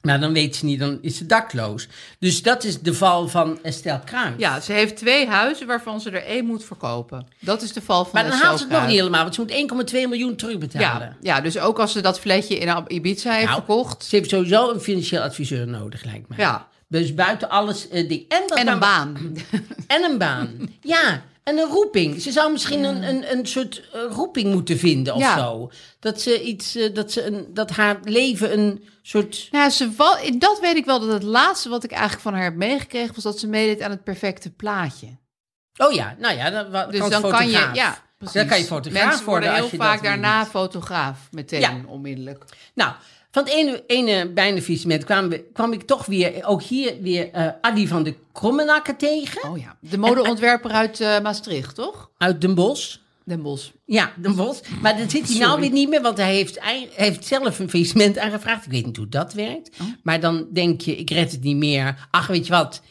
Maar 0.00 0.20
dan 0.20 0.32
weet 0.32 0.56
ze 0.56 0.64
niet, 0.64 0.78
dan 0.78 0.98
is 1.00 1.16
ze 1.16 1.26
dakloos. 1.26 1.88
Dus 2.18 2.42
dat 2.42 2.64
is 2.64 2.80
de 2.80 2.94
val 2.94 3.28
van 3.28 3.58
Estelle 3.62 4.00
Kruijf. 4.04 4.34
Ja, 4.38 4.60
ze 4.60 4.72
heeft 4.72 4.96
twee 4.96 5.26
huizen 5.26 5.66
waarvan 5.66 6.00
ze 6.00 6.10
er 6.10 6.24
één 6.24 6.46
moet 6.46 6.64
verkopen. 6.64 7.26
Dat 7.40 7.62
is 7.62 7.72
de 7.72 7.82
val 7.82 8.04
van 8.04 8.12
Maar 8.12 8.22
dan 8.22 8.32
Estelle 8.32 8.48
haalt 8.48 8.60
ze 8.60 8.66
het 8.66 8.78
nog 8.78 8.86
niet 8.86 8.96
helemaal, 8.98 9.22
want 9.22 9.34
ze 9.34 9.40
moet 9.40 9.90
1,2 9.92 9.96
miljoen 10.08 10.36
terugbetalen. 10.36 11.16
Ja, 11.20 11.34
ja, 11.36 11.40
dus 11.40 11.58
ook 11.58 11.78
als 11.78 11.92
ze 11.92 12.00
dat 12.00 12.20
flatje 12.20 12.58
in 12.58 12.84
Ibiza 12.88 13.32
heeft 13.32 13.44
Nou, 13.44 13.56
verkocht. 13.56 14.04
Ze 14.04 14.16
heeft 14.16 14.30
sowieso 14.30 14.70
een 14.70 14.80
financieel 14.80 15.22
adviseur 15.22 15.66
nodig, 15.66 16.04
lijkt 16.04 16.28
mij. 16.28 16.38
Ja. 16.38 16.68
Dus 17.00 17.14
buiten 17.14 17.48
alles 17.50 17.88
eh, 17.88 18.08
die. 18.08 18.26
En, 18.28 18.42
dat 18.46 18.58
En 18.58 18.64
dan- 18.64 18.74
een 18.74 18.80
baan. 18.80 19.36
En 19.86 20.02
een 20.04 20.18
baan. 20.18 20.68
ja, 20.80 21.22
en 21.42 21.58
een 21.58 21.68
roeping. 21.68 22.20
Ze 22.22 22.32
zou 22.32 22.52
misschien 22.52 22.84
een, 22.84 23.02
een, 23.02 23.32
een 23.32 23.46
soort 23.46 23.82
eh, 23.92 24.00
roeping 24.10 24.52
moeten 24.52 24.78
vinden 24.78 25.14
of 25.14 25.20
Ja. 25.20 25.38
zo. 25.38 25.70
Dat 26.00 26.20
ze 26.20 26.42
iets, 26.42 26.74
eh, 26.74 26.94
dat 26.94 27.12
ze 27.12 27.24
een, 27.26 27.46
dat 27.54 27.70
haar 27.70 27.98
leven 28.02 28.58
een 28.58 28.84
soort. 29.02 29.48
Ja, 29.50 29.70
ze 29.70 29.90
dat 30.38 30.60
weet 30.60 30.76
ik 30.76 30.84
wel. 30.84 31.00
Dat 31.00 31.12
het 31.12 31.22
laatste 31.22 31.68
wat 31.68 31.84
ik 31.84 31.90
eigenlijk 31.90 32.22
van 32.22 32.34
haar 32.34 32.42
heb 32.44 32.54
meegekregen... 32.56 33.14
was 33.14 33.24
dat 33.24 33.38
ze 33.38 33.46
meedeed 33.48 33.82
aan 33.82 33.90
het 33.90 34.04
perfecte 34.04 34.50
plaatje. 34.50 35.06
Oh 35.76 35.92
ja, 35.92 36.16
nou 36.18 36.36
ja, 36.36 36.50
dan, 36.50 36.90
Dus 36.90 37.00
kan 37.00 37.10
dan 37.10 37.30
kan 37.30 37.46
je... 37.46 37.70
Ja, 37.72 38.04
precies. 38.18 38.34
Dan 38.36 38.46
kan 38.46 38.58
je 38.58 38.64
fotograaf 38.64 39.06
Mensen 39.06 39.24
worden 39.26 39.52
heel 39.52 39.62
als 39.62 39.70
je 39.70 39.76
vaak 39.76 40.02
daarna 40.02 40.46
fotograaf. 40.46 41.28
Meteen, 41.30 41.60
Ja. 41.60 41.80
onmiddellijk. 41.86 42.44
Nou, 42.74 42.92
van 43.30 43.44
het 43.44 43.52
ene, 43.52 43.84
ene 43.86 44.28
bijnenvisement 44.32 45.04
kwam, 45.04 45.32
kwam 45.52 45.72
ik 45.72 45.82
toch 45.82 46.06
weer, 46.06 46.44
ook 46.46 46.62
hier 46.62 46.94
weer, 47.00 47.30
eh 47.32 47.48
Adi 47.60 47.88
van 47.88 48.02
de 48.02 48.14
Krommenakker 48.32 48.96
tegen. 48.96 49.50
Oh 49.50 49.58
ja. 49.58 49.76
De 49.80 49.98
modeontwerper 49.98 50.70
uit 50.70 51.00
eh, 51.00 51.20
Maastricht, 51.20 51.74
toch? 51.74 52.10
Uit 52.18 52.40
Den 52.40 52.54
Bosch. 52.54 52.96
Den 53.24 53.42
Bosch. 53.42 53.70
Ja, 53.84 54.12
Den 54.16 54.36
Bosch. 54.36 54.60
Maar 54.82 54.98
dat 54.98 55.10
zit 55.10 55.28
hij 55.28 55.38
nou 55.38 55.60
weer 55.60 55.70
niet 55.70 55.88
meer, 55.88 56.02
want 56.02 56.16
hij 56.18 56.34
heeft, 56.34 56.60
hij 56.60 56.88
heeft 56.94 57.24
zelf 57.26 57.58
een 57.58 57.70
faillissement 57.70 58.18
aangevraagd. 58.18 58.64
Ik 58.64 58.70
weet 58.70 58.86
niet 58.86 58.96
hoe 58.96 59.08
dat 59.08 59.32
werkt. 59.32 59.70
Oh. 59.80 59.86
Maar 60.02 60.20
dan 60.20 60.46
denk 60.52 60.80
je, 60.80 60.96
ik 60.96 61.10
red 61.10 61.32
het 61.32 61.42
niet 61.42 61.56
meer. 61.56 62.06
Ach, 62.10 62.26
weet 62.26 62.46
je 62.46 62.52
wat? 62.52 62.82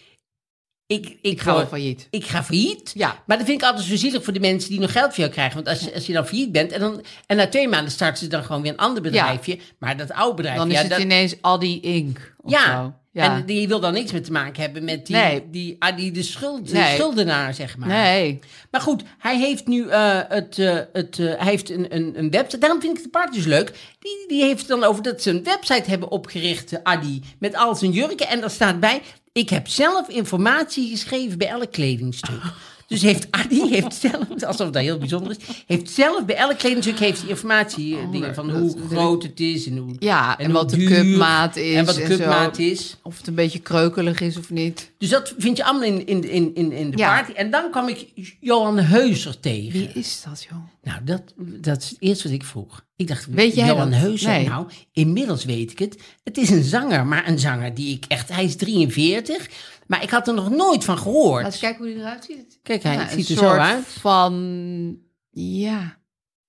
Ik, 0.88 1.06
ik, 1.10 1.18
Ik 1.22 1.42
ga 1.42 1.54
word- 1.54 1.68
failliet. 1.68 2.08
Ik 2.10 2.26
ga 2.26 2.44
failliet. 2.44 2.92
Ja. 2.96 3.24
Maar 3.26 3.38
dat 3.38 3.46
vind 3.46 3.62
ik 3.62 3.68
altijd 3.68 3.86
zo 3.86 3.96
zielig 3.96 4.24
voor 4.24 4.34
de 4.34 4.40
mensen 4.40 4.70
die 4.70 4.80
nog 4.80 4.92
geld 4.92 5.10
voor 5.10 5.20
jou 5.20 5.30
krijgen. 5.32 5.56
Want 5.56 5.68
als, 5.68 5.80
je- 5.80 5.94
als 5.94 6.06
je 6.06 6.14
dan 6.14 6.28
failliet 6.28 6.52
bent 6.52 6.72
en, 6.72 6.80
dan, 6.80 7.04
en 7.26 7.38
na 7.38 7.48
twee 7.48 7.68
maanden 7.68 7.92
starten 7.92 8.18
ze 8.24 8.28
dan 8.28 8.44
gewoon 8.44 8.62
weer 8.62 8.72
een 8.72 8.78
ander 8.78 9.02
bedrijfje. 9.02 9.60
Maar 9.80 9.98
dat 9.98 10.12
oude 10.12 10.36
bedrijf, 10.36 10.58
Dan 10.58 10.68
is 10.68 10.74
ja, 10.74 10.82
het 10.82 10.90
dat, 10.90 11.00
ineens 11.00 11.36
Adi 11.42 11.80
Inc. 11.82 12.34
of 12.42 12.52
ja. 12.52 12.84
zo. 12.84 12.94
Ja. 13.12 13.36
En 13.36 13.46
die 13.46 13.68
wil 13.68 13.80
dan 13.80 13.94
niks 13.94 14.12
meer 14.12 14.24
te 14.24 14.32
maken 14.32 14.62
hebben 14.62 14.84
met 14.84 15.06
die, 15.06 15.16
Nee. 15.16 15.44
die, 15.52 15.76
ah, 15.80 15.98
die 15.98 16.12
de, 16.12 16.24
schuld, 16.24 16.68
de 16.68 16.74
Nee. 16.74 16.96
schuldenaar, 16.96 17.54
zeg 17.54 17.78
maar. 17.78 17.88
Nee. 17.88 18.40
Maar 18.72 18.82
goed, 18.82 19.04
hij 19.18 19.38
heeft 19.40 19.68
nu 19.68 19.88
eh, 19.90 20.20
het, 20.28 20.60
eh, 20.60 20.80
het, 20.94 21.20
eh, 21.20 21.26
hij 21.26 21.50
heeft 21.50 21.70
een, 21.70 21.96
een, 21.96 22.14
een 22.16 22.30
website. 22.32 22.58
Daarom 22.58 22.82
vind 22.82 22.98
ik 22.98 23.02
het 23.04 23.12
paard 23.12 23.34
dus 23.34 23.46
leuk. 23.46 23.72
Die, 24.00 24.24
die 24.28 24.44
heeft 24.44 24.60
het 24.60 24.68
dan 24.68 24.84
over 24.84 25.04
dat 25.04 25.22
ze 25.22 25.30
een 25.30 25.44
website 25.44 25.90
hebben 25.90 26.10
opgericht, 26.12 26.84
Adi, 26.84 27.22
met 27.40 27.56
al 27.56 27.76
zijn 27.76 27.92
jurken. 27.92 28.28
En 28.28 28.40
daar 28.42 28.52
staat 28.52 28.80
bij, 28.80 29.02
ik 29.36 29.50
heb 29.50 29.68
zelf 29.68 30.08
informatie 30.10 30.90
geschreven 30.90 31.38
bij 31.38 31.48
elk 31.48 31.72
kledingstuk. 31.72 32.42
Dus 32.88 33.02
heeft 33.02 33.28
Adi 33.32 33.70
heeft 33.76 33.94
zelf, 33.94 34.44
alsof 34.44 34.70
dat 34.70 34.82
heel 34.82 34.98
bijzonder 34.98 35.32
is, 35.40 35.64
heeft 35.68 35.90
zelf 35.90 36.26
bij 36.26 36.36
elk 36.36 36.58
kledingstuk 36.58 37.00
heeft 37.00 37.24
informatie 37.28 37.98
eh, 37.98 38.12
dingen 38.12 38.36
van 38.36 38.50
hoe 38.50 38.78
groot 38.90 39.24
het 39.24 39.40
is 39.40 39.68
en 39.68 39.78
hoe 39.78 39.96
Ja, 40.00 40.38
en 40.38 40.46
hoe 40.46 40.54
wat 40.54 40.70
de 40.70 40.84
cupmaat 40.86 41.56
is 41.56 41.76
en 41.76 41.86
wat 41.86 41.96
de 41.96 42.02
en 42.02 42.10
cupmaat 42.10 42.60
is. 42.60 42.96
Of 43.02 43.18
het 43.18 43.28
een 43.28 43.36
beetje 43.36 43.60
kreukelig 43.60 44.22
is 44.22 44.38
of 44.38 44.50
niet. 44.50 44.92
Dus 45.06 45.14
dat 45.14 45.34
vind 45.38 45.58
je 45.58 45.64
allemaal 45.64 45.84
in, 45.88 46.06
in, 46.08 46.30
in, 46.30 46.56
in, 46.56 46.72
in 46.72 46.92
de 46.92 46.98
Ja. 46.98 47.16
party. 47.16 47.32
En 47.32 47.50
dan 47.52 47.72
kwam 47.72 47.88
ik 47.88 48.08
Johan 48.40 48.78
Heuser 48.78 49.40
tegen. 49.40 49.72
Wie 49.72 49.88
is 49.94 50.22
dat, 50.26 50.44
joh? 50.50 50.58
Nou, 50.84 51.04
dat, 51.04 51.22
dat 51.38 51.82
is 51.82 51.90
het 51.90 52.02
eerste 52.02 52.24
wat 52.24 52.34
ik 52.38 52.44
vroeg. 52.44 52.86
Ik 52.96 53.08
dacht, 53.08 53.26
Weet 53.26 53.56
jij 53.56 53.68
Johan 53.68 53.90
dat? 53.92 54.00
Heuser, 54.00 54.30
Nee. 54.30 54.48
nou, 54.48 54.68
inmiddels 54.94 55.46
weet 55.46 55.72
ik 55.72 55.80
het. 55.80 56.02
Het 56.24 56.38
is 56.38 56.50
een 56.50 56.64
zanger, 56.64 57.06
maar 57.06 57.28
een 57.28 57.40
zanger 57.40 57.74
die 57.74 57.96
ik 57.96 58.06
echt... 58.08 58.30
Hij 58.30 58.44
is 58.44 58.56
43, 58.56 59.50
maar 59.88 60.04
ik 60.04 60.10
had 60.10 60.28
er 60.28 60.34
nog 60.34 60.50
nooit 60.50 60.84
van 60.84 60.98
gehoord. 60.98 61.44
Laten 61.44 61.60
we 61.60 61.66
kijken 61.66 61.84
hoe 61.86 61.94
die 61.94 62.04
eruit 62.04 62.24
ziet. 62.26 62.60
Kijk, 62.64 62.84
hij 62.84 62.94
Ja, 62.94 63.10
ziet 63.10 63.30
er 63.30 63.36
zo 63.38 63.48
uit. 63.50 63.86
van... 63.86 64.98
Ja, 65.32 65.98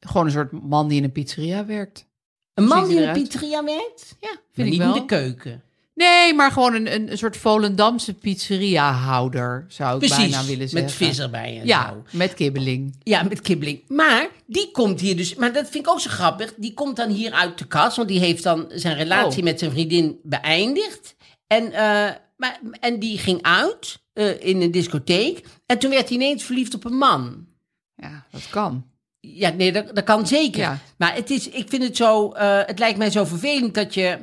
gewoon 0.01 0.27
een 0.27 0.33
soort 0.33 0.53
man 0.53 0.89
die 0.89 0.99
in 0.99 1.05
een 1.05 1.13
pizzeria 1.13 1.67
werkt. 1.67 2.07
Een 2.55 2.65
man 2.65 2.79
hij 2.79 2.89
die 2.89 2.97
in 3.03 3.09
een 3.09 3.23
pizzeria 3.23 3.65
werkt? 3.65 4.17
Ja, 4.21 4.29
Maar 4.33 4.41
vind 4.53 4.67
ik 4.67 4.73
niet 4.73 4.83
wel. 4.83 4.95
in 4.95 5.01
de 5.01 5.07
keuken. 5.07 5.63
Nee, 5.97 6.35
maar 6.35 6.51
gewoon 6.53 6.75
een, 6.75 6.95
een, 6.95 7.11
een 7.11 7.19
soort 7.19 7.37
Volendamse 7.37 8.15
pizzeria-houder, 8.15 9.65
zou 9.69 9.93
ik 9.93 9.99
Precies, 9.99 10.17
bijna 10.31 10.45
willen 10.45 10.69
zeggen. 10.69 10.83
met 10.89 10.93
vis 11.09 11.19
erbij 11.19 11.59
en 11.61 11.67
Ja, 11.67 11.89
zo. 11.89 12.03
met 12.17 12.35
kibbeling. 12.35 12.97
Ja, 13.03 13.23
met 13.23 13.41
kibbeling. 13.41 13.81
Maar 13.89 14.29
die 14.47 14.71
komt 14.71 15.01
hier 15.01 15.17
dus... 15.17 15.35
Maar 15.35 15.53
dat 15.53 15.69
vind 15.71 15.87
ik 15.87 15.91
ook 15.91 16.01
zo 16.01 16.11
grappig. 16.11 16.55
Die 16.57 16.75
komt 16.75 16.97
dan 16.97 17.11
hier 17.11 17.33
uit 17.33 17.59
de 17.59 17.67
kast. 17.67 17.97
Want 17.97 18.09
die 18.09 18.19
heeft 18.21 18.43
dan 18.43 18.67
zijn 18.69 18.97
relatie 18.97 19.39
Oh. 19.39 19.45
met 19.45 19.59
zijn 19.59 19.71
vriendin 19.71 20.19
beëindigd. 20.23 21.17
En, 21.47 21.73
eh, 21.73 22.11
maar, 22.37 22.61
en 22.81 22.99
die 22.99 23.19
ging 23.19 23.43
uit 23.43 23.99
eh, 24.13 24.41
in 24.45 24.61
een 24.61 24.71
discotheek. 24.71 25.45
En 25.67 25.79
toen 25.79 25.91
werd 25.91 26.09
hij 26.09 26.17
ineens 26.17 26.45
verliefd 26.45 26.75
op 26.75 26.85
een 26.85 26.97
man. 26.99 27.47
Ja, 27.95 28.27
dat 28.31 28.49
kan. 28.51 28.85
Ja, 29.21 29.51
nee, 29.51 29.73
dat, 29.73 29.95
dat 29.95 30.05
kan 30.05 30.27
zeker. 30.27 30.61
Ja. 30.61 30.79
Maar 30.99 31.15
het 31.15 31.31
is, 31.31 31.49
ik 31.49 31.69
vind 31.69 31.83
het 31.83 31.97
zo, 31.97 32.31
eh, 32.33 32.61
het 32.67 32.79
lijkt 32.79 32.99
mij 32.99 33.11
zo 33.11 33.25
vervelend 33.25 33.75
dat 33.75 33.95
je 33.95 34.19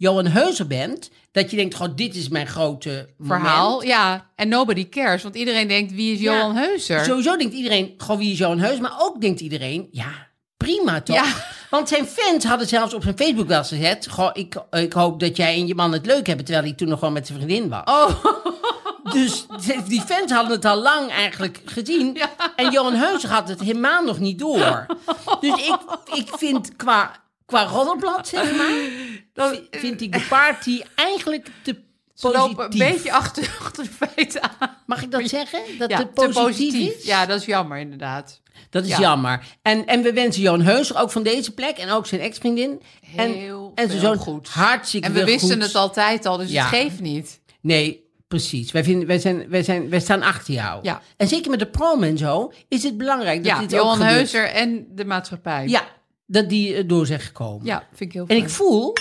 Johan 0.00 0.26
Heuser 0.26 0.66
bent, 0.66 1.10
dat 1.32 1.50
je 1.50 1.56
denkt, 1.56 1.74
goh, 1.74 1.88
dit 1.94 2.14
is 2.16 2.28
mijn 2.28 2.46
grote 2.46 3.08
Verhaal, 3.20 3.70
moment. 3.70 3.88
ja. 3.88 4.26
En 4.36 4.48
nobody 4.48 4.88
cares, 4.88 5.22
want 5.22 5.34
iedereen 5.34 5.68
denkt, 5.68 5.92
wie 5.92 6.14
is 6.14 6.20
Ja, 6.20 6.32
Johan 6.36 6.56
Heuser? 6.56 7.04
Sowieso 7.04 7.36
denkt 7.36 7.54
iedereen, 7.54 7.94
goh, 7.98 8.16
wie 8.18 8.32
is 8.32 8.38
Johan 8.38 8.58
Heuser? 8.58 8.80
Maar 8.82 8.96
ook 8.98 9.20
denkt 9.20 9.40
iedereen, 9.40 9.88
ja, 9.90 10.26
prima 10.56 11.00
toch? 11.00 11.16
Ja. 11.16 11.24
Want 11.70 11.88
zijn 11.88 12.06
fans 12.06 12.44
hadden 12.44 12.68
zelfs 12.68 12.94
op 12.94 13.02
zijn 13.02 13.16
Facebook 13.18 13.48
wel 13.48 13.64
gezet, 13.64 14.08
goh, 14.10 14.30
ik, 14.32 14.54
ik 14.70 14.92
hoop 14.92 15.20
dat 15.20 15.36
jij 15.36 15.54
en 15.54 15.66
je 15.66 15.74
man 15.74 15.92
het 15.92 16.06
leuk 16.06 16.26
hebben, 16.26 16.44
terwijl 16.44 16.66
hij 16.66 16.74
toen 16.76 16.88
nog 16.88 16.98
gewoon 16.98 17.14
met 17.14 17.26
zijn 17.26 17.38
vriendin 17.40 17.68
was. 17.68 17.82
Oh, 17.84 18.24
Dus 19.12 19.46
die 19.86 20.00
fans 20.02 20.32
hadden 20.32 20.52
het 20.52 20.64
al 20.64 20.76
lang 20.82 21.10
eigenlijk 21.10 21.60
gezien. 21.64 22.18
En 22.56 22.70
Johan 22.70 22.94
Heuser 22.94 23.30
had 23.30 23.48
het 23.48 23.60
helemaal 23.60 24.04
nog 24.04 24.18
niet 24.18 24.38
door. 24.38 24.86
Dus 25.40 25.54
ik, 25.66 25.78
ik 26.14 26.28
vind 26.36 26.76
qua, 26.76 27.12
qua 27.48 27.64
roddelblad, 27.64 28.28
zeg 28.28 28.56
maar, 28.56 28.72
dan, 29.32 29.58
vind 29.70 30.00
ik 30.00 30.12
de 30.12 30.26
party 30.28 30.82
eigenlijk 30.94 31.48
te 31.62 31.76
ze 32.14 32.30
lopen 32.30 32.64
een 32.72 32.78
beetje 32.78 33.12
achter, 33.12 33.54
achter 33.60 33.84
de 33.84 33.90
feiten 33.90 34.42
aan. 34.58 34.76
Mag 34.86 35.02
ik 35.02 35.10
dat 35.10 35.28
zeggen? 35.28 35.60
Dat 35.78 35.90
Ja, 35.90 35.98
het 35.98 36.14
te 36.14 36.28
positief, 36.32 36.96
is? 36.96 37.04
Ja, 37.04 37.26
dat 37.26 37.40
is 37.40 37.46
jammer 37.46 37.78
inderdaad. 37.78 38.40
Dat 38.70 38.82
is 38.84 38.88
Ja. 38.90 38.98
jammer. 39.00 39.44
En, 39.62 39.86
en 39.86 40.02
we 40.02 40.12
wensen 40.12 40.42
Johan 40.42 40.60
Heuser 40.60 40.96
ook 40.98 41.10
van 41.10 41.22
deze 41.22 41.54
plek 41.54 41.76
en 41.78 41.90
ook 41.90 42.06
zijn 42.06 42.20
ex-vriendin. 42.20 42.82
En, 43.16 43.32
Heel 43.32 43.72
en 43.74 43.90
veel 43.90 44.00
zoon 44.00 44.16
goed. 44.16 44.48
hartstikke 44.48 45.06
En 45.06 45.12
we 45.12 45.24
wisten 45.24 45.52
goed. 45.52 45.62
het 45.62 45.74
altijd 45.74 46.26
al, 46.26 46.36
dus 46.36 46.50
Ja. 46.50 46.60
het 46.60 46.74
geeft 46.74 47.00
niet. 47.00 47.40
Nee, 47.60 48.04
precies. 48.28 48.72
Wij, 48.72 48.84
vinden, 48.84 49.06
wij, 49.08 49.18
zijn, 49.18 49.48
wij, 49.48 49.62
zijn, 49.62 49.90
wij 49.90 50.00
staan 50.00 50.22
achter 50.22 50.54
jou. 50.54 50.78
Ja. 50.82 51.02
En 51.16 51.28
zeker 51.28 51.50
met 51.50 51.58
de 51.58 51.66
prom 51.66 52.02
en 52.02 52.18
zo 52.18 52.52
is 52.68 52.82
het 52.82 52.96
belangrijk 52.96 53.36
dat 53.44 53.52
Ja, 53.52 53.60
dit 53.60 53.70
Johan. 53.70 54.00
Heuser 54.02 54.44
en 54.50 54.86
de 54.90 55.04
maatschappij. 55.04 55.66
Ja, 55.68 55.84
dat 56.30 56.48
die 56.48 56.74
eh, 56.74 56.84
door 56.88 57.06
zijn 57.06 57.20
gekomen. 57.20 57.66
ja 57.66 57.78
vind 57.88 58.00
ik 58.00 58.12
heel 58.12 58.22
En 58.22 58.28
fijn. 58.28 58.42
ik 58.42 58.48
voel 58.48 58.92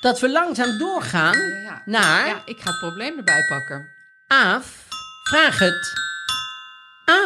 dat 0.00 0.20
we 0.20 0.30
langzaam 0.30 0.78
doorgaan 0.78 1.36
Ja. 1.38 1.82
naar 1.84 2.26
Ja, 2.26 2.42
ik 2.46 2.58
ga 2.58 2.70
het 2.70 2.78
probleem 2.78 3.16
erbij 3.18 3.44
pakken. 3.48 3.88
Aaf. 4.26 4.84
Vraag 5.28 5.58
het. 5.58 5.92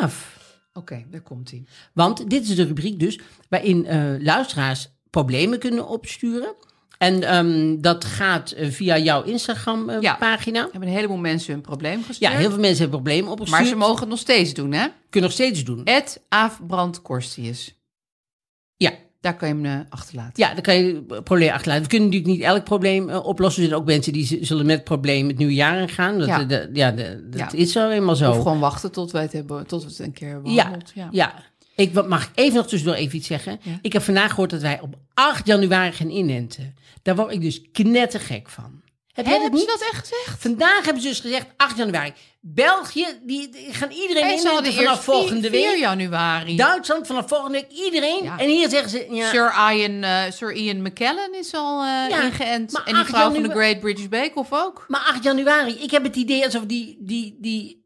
Aaf. 0.01 0.39
Oké, 0.73 1.05
daar 1.11 1.21
komt 1.21 1.51
hij. 1.51 1.65
Want 1.93 2.31
dit 2.31 2.49
is 2.49 2.55
de 2.57 2.65
rubriek 2.65 2.99
dus 3.01 3.19
waarin 3.49 3.87
eh, 3.87 4.05
luisteraars 4.19 4.89
problemen 5.11 5.59
kunnen 5.59 5.89
opsturen. 5.89 6.55
En 6.99 7.23
ehm, 7.23 7.81
dat 7.81 8.05
gaat 8.05 8.51
eh, 8.51 8.71
via 8.71 8.99
jouw 8.99 9.25
Ja. 9.27 9.33
Instagram-pagina. 9.33 10.61
hebben 10.71 10.89
een 10.89 10.95
heleboel 10.95 11.17
mensen 11.17 11.53
hun 11.53 11.63
probleem 11.63 12.05
gestuurd. 12.05 12.33
ja, 12.33 12.39
heel 12.39 12.51
veel 12.51 12.59
mensen 12.59 12.81
hebben 12.81 13.03
problemen 13.03 13.31
opgestuurd. 13.31 13.61
Maar 13.61 13.71
ze 13.71 13.77
mogen 13.77 14.01
het 14.01 14.09
nog 14.09 14.19
steeds 14.19 14.55
doen, 14.55 14.73
hè? 14.73 14.87
Kunnen 15.11 15.31
nog 15.31 15.39
steeds 15.39 15.65
doen. 15.65 15.87
Aafbrand 16.29 17.03
Korstius. 17.03 17.80
Ja. 18.89 18.91
Daar 19.21 19.37
kan 19.37 19.49
je 19.49 19.55
hem 19.55 19.65
eh, 19.65 19.87
achterlaten. 19.89 20.33
Ja, 20.35 20.53
dan 20.55 20.63
kan 20.63 20.75
je 20.75 21.05
het 21.09 21.25
probleem 21.25 21.51
achterlaten. 21.51 21.83
We 21.83 21.89
kunnen 21.89 22.09
natuurlijk 22.09 22.35
niet 22.37 22.45
elk 22.47 22.65
probleem 22.65 23.09
eh, 23.09 23.25
oplossen. 23.27 23.63
Er 23.63 23.69
zijn 23.69 23.81
ook 23.81 23.87
mensen 23.87 24.13
die 24.13 24.39
zullen 24.45 24.67
met 24.67 24.75
het 24.75 24.85
probleem 24.85 25.29
het 25.29 25.39
nieuwe 25.39 25.55
jaar 25.55 25.81
ingaan. 25.81 26.19
Dat, 26.19 26.27
Ja. 26.27 26.39
ja. 26.39 26.45
de, 26.45 26.71
ja, 26.73 26.91
de, 26.91 27.27
dat 27.31 27.39
Ja. 27.41 27.59
is 27.59 27.73
zo 27.73 27.89
eenmaal 27.91 28.17
zo. 28.17 28.31
Of 28.31 28.37
gewoon 28.37 28.59
wachten 28.61 28.93
tot, 28.93 29.11
wij 29.11 29.23
het 29.23 29.33
hebben, 29.33 29.67
tot 29.67 29.83
we 29.83 29.89
het 29.89 29.99
een 29.99 30.13
keer 30.13 30.29
hebben 30.29 30.51
Ja, 30.53 30.63
behandeld. 30.65 30.93
Ja. 30.95 31.09
ja. 31.11 31.35
Ik 31.77 32.07
mag 32.09 32.31
even 32.35 32.57
nog 32.57 32.67
tussendoor 32.67 32.97
even 32.99 33.17
iets 33.19 33.27
zeggen. 33.27 33.59
Ja. 33.63 33.79
Ik 33.83 33.93
heb 33.93 34.03
vandaag 34.03 34.31
gehoord 34.31 34.51
dat 34.51 34.61
wij 34.61 34.81
op 34.81 34.95
8 35.15 35.47
januari 35.47 35.93
gaan 35.93 36.11
inenten. 36.11 36.75
Daar 37.03 37.17
word 37.17 37.33
ik 37.33 37.41
dus 37.41 37.63
knettergek 37.73 38.49
van. 38.49 38.81
Heb 39.27 39.35
jij 39.35 39.39
dat 39.43 39.53
niet? 39.53 39.67
dat 39.67 39.81
echt 39.93 40.09
gezegd? 40.09 40.41
Vandaag 40.43 40.85
hebben 40.85 41.03
ze 41.03 41.09
dus 41.09 41.21
gezegd 41.21 41.47
8 41.57 41.77
januari. 41.77 42.13
België, 42.43 43.07
die, 43.23 43.49
die 43.49 43.75
gaan 43.75 43.91
iedereen 43.91 44.23
En 44.23 44.39
ze 44.39 44.47
hadden 44.49 44.73
inenten 44.73 44.73
vanaf 44.73 44.93
eerst 44.93 45.05
volgende 45.05 45.51
4, 45.51 45.71
week. 45.71 45.79
januari. 45.79 46.57
Duitsland 46.57 47.07
vanaf 47.07 47.29
volgende 47.29 47.59
week 47.69 47.79
iedereen. 47.85 48.23
Ja. 48.23 48.39
En 48.39 48.49
hier 48.49 48.69
zeggen 48.69 48.91
ze... 48.91 49.07
Ja, 49.11 49.29
Sir, 49.29 49.53
Ian, 49.73 50.03
eh, 50.03 50.31
Sir 50.33 50.53
Ian 50.53 50.83
McKellen 50.83 51.35
is 51.39 51.55
al 51.55 51.81
eh, 51.83 51.87
Ja, 52.09 52.23
ingeënt. 52.23 52.73
maar 52.73 52.83
En 52.85 52.93
die 52.93 53.03
8 53.03 53.09
vrouw 53.11 53.23
van 53.23 53.33
de 53.33 53.39
januari- 53.41 53.61
Great 53.69 53.81
British 53.81 54.07
Bake 54.09 54.33
Off 54.35 54.53
ook. 54.53 54.85
Maar 54.89 55.01
8 55.01 55.23
januari, 55.25 55.73
ik 55.83 55.91
heb 55.91 56.03
het 56.05 56.17
idee 56.17 56.45
alsof 56.45 56.63
die, 56.65 56.97
die, 57.01 57.37
die, 57.39 57.80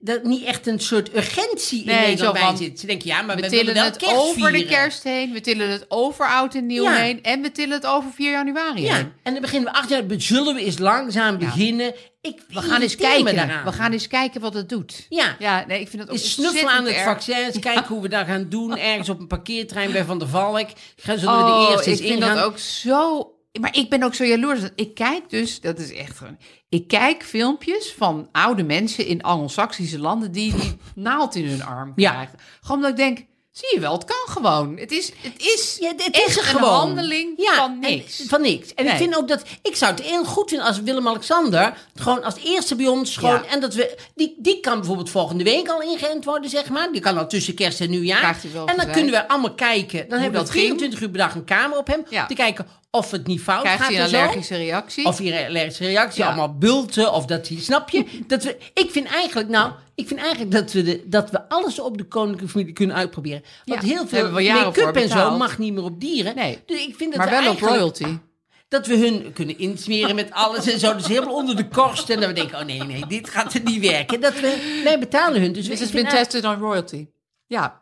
dat 0.00 0.22
niet 0.24 0.44
echt 0.44 0.66
een 0.66 0.80
soort 0.80 1.16
urgentie 1.16 1.84
Nee, 1.84 1.96
in 1.96 2.02
Nederland 2.08 2.38
bij 2.38 2.56
zit. 2.56 2.80
Ze 2.80 2.86
denken, 2.86 3.06
ja, 3.08 3.22
maar 3.22 3.36
We 3.36 3.42
we, 3.42 3.48
tillen 3.48 3.74
wel 3.74 3.84
het 3.84 4.04
over 4.06 4.52
de 4.52 4.64
kerst 4.64 5.02
heen. 5.02 5.32
We 5.32 5.40
tillen 5.40 5.68
het 5.70 5.84
over 5.88 6.26
oud 6.26 6.54
en 6.54 6.66
nieuw 6.66 6.82
Ja. 6.82 6.92
heen. 6.94 7.22
En 7.22 7.40
we 7.42 7.52
tillen 7.52 7.72
het 7.74 7.86
over 7.86 8.10
4 8.12 8.30
januari 8.30 8.82
Ja, 8.82 8.94
heen. 8.94 9.12
en 9.22 9.32
dan 9.32 9.42
beginnen 9.42 9.72
we 9.72 9.78
8 9.78 9.88
januari, 9.88 10.20
zullen 10.20 10.54
we 10.54 10.64
eens 10.64 10.78
langzaam 10.78 11.38
beginnen. 11.38 11.94
Ik 12.20 12.40
We 12.48 12.60
gaan 12.62 12.80
eens 12.82 12.96
kijken. 12.96 13.34
daaraan. 13.36 13.64
We 13.64 13.72
gaan 13.72 13.92
eens 13.92 14.08
kijken 14.08 14.40
wat 14.40 14.54
het 14.54 14.68
doet. 14.68 15.06
Ja. 15.08 15.36
Ja, 15.38 15.64
nee, 15.66 15.80
ik 15.80 15.88
vind 15.88 16.02
het 16.02 16.10
ook 16.10 16.16
Eens 16.16 16.32
snuffelen 16.32 16.72
aan 16.72 16.84
het 16.84 16.94
erg. 16.94 17.04
vaccin, 17.04 17.60
kijken 17.60 17.84
hoe 17.86 18.02
we 18.02 18.08
dat 18.08 18.26
gaan 18.26 18.46
doen. 18.48 18.76
Ergens 18.78 19.08
op 19.08 19.20
een 19.20 19.26
parkeertrein 19.26 19.92
bij 19.92 20.04
Van 20.04 20.18
der 20.18 20.28
Valk. 20.28 20.68
Gaan 20.96 21.18
zullen 21.18 21.36
we 21.36 21.50
Oh, 21.52 21.66
de 21.66 21.72
eerste 21.72 21.90
ik 21.90 21.98
eens 21.98 22.08
vind 22.08 22.20
dat 22.20 22.38
ook 22.38 22.58
zo... 22.58 23.29
Maar 23.60 23.76
ik 23.76 23.90
ben 23.90 24.02
ook 24.02 24.14
zo 24.14 24.24
jaloers. 24.24 24.60
Ik 24.74 24.94
kijk 24.94 25.30
dus, 25.30 25.60
dat 25.60 25.78
is 25.78 25.92
echt 25.92 26.16
gewoon... 26.18 26.38
Ik 26.68 26.88
kijk 26.88 27.24
filmpjes 27.24 27.94
van 27.96 28.28
oude 28.32 28.62
mensen 28.62 29.06
in 29.06 29.22
Anglo-Saxische 29.22 29.98
landen... 29.98 30.32
die 30.32 30.54
die 30.56 30.76
naald 30.94 31.34
in 31.34 31.46
hun 31.48 31.62
arm 31.64 31.92
Ja. 31.96 32.10
krijgen. 32.10 32.38
Gewoon 32.60 32.76
omdat 32.76 32.90
ik 32.90 32.96
denk, 32.96 33.26
zie 33.50 33.74
je 33.74 33.80
wel, 33.80 33.92
het 33.92 34.04
kan 34.04 34.34
gewoon. 34.34 34.76
Het 34.78 34.92
is, 34.92 35.12
het 35.22 35.32
is, 35.42 35.76
Ja, 35.80 35.92
het 35.96 36.16
is 36.28 36.36
een 36.36 36.42
gewoon. 36.42 36.70
handeling 36.72 37.32
Ja, 37.36 37.54
van 37.54 37.70
en- 37.72 37.78
niks. 37.78 38.22
van 38.26 38.40
niks. 38.40 38.74
En 38.74 38.84
Nee. 38.84 38.92
ik 38.92 38.98
vind 39.00 39.16
ook 39.16 39.28
dat... 39.28 39.42
Ik 39.62 39.76
zou 39.76 39.92
het 39.94 40.02
heel 40.02 40.24
goed 40.24 40.48
vinden 40.48 40.66
als 40.66 40.80
Willem-Alexander... 40.80 41.76
gewoon 41.94 42.22
als 42.24 42.34
eerste 42.44 42.76
bij 42.76 42.86
ons 42.86 43.16
gewoon... 43.16 43.44
En 43.46 43.60
dat 43.60 43.74
we... 43.74 43.98
Die, 44.14 44.34
die 44.38 44.60
kan 44.60 44.76
bijvoorbeeld 44.78 45.10
volgende 45.10 45.44
week 45.44 45.68
al 45.68 45.82
ingeënt 45.82 46.24
worden, 46.24 46.50
zeg 46.50 46.68
maar. 46.70 46.92
Die 46.92 47.00
kan 47.00 47.18
al 47.18 47.28
tussen 47.28 47.54
kerst 47.54 47.80
en 47.80 47.90
nieuwjaar. 47.90 48.22
En 48.44 48.50
dan 48.54 48.68
gezegd. 48.68 48.90
kunnen 48.90 49.12
we 49.12 49.28
allemaal 49.28 49.54
kijken. 49.54 50.08
Dan 50.08 50.18
hebben 50.18 50.40
we 50.40 50.46
dat 50.46 50.50
ging. 50.54 50.64
24 50.64 51.00
uur 51.00 51.08
per 51.10 51.18
dag 51.18 51.34
een 51.34 51.44
camera 51.44 51.78
op 51.78 51.86
hem... 51.86 51.98
Om 52.10 52.26
te 52.26 52.34
kijken 52.34 52.66
of 52.90 53.10
het 53.10 53.26
niet 53.26 53.40
fout 53.40 53.60
Krijgt 53.62 53.82
gaat 53.82 53.92
hij 53.92 54.02
een 54.02 54.08
zo. 54.08 54.16
allergische 54.16 54.56
reactie? 54.56 55.04
Of 55.06 55.18
hier 55.18 55.40
een 55.40 55.46
allergische 55.46 55.84
reactie, 55.84 56.22
Ja. 56.22 56.26
allemaal 56.28 56.54
bulten, 56.58 57.12
of 57.12 57.26
dat 57.26 57.48
hij, 57.48 57.58
snap 57.58 57.90
je? 57.90 58.04
Dat 58.26 58.44
we, 58.44 58.56
ik 58.74 58.90
vind 58.90 59.06
eigenlijk, 59.06 59.48
nou, 59.48 59.72
ik 59.94 60.06
vind 60.06 60.20
eigenlijk 60.20 60.50
dat 60.50 60.72
we, 60.72 60.82
de, 60.82 61.02
dat 61.06 61.30
we 61.30 61.48
alles 61.48 61.80
op 61.80 61.98
de 61.98 62.04
koninklijke 62.04 62.48
familie 62.52 62.72
kunnen 62.72 62.96
uitproberen. 62.96 63.42
Want 63.64 63.82
Ja, 63.82 63.88
heel 63.88 64.06
veel 64.06 64.30
make-up 64.30 64.96
en 64.96 65.08
zo 65.08 65.36
mag 65.36 65.58
niet 65.58 65.72
meer 65.72 65.84
op 65.84 66.00
dieren. 66.00 66.34
Nee. 66.34 66.58
Dus 66.66 66.86
ik 66.86 66.94
vind 66.96 67.10
dat 67.14 67.18
maar 67.26 67.30
we 67.38 67.42
wel 67.42 67.52
op 67.52 67.60
royalty. 67.60 68.18
Dat 68.68 68.86
we 68.86 68.96
hun 68.96 69.32
kunnen 69.32 69.58
insmeren 69.58 70.14
met 70.14 70.30
alles 70.32 70.66
en 70.72 70.78
zo. 70.78 70.94
Dus 70.94 71.06
helemaal 71.06 71.34
onder 71.34 71.56
de 71.56 71.68
korst. 71.68 72.10
En 72.10 72.20
dan 72.20 72.28
we 72.28 72.34
denken, 72.34 72.58
oh 72.58 72.64
nee, 72.64 72.82
nee, 72.82 73.06
dit 73.06 73.28
gaat 73.30 73.54
er 73.54 73.60
niet 73.64 73.80
werken. 73.80 74.20
Dat 74.20 74.34
we, 74.34 74.80
wij 74.84 74.98
betalen 74.98 75.40
hun. 75.40 75.52
Dus 75.52 75.68
been 75.68 75.78
eigenlijk- 75.78 76.08
tested 76.08 76.44
on 76.44 76.54
royalty. 76.54 77.06
Ja. 77.46 77.79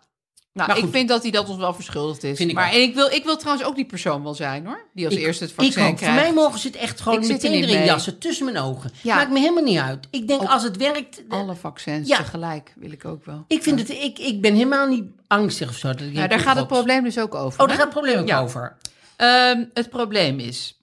Nou, 0.67 0.79
ik 0.79 0.87
vind 0.91 1.09
dat 1.09 1.23
hij 1.23 1.31
dat 1.31 1.49
ons 1.49 1.59
wel 1.59 1.75
verschuldigd 1.75 2.25
is. 2.25 2.37
Vind 2.37 2.51
ik 2.51 2.57
maar 2.57 2.73
en 2.73 2.81
ik 2.83 2.95
wil, 2.95 3.07
ik 3.11 3.25
wil 3.25 3.37
trouwens 3.37 3.67
ook 3.67 3.77
die 3.77 3.85
persoon 3.85 4.23
wel 4.23 4.35
zijn, 4.35 4.67
hoor. 4.67 4.87
Die 4.95 5.05
als 5.07 5.15
ik- 5.15 5.21
eerste 5.21 5.45
het 5.45 5.53
ik 5.53 5.59
vaccin 5.65 5.83
ook. 5.83 5.89
Voor 5.89 5.97
krijgt. 5.99 6.17
mij 6.23 6.33
mogen 6.33 6.59
ze 6.59 6.67
het 6.67 6.77
echt 6.77 7.01
gewoon 7.01 7.23
Ik 7.23 7.29
meteen 7.29 7.53
erin 7.53 7.77
mee. 7.77 7.85
jassen. 7.85 8.19
Tussen 8.19 8.45
mijn 8.45 8.59
ogen. 8.59 8.91
Ja. 9.03 9.15
Maakt 9.17 9.31
me 9.31 9.39
helemaal 9.39 9.63
niet 9.63 9.79
uit. 9.79 10.07
Ik 10.11 10.29
denk, 10.29 10.43
Ook 10.43 10.49
als 10.49 10.63
het 10.63 10.77
werkt... 10.77 11.23
Alle 11.29 11.55
vaccins 11.55 12.09
Ja. 12.09 12.17
tegelijk 12.17 12.73
wil 12.77 12.91
ik 12.93 13.05
ook 13.05 13.25
wel. 13.25 13.45
Ik, 13.49 13.63
vind 13.63 13.79
het, 13.79 13.91
ik, 13.91 14.19
ik 14.19 14.41
ben 14.41 14.53
helemaal 14.55 14.87
niet 14.89 15.05
angstig 15.27 15.69
of 15.69 15.77
zo. 15.77 15.89
Dat 15.89 16.01
ik 16.01 16.13
Nou, 16.13 16.29
daar 16.29 16.41
gaat 16.41 16.57
het 16.57 16.67
probleem 16.67 17.03
dus 17.05 17.19
ook 17.19 17.35
over. 17.35 17.61
Oh, 17.61 17.67
daar 17.69 17.77
hè? 17.77 17.83
gaat 17.83 17.93
het 17.95 18.03
probleem 18.03 18.19
ook 18.19 18.29
Ja. 18.29 18.41
over. 18.41 18.77
Ehm, 19.17 19.65
het 19.75 19.91
probleem 19.91 20.39
is... 20.39 20.81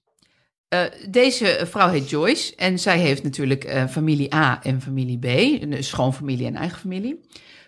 eh, 0.68 0.82
deze 1.10 1.60
vrouw 1.70 1.90
heet 1.90 2.10
Joyce 2.10 2.56
en 2.56 2.80
zij 2.80 2.98
heeft 3.00 3.24
natuurlijk 3.24 3.64
eh, 3.64 3.86
familie 3.88 4.36
A 4.36 4.60
en 4.64 4.82
familie 4.82 5.18
B. 5.20 5.26
Een 5.26 5.84
schoonfamilie 5.84 6.48
en 6.48 6.56
eigen 6.56 6.80
familie. 6.80 7.22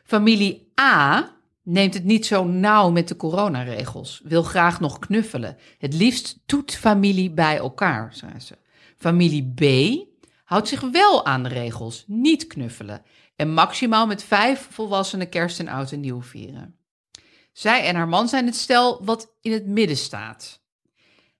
Familie 0.03 0.71
A 0.81 1.31
neemt 1.67 1.93
het 1.93 2.03
niet 2.03 2.25
zo 2.25 2.43
nauw 2.43 2.89
met 2.89 3.07
de 3.07 3.15
coronaregels. 3.15 4.21
Wil 4.23 4.43
graag 4.43 4.79
nog 4.79 4.99
knuffelen. 4.99 5.57
Het 5.77 5.93
liefst 5.93 6.39
toet 6.45 6.75
familie 6.75 7.31
bij 7.31 7.57
elkaar, 7.57 8.13
zei 8.15 8.39
ze. 8.39 8.57
Familie 8.97 9.53
B 9.53 9.63
houdt 10.43 10.67
zich 10.67 10.81
wel 10.81 11.25
aan 11.25 11.43
de 11.43 11.49
regels. 11.49 12.03
Niet 12.07 12.47
knuffelen. 12.47 13.01
En 13.35 13.53
maximaal 13.53 14.07
met 14.07 14.23
vijf 14.23 14.67
volwassenen 14.71 15.29
kerst 15.29 15.59
en 15.59 15.67
oud 15.67 15.91
en 15.91 15.99
nieuw 15.99 16.21
vieren. 16.21 16.75
Zij 17.51 17.83
en 17.83 17.95
haar 17.95 18.07
man 18.07 18.27
zijn 18.29 18.45
het 18.45 18.55
stel 18.55 19.05
wat 19.05 19.33
in 19.41 19.51
het 19.51 19.65
midden 19.65 19.97
staat. 19.97 20.61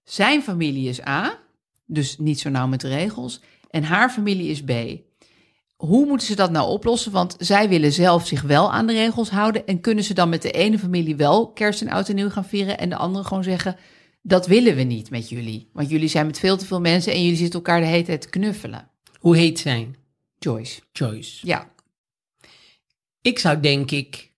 Zijn 0.04 0.42
familie 0.42 0.90
is 0.90 1.06
A, 1.06 1.40
dus 1.86 2.18
niet 2.18 2.40
zo 2.40 2.50
nauw 2.50 2.68
met 2.68 2.82
de 2.82 2.88
regels. 2.88 3.42
En 3.70 3.84
haar 3.84 4.10
familie 4.10 4.50
is 4.50 4.64
B. 4.64 4.72
Hoe 5.78 6.06
moeten 6.06 6.28
ze 6.28 6.36
dat 6.36 6.52
nou 6.52 6.70
oplossen? 6.70 7.12
Want 7.12 7.36
zij 7.40 7.70
willen 7.70 7.92
zelf 7.92 8.28
zich 8.28 8.42
wel 8.42 8.72
aan 8.72 8.88
de 8.88 8.94
regels 8.94 9.30
houden. 9.30 9.66
En 9.66 9.82
kunnen 9.82 10.04
ze 10.04 10.14
dan 10.14 10.30
met 10.30 10.42
de 10.42 10.52
ene 10.52 10.80
familie 10.80 11.16
wel 11.16 11.52
kerst 11.52 11.82
en 11.82 11.90
oud 11.90 12.10
en 12.10 12.16
nieuw 12.16 12.30
gaan 12.30 12.46
vieren. 12.46 12.78
En 12.78 12.90
de 12.90 12.96
andere 12.96 13.24
gewoon 13.24 13.44
zeggen: 13.44 13.78
Dat 14.22 14.48
willen 14.48 14.76
we 14.76 14.82
niet 14.82 15.10
met 15.10 15.30
jullie. 15.30 15.70
Want 15.74 15.90
jullie 15.90 16.08
zijn 16.08 16.26
met 16.26 16.40
veel 16.40 16.58
te 16.58 16.66
veel 16.66 16.82
mensen 16.82 17.14
en 17.14 17.22
jullie 17.22 17.38
zitten 17.38 17.60
elkaar 17.60 17.80
de 17.80 17.86
hele 17.86 18.04
tijd 18.04 18.22
te 18.22 18.30
knuffelen. 18.30 18.92
Hoe 19.20 19.38
heet 19.38 19.60
zij? 19.60 19.92
Joyce. 20.40 20.82
Joyce. 20.92 21.48
Ja. 21.48 21.74
Ik 23.22 23.40
zou 23.40 23.60
denk 23.60 23.92
ik... 23.92 24.32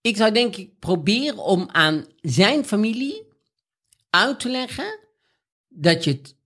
Ik 0.00 0.16
zou 0.16 0.32
denk 0.32 0.56
ik 0.56 0.78
proberen 0.78 1.38
om 1.38 1.68
aan 1.72 2.06
zijn 2.20 2.64
familie 2.64 3.22
uit 4.10 4.40
te 4.40 4.48
leggen 4.48 4.98
dat 5.68 6.04
je, 6.04 6.10
het, 6.10 6.36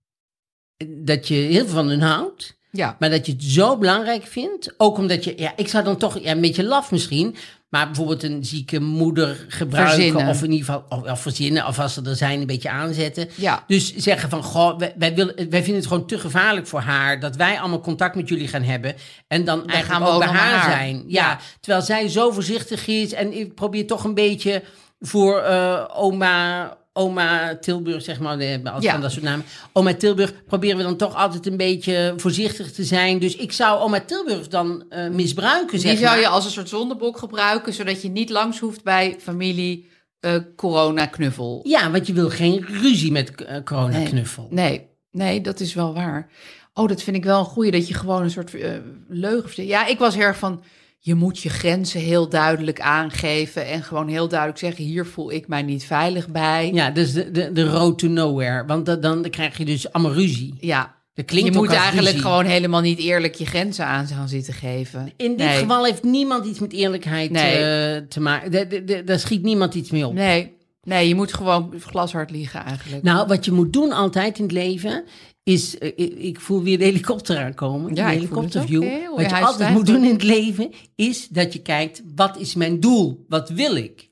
dat 1.05 1.27
je 1.27 1.33
heel 1.33 1.65
veel 1.65 1.73
van 1.73 1.87
hun 1.87 2.01
houdt. 2.01 2.58
Ja. 2.71 2.95
Maar 2.99 3.09
dat 3.09 3.25
je 3.25 3.31
het 3.31 3.43
zo 3.43 3.77
belangrijk 3.77 4.23
vindt. 4.27 4.73
Ook 4.77 4.97
omdat 4.97 5.23
je, 5.23 5.33
ja, 5.37 5.53
ik 5.55 5.67
zou 5.67 5.83
dan 5.83 5.97
toch, 5.97 6.19
ja, 6.19 6.31
een 6.31 6.41
beetje 6.41 6.63
laf 6.63 6.91
misschien. 6.91 7.35
Maar 7.69 7.85
bijvoorbeeld 7.85 8.23
een 8.23 8.45
zieke 8.45 8.79
moeder 8.79 9.45
gebruiken. 9.47 9.95
Verzinnen. 9.95 10.27
Of 10.27 10.43
in 10.43 10.51
ieder 10.51 10.65
geval 10.65 10.85
of, 10.89 11.11
of 11.11 11.21
verzinnen. 11.21 11.67
Of 11.67 11.79
als 11.79 11.93
ze 11.93 12.01
er 12.05 12.15
zijn, 12.15 12.39
een 12.39 12.47
beetje 12.47 12.69
aanzetten. 12.69 13.29
Ja. 13.35 13.63
Dus 13.67 13.95
zeggen 13.95 14.29
van, 14.29 14.43
goh, 14.43 14.77
wij, 14.77 14.93
wij, 14.97 15.15
willen, 15.15 15.35
wij 15.35 15.63
vinden 15.63 15.75
het 15.75 15.87
gewoon 15.87 16.07
te 16.07 16.19
gevaarlijk 16.19 16.67
voor 16.67 16.79
haar... 16.79 17.19
dat 17.19 17.35
wij 17.35 17.59
allemaal 17.59 17.81
contact 17.81 18.15
met 18.15 18.29
jullie 18.29 18.47
gaan 18.47 18.63
hebben. 18.63 18.95
En 19.27 19.43
dan, 19.45 19.67
eigenlijk 19.67 19.85
gaan 19.85 20.01
we 20.01 20.25
ook 20.25 20.31
bij 20.31 20.39
haar, 20.39 20.59
haar. 20.59 20.71
zijn. 20.71 21.03
Ja, 21.07 21.29
Ja. 21.29 21.39
terwijl 21.59 21.83
zij 21.85 22.07
zo 22.07 22.31
voorzichtig 22.31 22.87
is. 22.87 23.13
En 23.13 23.39
ik 23.39 23.55
probeer 23.55 23.87
toch 23.87 24.03
een 24.03 24.13
beetje 24.13 24.63
voor 24.99 25.39
eh, 25.39 25.85
oma... 25.93 26.77
Oma 26.99 27.55
Tilburg, 27.55 28.01
zeg 28.03 28.19
maar, 28.19 28.37
we 28.37 28.43
hebben 28.43 28.67
altijd 28.67 28.83
Ja. 28.85 28.91
van 28.91 29.01
dat 29.01 29.11
soort 29.11 29.23
namen. 29.23 29.45
Oma 29.73 29.93
Tilburg 29.93 30.33
proberen 30.45 30.77
we 30.77 30.83
dan 30.83 30.95
toch 30.97 31.15
altijd 31.15 31.45
een 31.45 31.57
beetje 31.57 32.13
voorzichtig 32.17 32.71
te 32.71 32.83
zijn. 32.83 33.19
Dus 33.19 33.35
ik 33.35 33.51
zou 33.51 33.79
oma 33.79 33.99
Tilburg 33.99 34.47
dan 34.47 34.83
eh, 34.89 35.09
misbruiken, 35.09 35.79
zeg 35.79 35.91
Die 35.91 35.99
zou 35.99 36.11
maar. 36.11 36.19
je 36.19 36.27
als 36.27 36.45
een 36.45 36.51
soort 36.51 36.69
zondebok 36.69 37.17
gebruiken, 37.17 37.73
zodat 37.73 38.01
je 38.01 38.09
niet 38.09 38.29
langs 38.29 38.59
hoeft 38.59 38.83
bij 38.83 39.15
familie 39.19 39.87
eh 40.19 40.35
corona-knuffel. 40.55 41.59
Ja, 41.63 41.91
want 41.91 42.07
je 42.07 42.13
wil 42.13 42.29
geen 42.29 42.65
ruzie 42.81 43.11
met 43.11 43.35
eh, 43.35 43.63
corona-knuffel. 43.63 44.47
Nee, 44.49 44.87
nee, 45.11 45.41
dat 45.41 45.59
is 45.59 45.73
wel 45.73 45.93
waar. 45.93 46.29
Oh, 46.73 46.87
dat 46.87 47.01
vind 47.01 47.15
ik 47.17 47.23
wel 47.23 47.39
een 47.39 47.45
goeie, 47.45 47.71
dat 47.71 47.87
je 47.87 47.93
gewoon 47.93 48.21
een 48.23 48.31
soort 48.31 48.51
leugen. 49.07 49.65
Ja, 49.65 49.85
ik 49.85 49.97
was 49.99 50.15
heel 50.15 50.23
erg 50.23 50.37
van, 50.37 50.63
je 51.01 51.15
moet 51.15 51.39
je 51.39 51.49
grenzen 51.49 51.99
heel 52.01 52.29
duidelijk 52.29 52.79
aangeven 52.79 53.65
en 53.67 53.83
gewoon 53.83 54.07
heel 54.07 54.27
duidelijk 54.27 54.59
zeggen, 54.59 54.83
hier 54.83 55.05
voel 55.05 55.31
ik 55.31 55.47
mij 55.47 55.61
niet 55.61 55.85
veilig 55.85 56.27
bij. 56.27 56.71
Ja, 56.73 56.89
dus 56.91 57.13
de, 57.13 57.31
de, 57.31 57.51
de 57.51 57.69
road 57.69 57.99
to 57.99 58.07
nowhere. 58.07 58.65
Want 58.65 58.85
da- 58.85 58.95
dan 58.95 59.25
krijg 59.29 59.57
je 59.57 59.65
dus 59.65 59.91
allemaal 59.91 60.13
ruzie. 60.13 60.55
Ja. 60.59 60.97
Dat 61.13 61.25
klinkt 61.27 61.53
je 61.53 61.59
moet 61.59 61.71
eigenlijk 61.71 62.05
ruzie. 62.07 62.21
gewoon 62.21 62.45
helemaal 62.45 62.81
niet 62.81 62.99
eerlijk 62.99 63.35
je 63.35 63.45
grenzen 63.45 63.85
aan 63.85 64.07
gaan 64.07 64.27
zitten 64.29 64.53
geven. 64.53 65.11
In 65.17 65.37
dit 65.37 65.47
Nee. 65.47 65.57
geval 65.57 65.85
heeft 65.85 66.03
niemand 66.03 66.45
iets 66.45 66.59
met 66.59 66.73
eerlijkheid 66.73 67.31
Nee. 67.31 67.55
eh, 67.55 68.01
te 68.09 68.19
maken. 68.19 68.51
Da- 68.51 68.63
da- 68.63 68.79
da- 68.79 69.01
Daar 69.01 69.19
schiet 69.19 69.43
niemand 69.43 69.73
iets 69.75 69.91
mee 69.91 70.07
op. 70.07 70.13
Nee, 70.13 70.51
nee, 70.83 71.07
je 71.07 71.15
moet 71.15 71.33
gewoon 71.33 71.73
glashard 71.79 72.31
liegen 72.31 72.63
eigenlijk. 72.65 73.03
Nou, 73.03 73.27
wat 73.27 73.45
je 73.45 73.51
moet 73.51 73.73
doen 73.73 73.91
altijd 73.91 74.37
in 74.37 74.43
het 74.43 74.53
leven 74.53 75.03
is, 75.43 75.77
eh, 75.77 75.91
ik, 76.25 76.39
voel 76.39 76.63
weer 76.63 76.77
de 76.77 76.83
helikopter 76.83 77.37
aankomen, 77.37 77.95
Ja, 77.95 78.07
de 78.07 78.13
helikopterview. 78.13 78.83
Heel 78.83 79.15
Wat 79.15 79.29
je 79.29 79.35
altijd 79.35 79.53
stijgt 79.53 79.73
moet 79.73 79.85
doen 79.85 80.03
in 80.03 80.11
het 80.13 80.23
leven 80.23 80.71
is 80.95 81.27
dat 81.27 81.53
je 81.53 81.61
kijkt, 81.61 82.01
wat 82.15 82.37
is 82.37 82.55
mijn 82.55 82.79
doel? 82.79 83.25
Wat 83.27 83.49
wil 83.49 83.75
ik? 83.75 84.09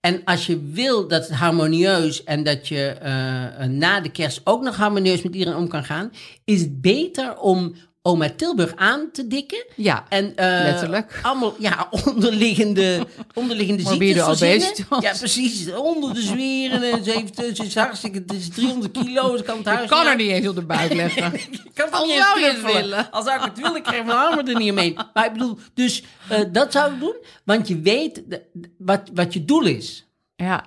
En 0.00 0.24
als 0.24 0.46
je 0.46 0.70
wil 0.72 1.08
dat 1.08 1.28
het 1.28 1.36
harmonieus 1.36 2.24
en 2.24 2.42
dat 2.42 2.68
je 2.68 2.86
eh, 2.86 3.62
eh, 3.62 3.70
na 3.70 4.00
de 4.00 4.10
kerst 4.10 4.40
ook 4.44 4.62
nog 4.62 4.76
harmonieus 4.76 5.22
met 5.22 5.34
iedereen 5.34 5.58
om 5.58 5.68
kan 5.68 5.84
gaan, 5.84 6.10
is 6.44 6.60
het 6.60 6.80
beter 6.80 7.38
om 7.38 7.74
oma 8.02 8.30
Tilburg 8.36 8.72
aan 8.76 9.08
te 9.12 9.26
dikken. 9.26 9.64
Ja, 9.76 10.04
En, 10.08 10.36
eh, 10.36 10.46
letterlijk. 10.46 11.18
Allemaal 11.22 11.54
ja, 11.58 11.88
onderliggende, 12.04 13.06
onderliggende 13.34 13.82
ziektes 13.82 14.22
verzinnen. 14.24 14.72
Ja, 15.00 15.12
precies. 15.18 15.72
Onder 15.74 16.14
de 16.14 16.22
zweren. 16.22 16.82
En 16.82 17.04
ze, 17.04 17.10
heeft, 17.10 17.56
ze 17.56 17.64
is 17.64 17.74
hartstikke, 17.74 18.18
het 18.18 18.32
is 18.32 18.48
300 18.48 18.92
kilo. 18.92 19.36
Ze 19.36 19.42
kan 19.42 19.56
het 19.56 19.66
huis 19.66 19.82
ik 19.82 19.88
kan 19.88 20.06
er 20.06 20.16
niet 20.16 20.30
eens 20.30 20.48
op 20.48 20.54
de 20.54 20.62
buik 20.62 20.92
leggen. 20.92 21.34
Ik 21.70 21.70
kan 21.74 21.88
het 22.00 22.06
niet 22.06 22.16
zou 22.16 22.44
eens 22.44 22.72
willen. 22.72 23.10
Als 23.10 23.24
zou 23.24 23.38
ik 23.38 23.44
het 23.44 23.60
willen, 23.60 23.82
krijg 23.82 24.04
mijn 24.04 24.18
armen 24.18 24.48
er 24.48 24.56
niet 24.56 24.70
omheen. 24.70 24.98
Maar 25.14 25.26
ik 25.26 25.32
bedoel, 25.32 25.58
dus 25.74 26.02
eh, 26.28 26.38
dat 26.52 26.72
zou 26.72 26.92
ik 26.94 27.00
doen. 27.00 27.16
Want 27.44 27.68
je 27.68 27.80
weet 27.80 28.22
de- 28.26 28.42
wat, 28.78 29.00
wat 29.14 29.32
je 29.32 29.44
doel 29.44 29.64
is. 29.66 30.06
Ja, 30.36 30.64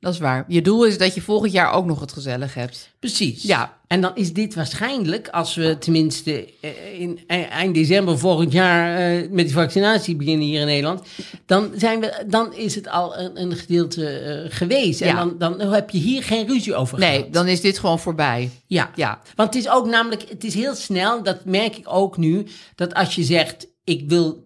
dat 0.00 0.12
is 0.12 0.18
waar. 0.18 0.44
Je 0.48 0.62
doel 0.62 0.84
is 0.84 0.98
dat 0.98 1.14
je 1.14 1.20
volgend 1.20 1.52
jaar 1.52 1.72
ook 1.72 1.84
nog 1.86 2.00
het 2.00 2.12
gezellig 2.12 2.54
hebt. 2.54 2.90
Precies. 3.00 3.42
Ja. 3.42 3.76
En 3.86 4.00
dan 4.00 4.10
is 4.14 4.32
dit 4.32 4.54
waarschijnlijk, 4.54 5.28
als 5.28 5.54
we 5.54 5.76
tenminste 5.78 6.52
eh, 6.60 7.00
in 7.00 7.20
e- 7.26 7.42
eind 7.42 7.74
december 7.74 8.18
volgend 8.18 8.52
jaar 8.52 8.96
eh, 8.98 9.30
met 9.30 9.44
die 9.44 9.54
vaccinatie 9.54 10.16
beginnen 10.16 10.46
hier 10.46 10.60
in 10.60 10.66
Nederland, 10.66 11.02
dan, 11.46 11.70
zijn 11.76 12.00
we, 12.00 12.24
dan 12.26 12.54
is 12.54 12.74
het 12.74 12.88
al 12.88 13.18
een, 13.18 13.40
een 13.40 13.56
gedeelte 13.56 14.08
eh, 14.08 14.56
geweest. 14.56 15.00
En 15.00 15.08
Ja. 15.08 15.14
dan, 15.14 15.34
dan 15.58 15.72
heb 15.72 15.90
je 15.90 15.98
hier 15.98 16.22
geen 16.22 16.46
ruzie 16.46 16.74
over 16.74 16.98
Nee, 16.98 17.16
gehad. 17.16 17.32
dan 17.32 17.46
is 17.46 17.60
dit 17.60 17.78
gewoon 17.78 17.98
voorbij. 17.98 18.50
Ja. 18.66 18.90
Ja. 18.94 19.20
want 19.34 19.54
het 19.54 19.64
is 19.64 19.70
ook 19.70 19.86
namelijk, 19.86 20.24
het 20.28 20.44
is 20.44 20.54
heel 20.54 20.74
snel, 20.74 21.22
dat 21.22 21.44
merk 21.44 21.76
ik 21.76 21.84
ook 21.88 22.16
nu, 22.16 22.46
dat 22.74 22.94
als 22.94 23.14
je 23.14 23.22
zegt, 23.24 23.66
ik 23.84 24.08
wil 24.08 24.44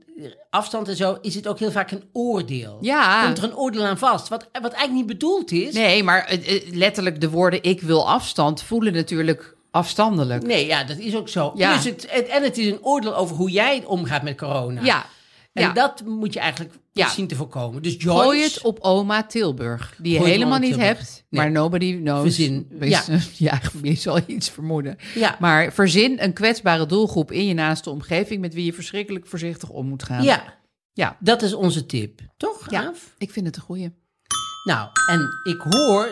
afstand 0.53 0.89
en 0.89 0.97
zo, 0.97 1.19
is 1.23 1.35
het 1.35 1.47
ook 1.47 1.59
heel 1.59 1.71
vaak 1.71 1.91
een 1.91 2.03
oordeel. 2.13 2.79
Ja. 2.81 3.25
Komt 3.25 3.39
er 3.39 3.45
een 3.45 3.57
oordeel 3.57 3.85
aan 3.85 3.99
vast, 3.99 4.29
wat, 4.29 4.49
wat 4.53 4.63
eigenlijk 4.73 4.93
niet 4.93 5.07
bedoeld 5.07 5.53
is. 5.53 5.75
Nee, 5.75 6.03
maar 6.05 6.25
eh, 6.25 6.57
eh, 6.57 6.63
letterlijk 6.75 7.21
de 7.21 7.31
woorden 7.31 7.63
ik 7.63 7.81
wil 7.83 8.09
afstand 8.09 8.63
voelen 8.63 8.93
natuurlijk 8.93 9.55
afstandelijk. 9.71 10.43
Nee, 10.47 10.67
ja, 10.67 10.85
dat 10.85 10.99
is 10.99 11.17
ook 11.17 11.29
zo. 11.29 11.53
Ja. 11.55 11.75
Dus 11.75 11.85
het, 11.85 12.07
het- 12.11 12.27
en 12.27 12.43
het 12.43 12.59
is 12.59 12.67
een 12.67 12.79
oordeel 12.83 13.17
over 13.17 13.37
hoe 13.37 13.51
jij 13.51 13.83
omgaat 13.87 14.23
met 14.23 14.37
corona. 14.37 14.83
Ja, 14.83 15.07
En 15.53 15.63
ja. 15.63 15.73
dat 15.73 16.03
moet 16.05 16.33
je 16.33 16.41
eigenlijk 16.41 16.75
Ja. 16.93 17.09
zien 17.09 17.27
te 17.27 17.35
voorkomen. 17.37 17.83
Dus 17.83 17.95
Joyce... 17.99 18.23
Gooi 18.23 18.43
het 18.43 18.63
op 18.63 18.79
oma 18.81 19.23
Tilburg, 19.23 19.95
die 19.99 20.13
je 20.13 20.25
helemaal 20.25 20.59
niet 20.59 20.69
Tilburg. 20.71 20.89
hebt, 20.99 21.25
Nee. 21.31 21.41
maar 21.43 21.51
nobody 21.51 21.97
knows. 21.97 22.23
Verzin. 22.23 22.67
Wees- 22.71 23.07
Ja. 23.07 23.19
ja, 23.51 23.61
je 23.83 23.95
zal 23.95 24.21
iets 24.27 24.51
vermoeden. 24.51 24.97
Ja. 25.15 25.37
Maar 25.41 25.73
verzin 25.73 26.23
een 26.23 26.33
kwetsbare 26.33 26.87
doelgroep 26.87 27.33
in 27.33 27.47
je 27.47 27.55
naaste 27.55 27.91
omgeving 27.91 28.41
met 28.41 28.55
wie 28.55 28.65
je 28.65 28.73
verschrikkelijk 28.73 29.27
voorzichtig 29.27 29.69
om 29.69 29.87
moet 29.87 30.03
gaan. 30.03 30.23
Ja, 30.23 30.55
ja. 30.93 31.17
dat 31.21 31.43
is 31.43 31.53
onze 31.55 31.87
tip. 31.87 32.21
Toch, 32.37 32.71
Ja. 32.71 32.93
Ik 33.19 33.31
vind 33.31 33.47
het 33.47 33.57
een 33.57 33.63
goeie. 33.63 34.01
Nou, 34.65 34.89
en 35.11 35.29
ik 35.45 35.61
hoor 35.61 36.05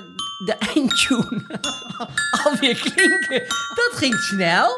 de 0.44 0.56
eindtune 0.74 1.60
alweer 2.44 2.78
klinken. 2.80 3.40
Dat 3.74 3.90
ging 3.92 4.14
snel. 4.14 4.68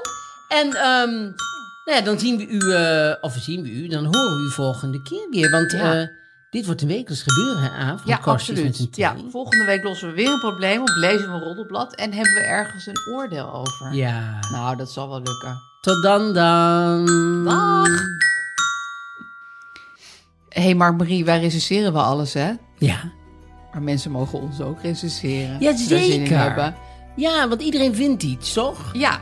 En 0.48 0.72
ehm, 0.74 1.30
nou 1.84 1.98
ja, 1.98 2.04
dan 2.04 2.18
zien 2.18 2.36
we 2.36 2.46
u, 2.48 2.72
eh, 2.72 3.14
of 3.20 3.34
zien 3.40 3.62
we 3.62 3.68
u, 3.70 3.88
dan 3.88 4.04
horen 4.04 4.36
we 4.38 4.46
u 4.48 4.50
volgende 4.50 5.02
keer 5.02 5.26
weer. 5.30 5.50
Want 5.50 5.72
Ja. 5.72 5.94
eh, 6.00 6.06
dit 6.50 6.66
wordt 6.66 6.82
een 6.82 6.88
wekelijks 6.88 7.22
gebeuren, 7.26 7.62
hè, 7.62 7.68
Aaf? 7.68 8.02
Ja, 8.04 8.20
absoluut. 8.24 8.88
Ja, 8.90 9.16
volgende 9.30 9.64
week 9.64 9.82
lossen 9.82 10.08
we 10.08 10.14
weer 10.14 10.32
een 10.32 10.38
probleem 10.38 10.80
op, 10.80 10.88
lezen 10.96 11.28
we 11.28 11.34
een 11.34 11.42
roddelblad 11.42 11.94
en 11.94 12.12
hebben 12.12 12.32
we 12.34 12.40
ergens 12.40 12.86
een 12.86 12.98
oordeel 13.14 13.52
over. 13.52 13.92
ja. 13.94 14.38
Nou, 14.52 14.76
dat 14.76 14.90
zal 14.90 15.08
wel 15.08 15.22
lukken. 15.22 15.56
Tot 15.80 16.02
dan 16.02 16.32
dan. 16.34 17.44
Dag. 17.44 17.88
Hé, 20.48 20.62
hey 20.62 20.74
Mark 20.74 20.96
Marie, 20.98 21.24
wij 21.24 21.40
recenseren 21.40 21.92
wel 21.92 22.02
alles, 22.02 22.32
hè? 22.32 22.52
Ja. 22.78 23.12
Maar 23.72 23.82
mensen 23.82 24.10
mogen 24.10 24.40
ons 24.40 24.60
ook 24.60 24.82
recenseren. 24.82 25.60
Ja, 25.60 25.70
er 25.70 25.78
zeker. 25.78 26.74
Ja, 27.16 27.48
want 27.48 27.62
iedereen 27.62 27.94
vindt 27.94 28.22
iets, 28.22 28.52
toch? 28.52 28.90
Ja, 28.92 29.20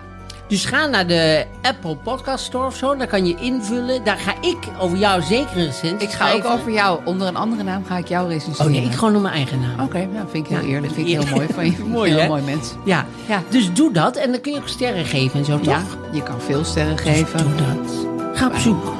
Dus 0.50 0.64
ga 0.64 0.86
naar 0.86 1.06
de 1.06 1.44
Apple 1.62 1.96
Podcast 1.96 2.44
Store 2.44 2.66
of 2.66 2.76
zo. 2.76 2.96
Daar 2.96 3.06
kan 3.06 3.26
je 3.26 3.34
invullen. 3.40 4.04
Daar 4.04 4.16
ga 4.18 4.34
ik 4.40 4.56
over 4.78 4.98
jou 4.98 5.22
zeker 5.22 5.56
een 5.56 5.64
recensie 5.66 6.08
ik 6.08 6.10
ga 6.14 6.32
ook 6.32 6.44
over 6.44 6.72
jou. 6.72 7.00
Onder 7.04 7.28
een 7.28 7.36
andere 7.36 7.62
naam 7.62 7.84
ga 7.84 7.96
ik 7.96 8.08
jou 8.08 8.28
recenseren. 8.28 8.66
Oh 8.66 8.72
nee, 8.72 8.84
ik 8.84 8.92
gewoon 8.92 9.16
op 9.16 9.22
mijn 9.22 9.34
eigen 9.34 9.60
naam. 9.60 9.80
Oké, 9.86 9.98
nou, 10.12 10.26
vind 10.30 10.44
ik 10.46 10.52
heel 10.56 10.60
Ja. 10.66 10.66
eerlijk. 10.74 10.92
Vind 10.92 11.08
ik 11.08 11.12
heel 11.22 11.34
mooi 11.36 11.46
van 11.54 11.64
je. 11.64 11.84
Mooi, 11.86 12.10
heel 12.10 12.20
hè? 12.20 12.26
mooi 12.28 12.42
mens. 12.42 12.72
Ja. 12.84 13.06
Ja. 13.26 13.42
dus 13.48 13.72
doe 13.72 13.92
dat. 13.92 14.16
En 14.16 14.30
dan 14.30 14.40
kun 14.40 14.52
je 14.52 14.58
ook 14.58 14.68
sterren 14.68 15.04
geven 15.04 15.38
en 15.38 15.44
zo, 15.44 15.56
toch? 15.56 15.64
Ja, 15.64 15.82
je 16.12 16.22
kan 16.22 16.40
veel 16.40 16.64
sterren 16.64 16.98
geven. 16.98 17.38
Doe 17.42 17.54
dat. 17.54 18.06
Ga 18.34 18.46
op 18.46 18.56
zoek. 18.56 18.92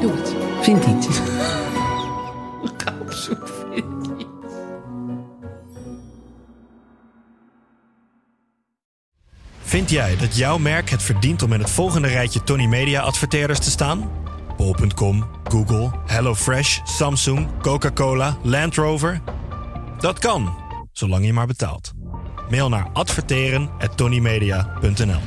Doe 0.00 0.10
het. 0.12 0.34
Vind 0.60 0.84
iets. 0.86 1.06
Vind 9.72 9.90
jij 9.90 10.16
dat 10.16 10.36
jouw 10.36 10.58
merk 10.58 10.90
het 10.90 11.02
verdient 11.02 11.42
om 11.42 11.52
in 11.52 11.60
het 11.60 11.70
volgende 11.70 12.08
rijtje 12.08 12.42
Tony 12.42 12.66
Media 12.66 13.02
adverteerders 13.02 13.58
te 13.58 13.70
staan? 13.70 14.12
Bol.com, 14.56 15.24
Google, 15.44 15.90
HelloFresh, 16.06 16.80
Samsung, 16.84 17.60
Coca-Cola, 17.60 18.36
Land 18.42 18.74
Rover? 18.74 19.20
Dat 19.98 20.18
kan, 20.18 20.56
zolang 20.92 21.24
je 21.24 21.32
maar 21.32 21.46
betaalt. 21.46 21.92
Mail 22.50 22.68
naar 22.68 22.90
adverteren@tonymedia.nl. 22.92 25.20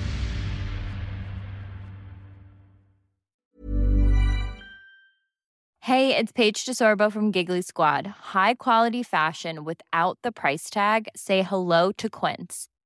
Hey, 5.77 6.19
it's 6.19 6.31
Paige 6.31 6.65
DeSorbo 6.65 7.09
from 7.09 7.33
Giggly 7.33 7.61
Squad. 7.61 8.05
High 8.33 8.53
quality 8.57 9.03
fashion 9.03 9.63
without 9.63 10.17
the 10.19 10.31
price 10.31 10.69
tag. 10.69 11.01
Say 11.13 11.43
hello 11.43 11.91
to 11.91 12.07
Quince. 12.09 12.73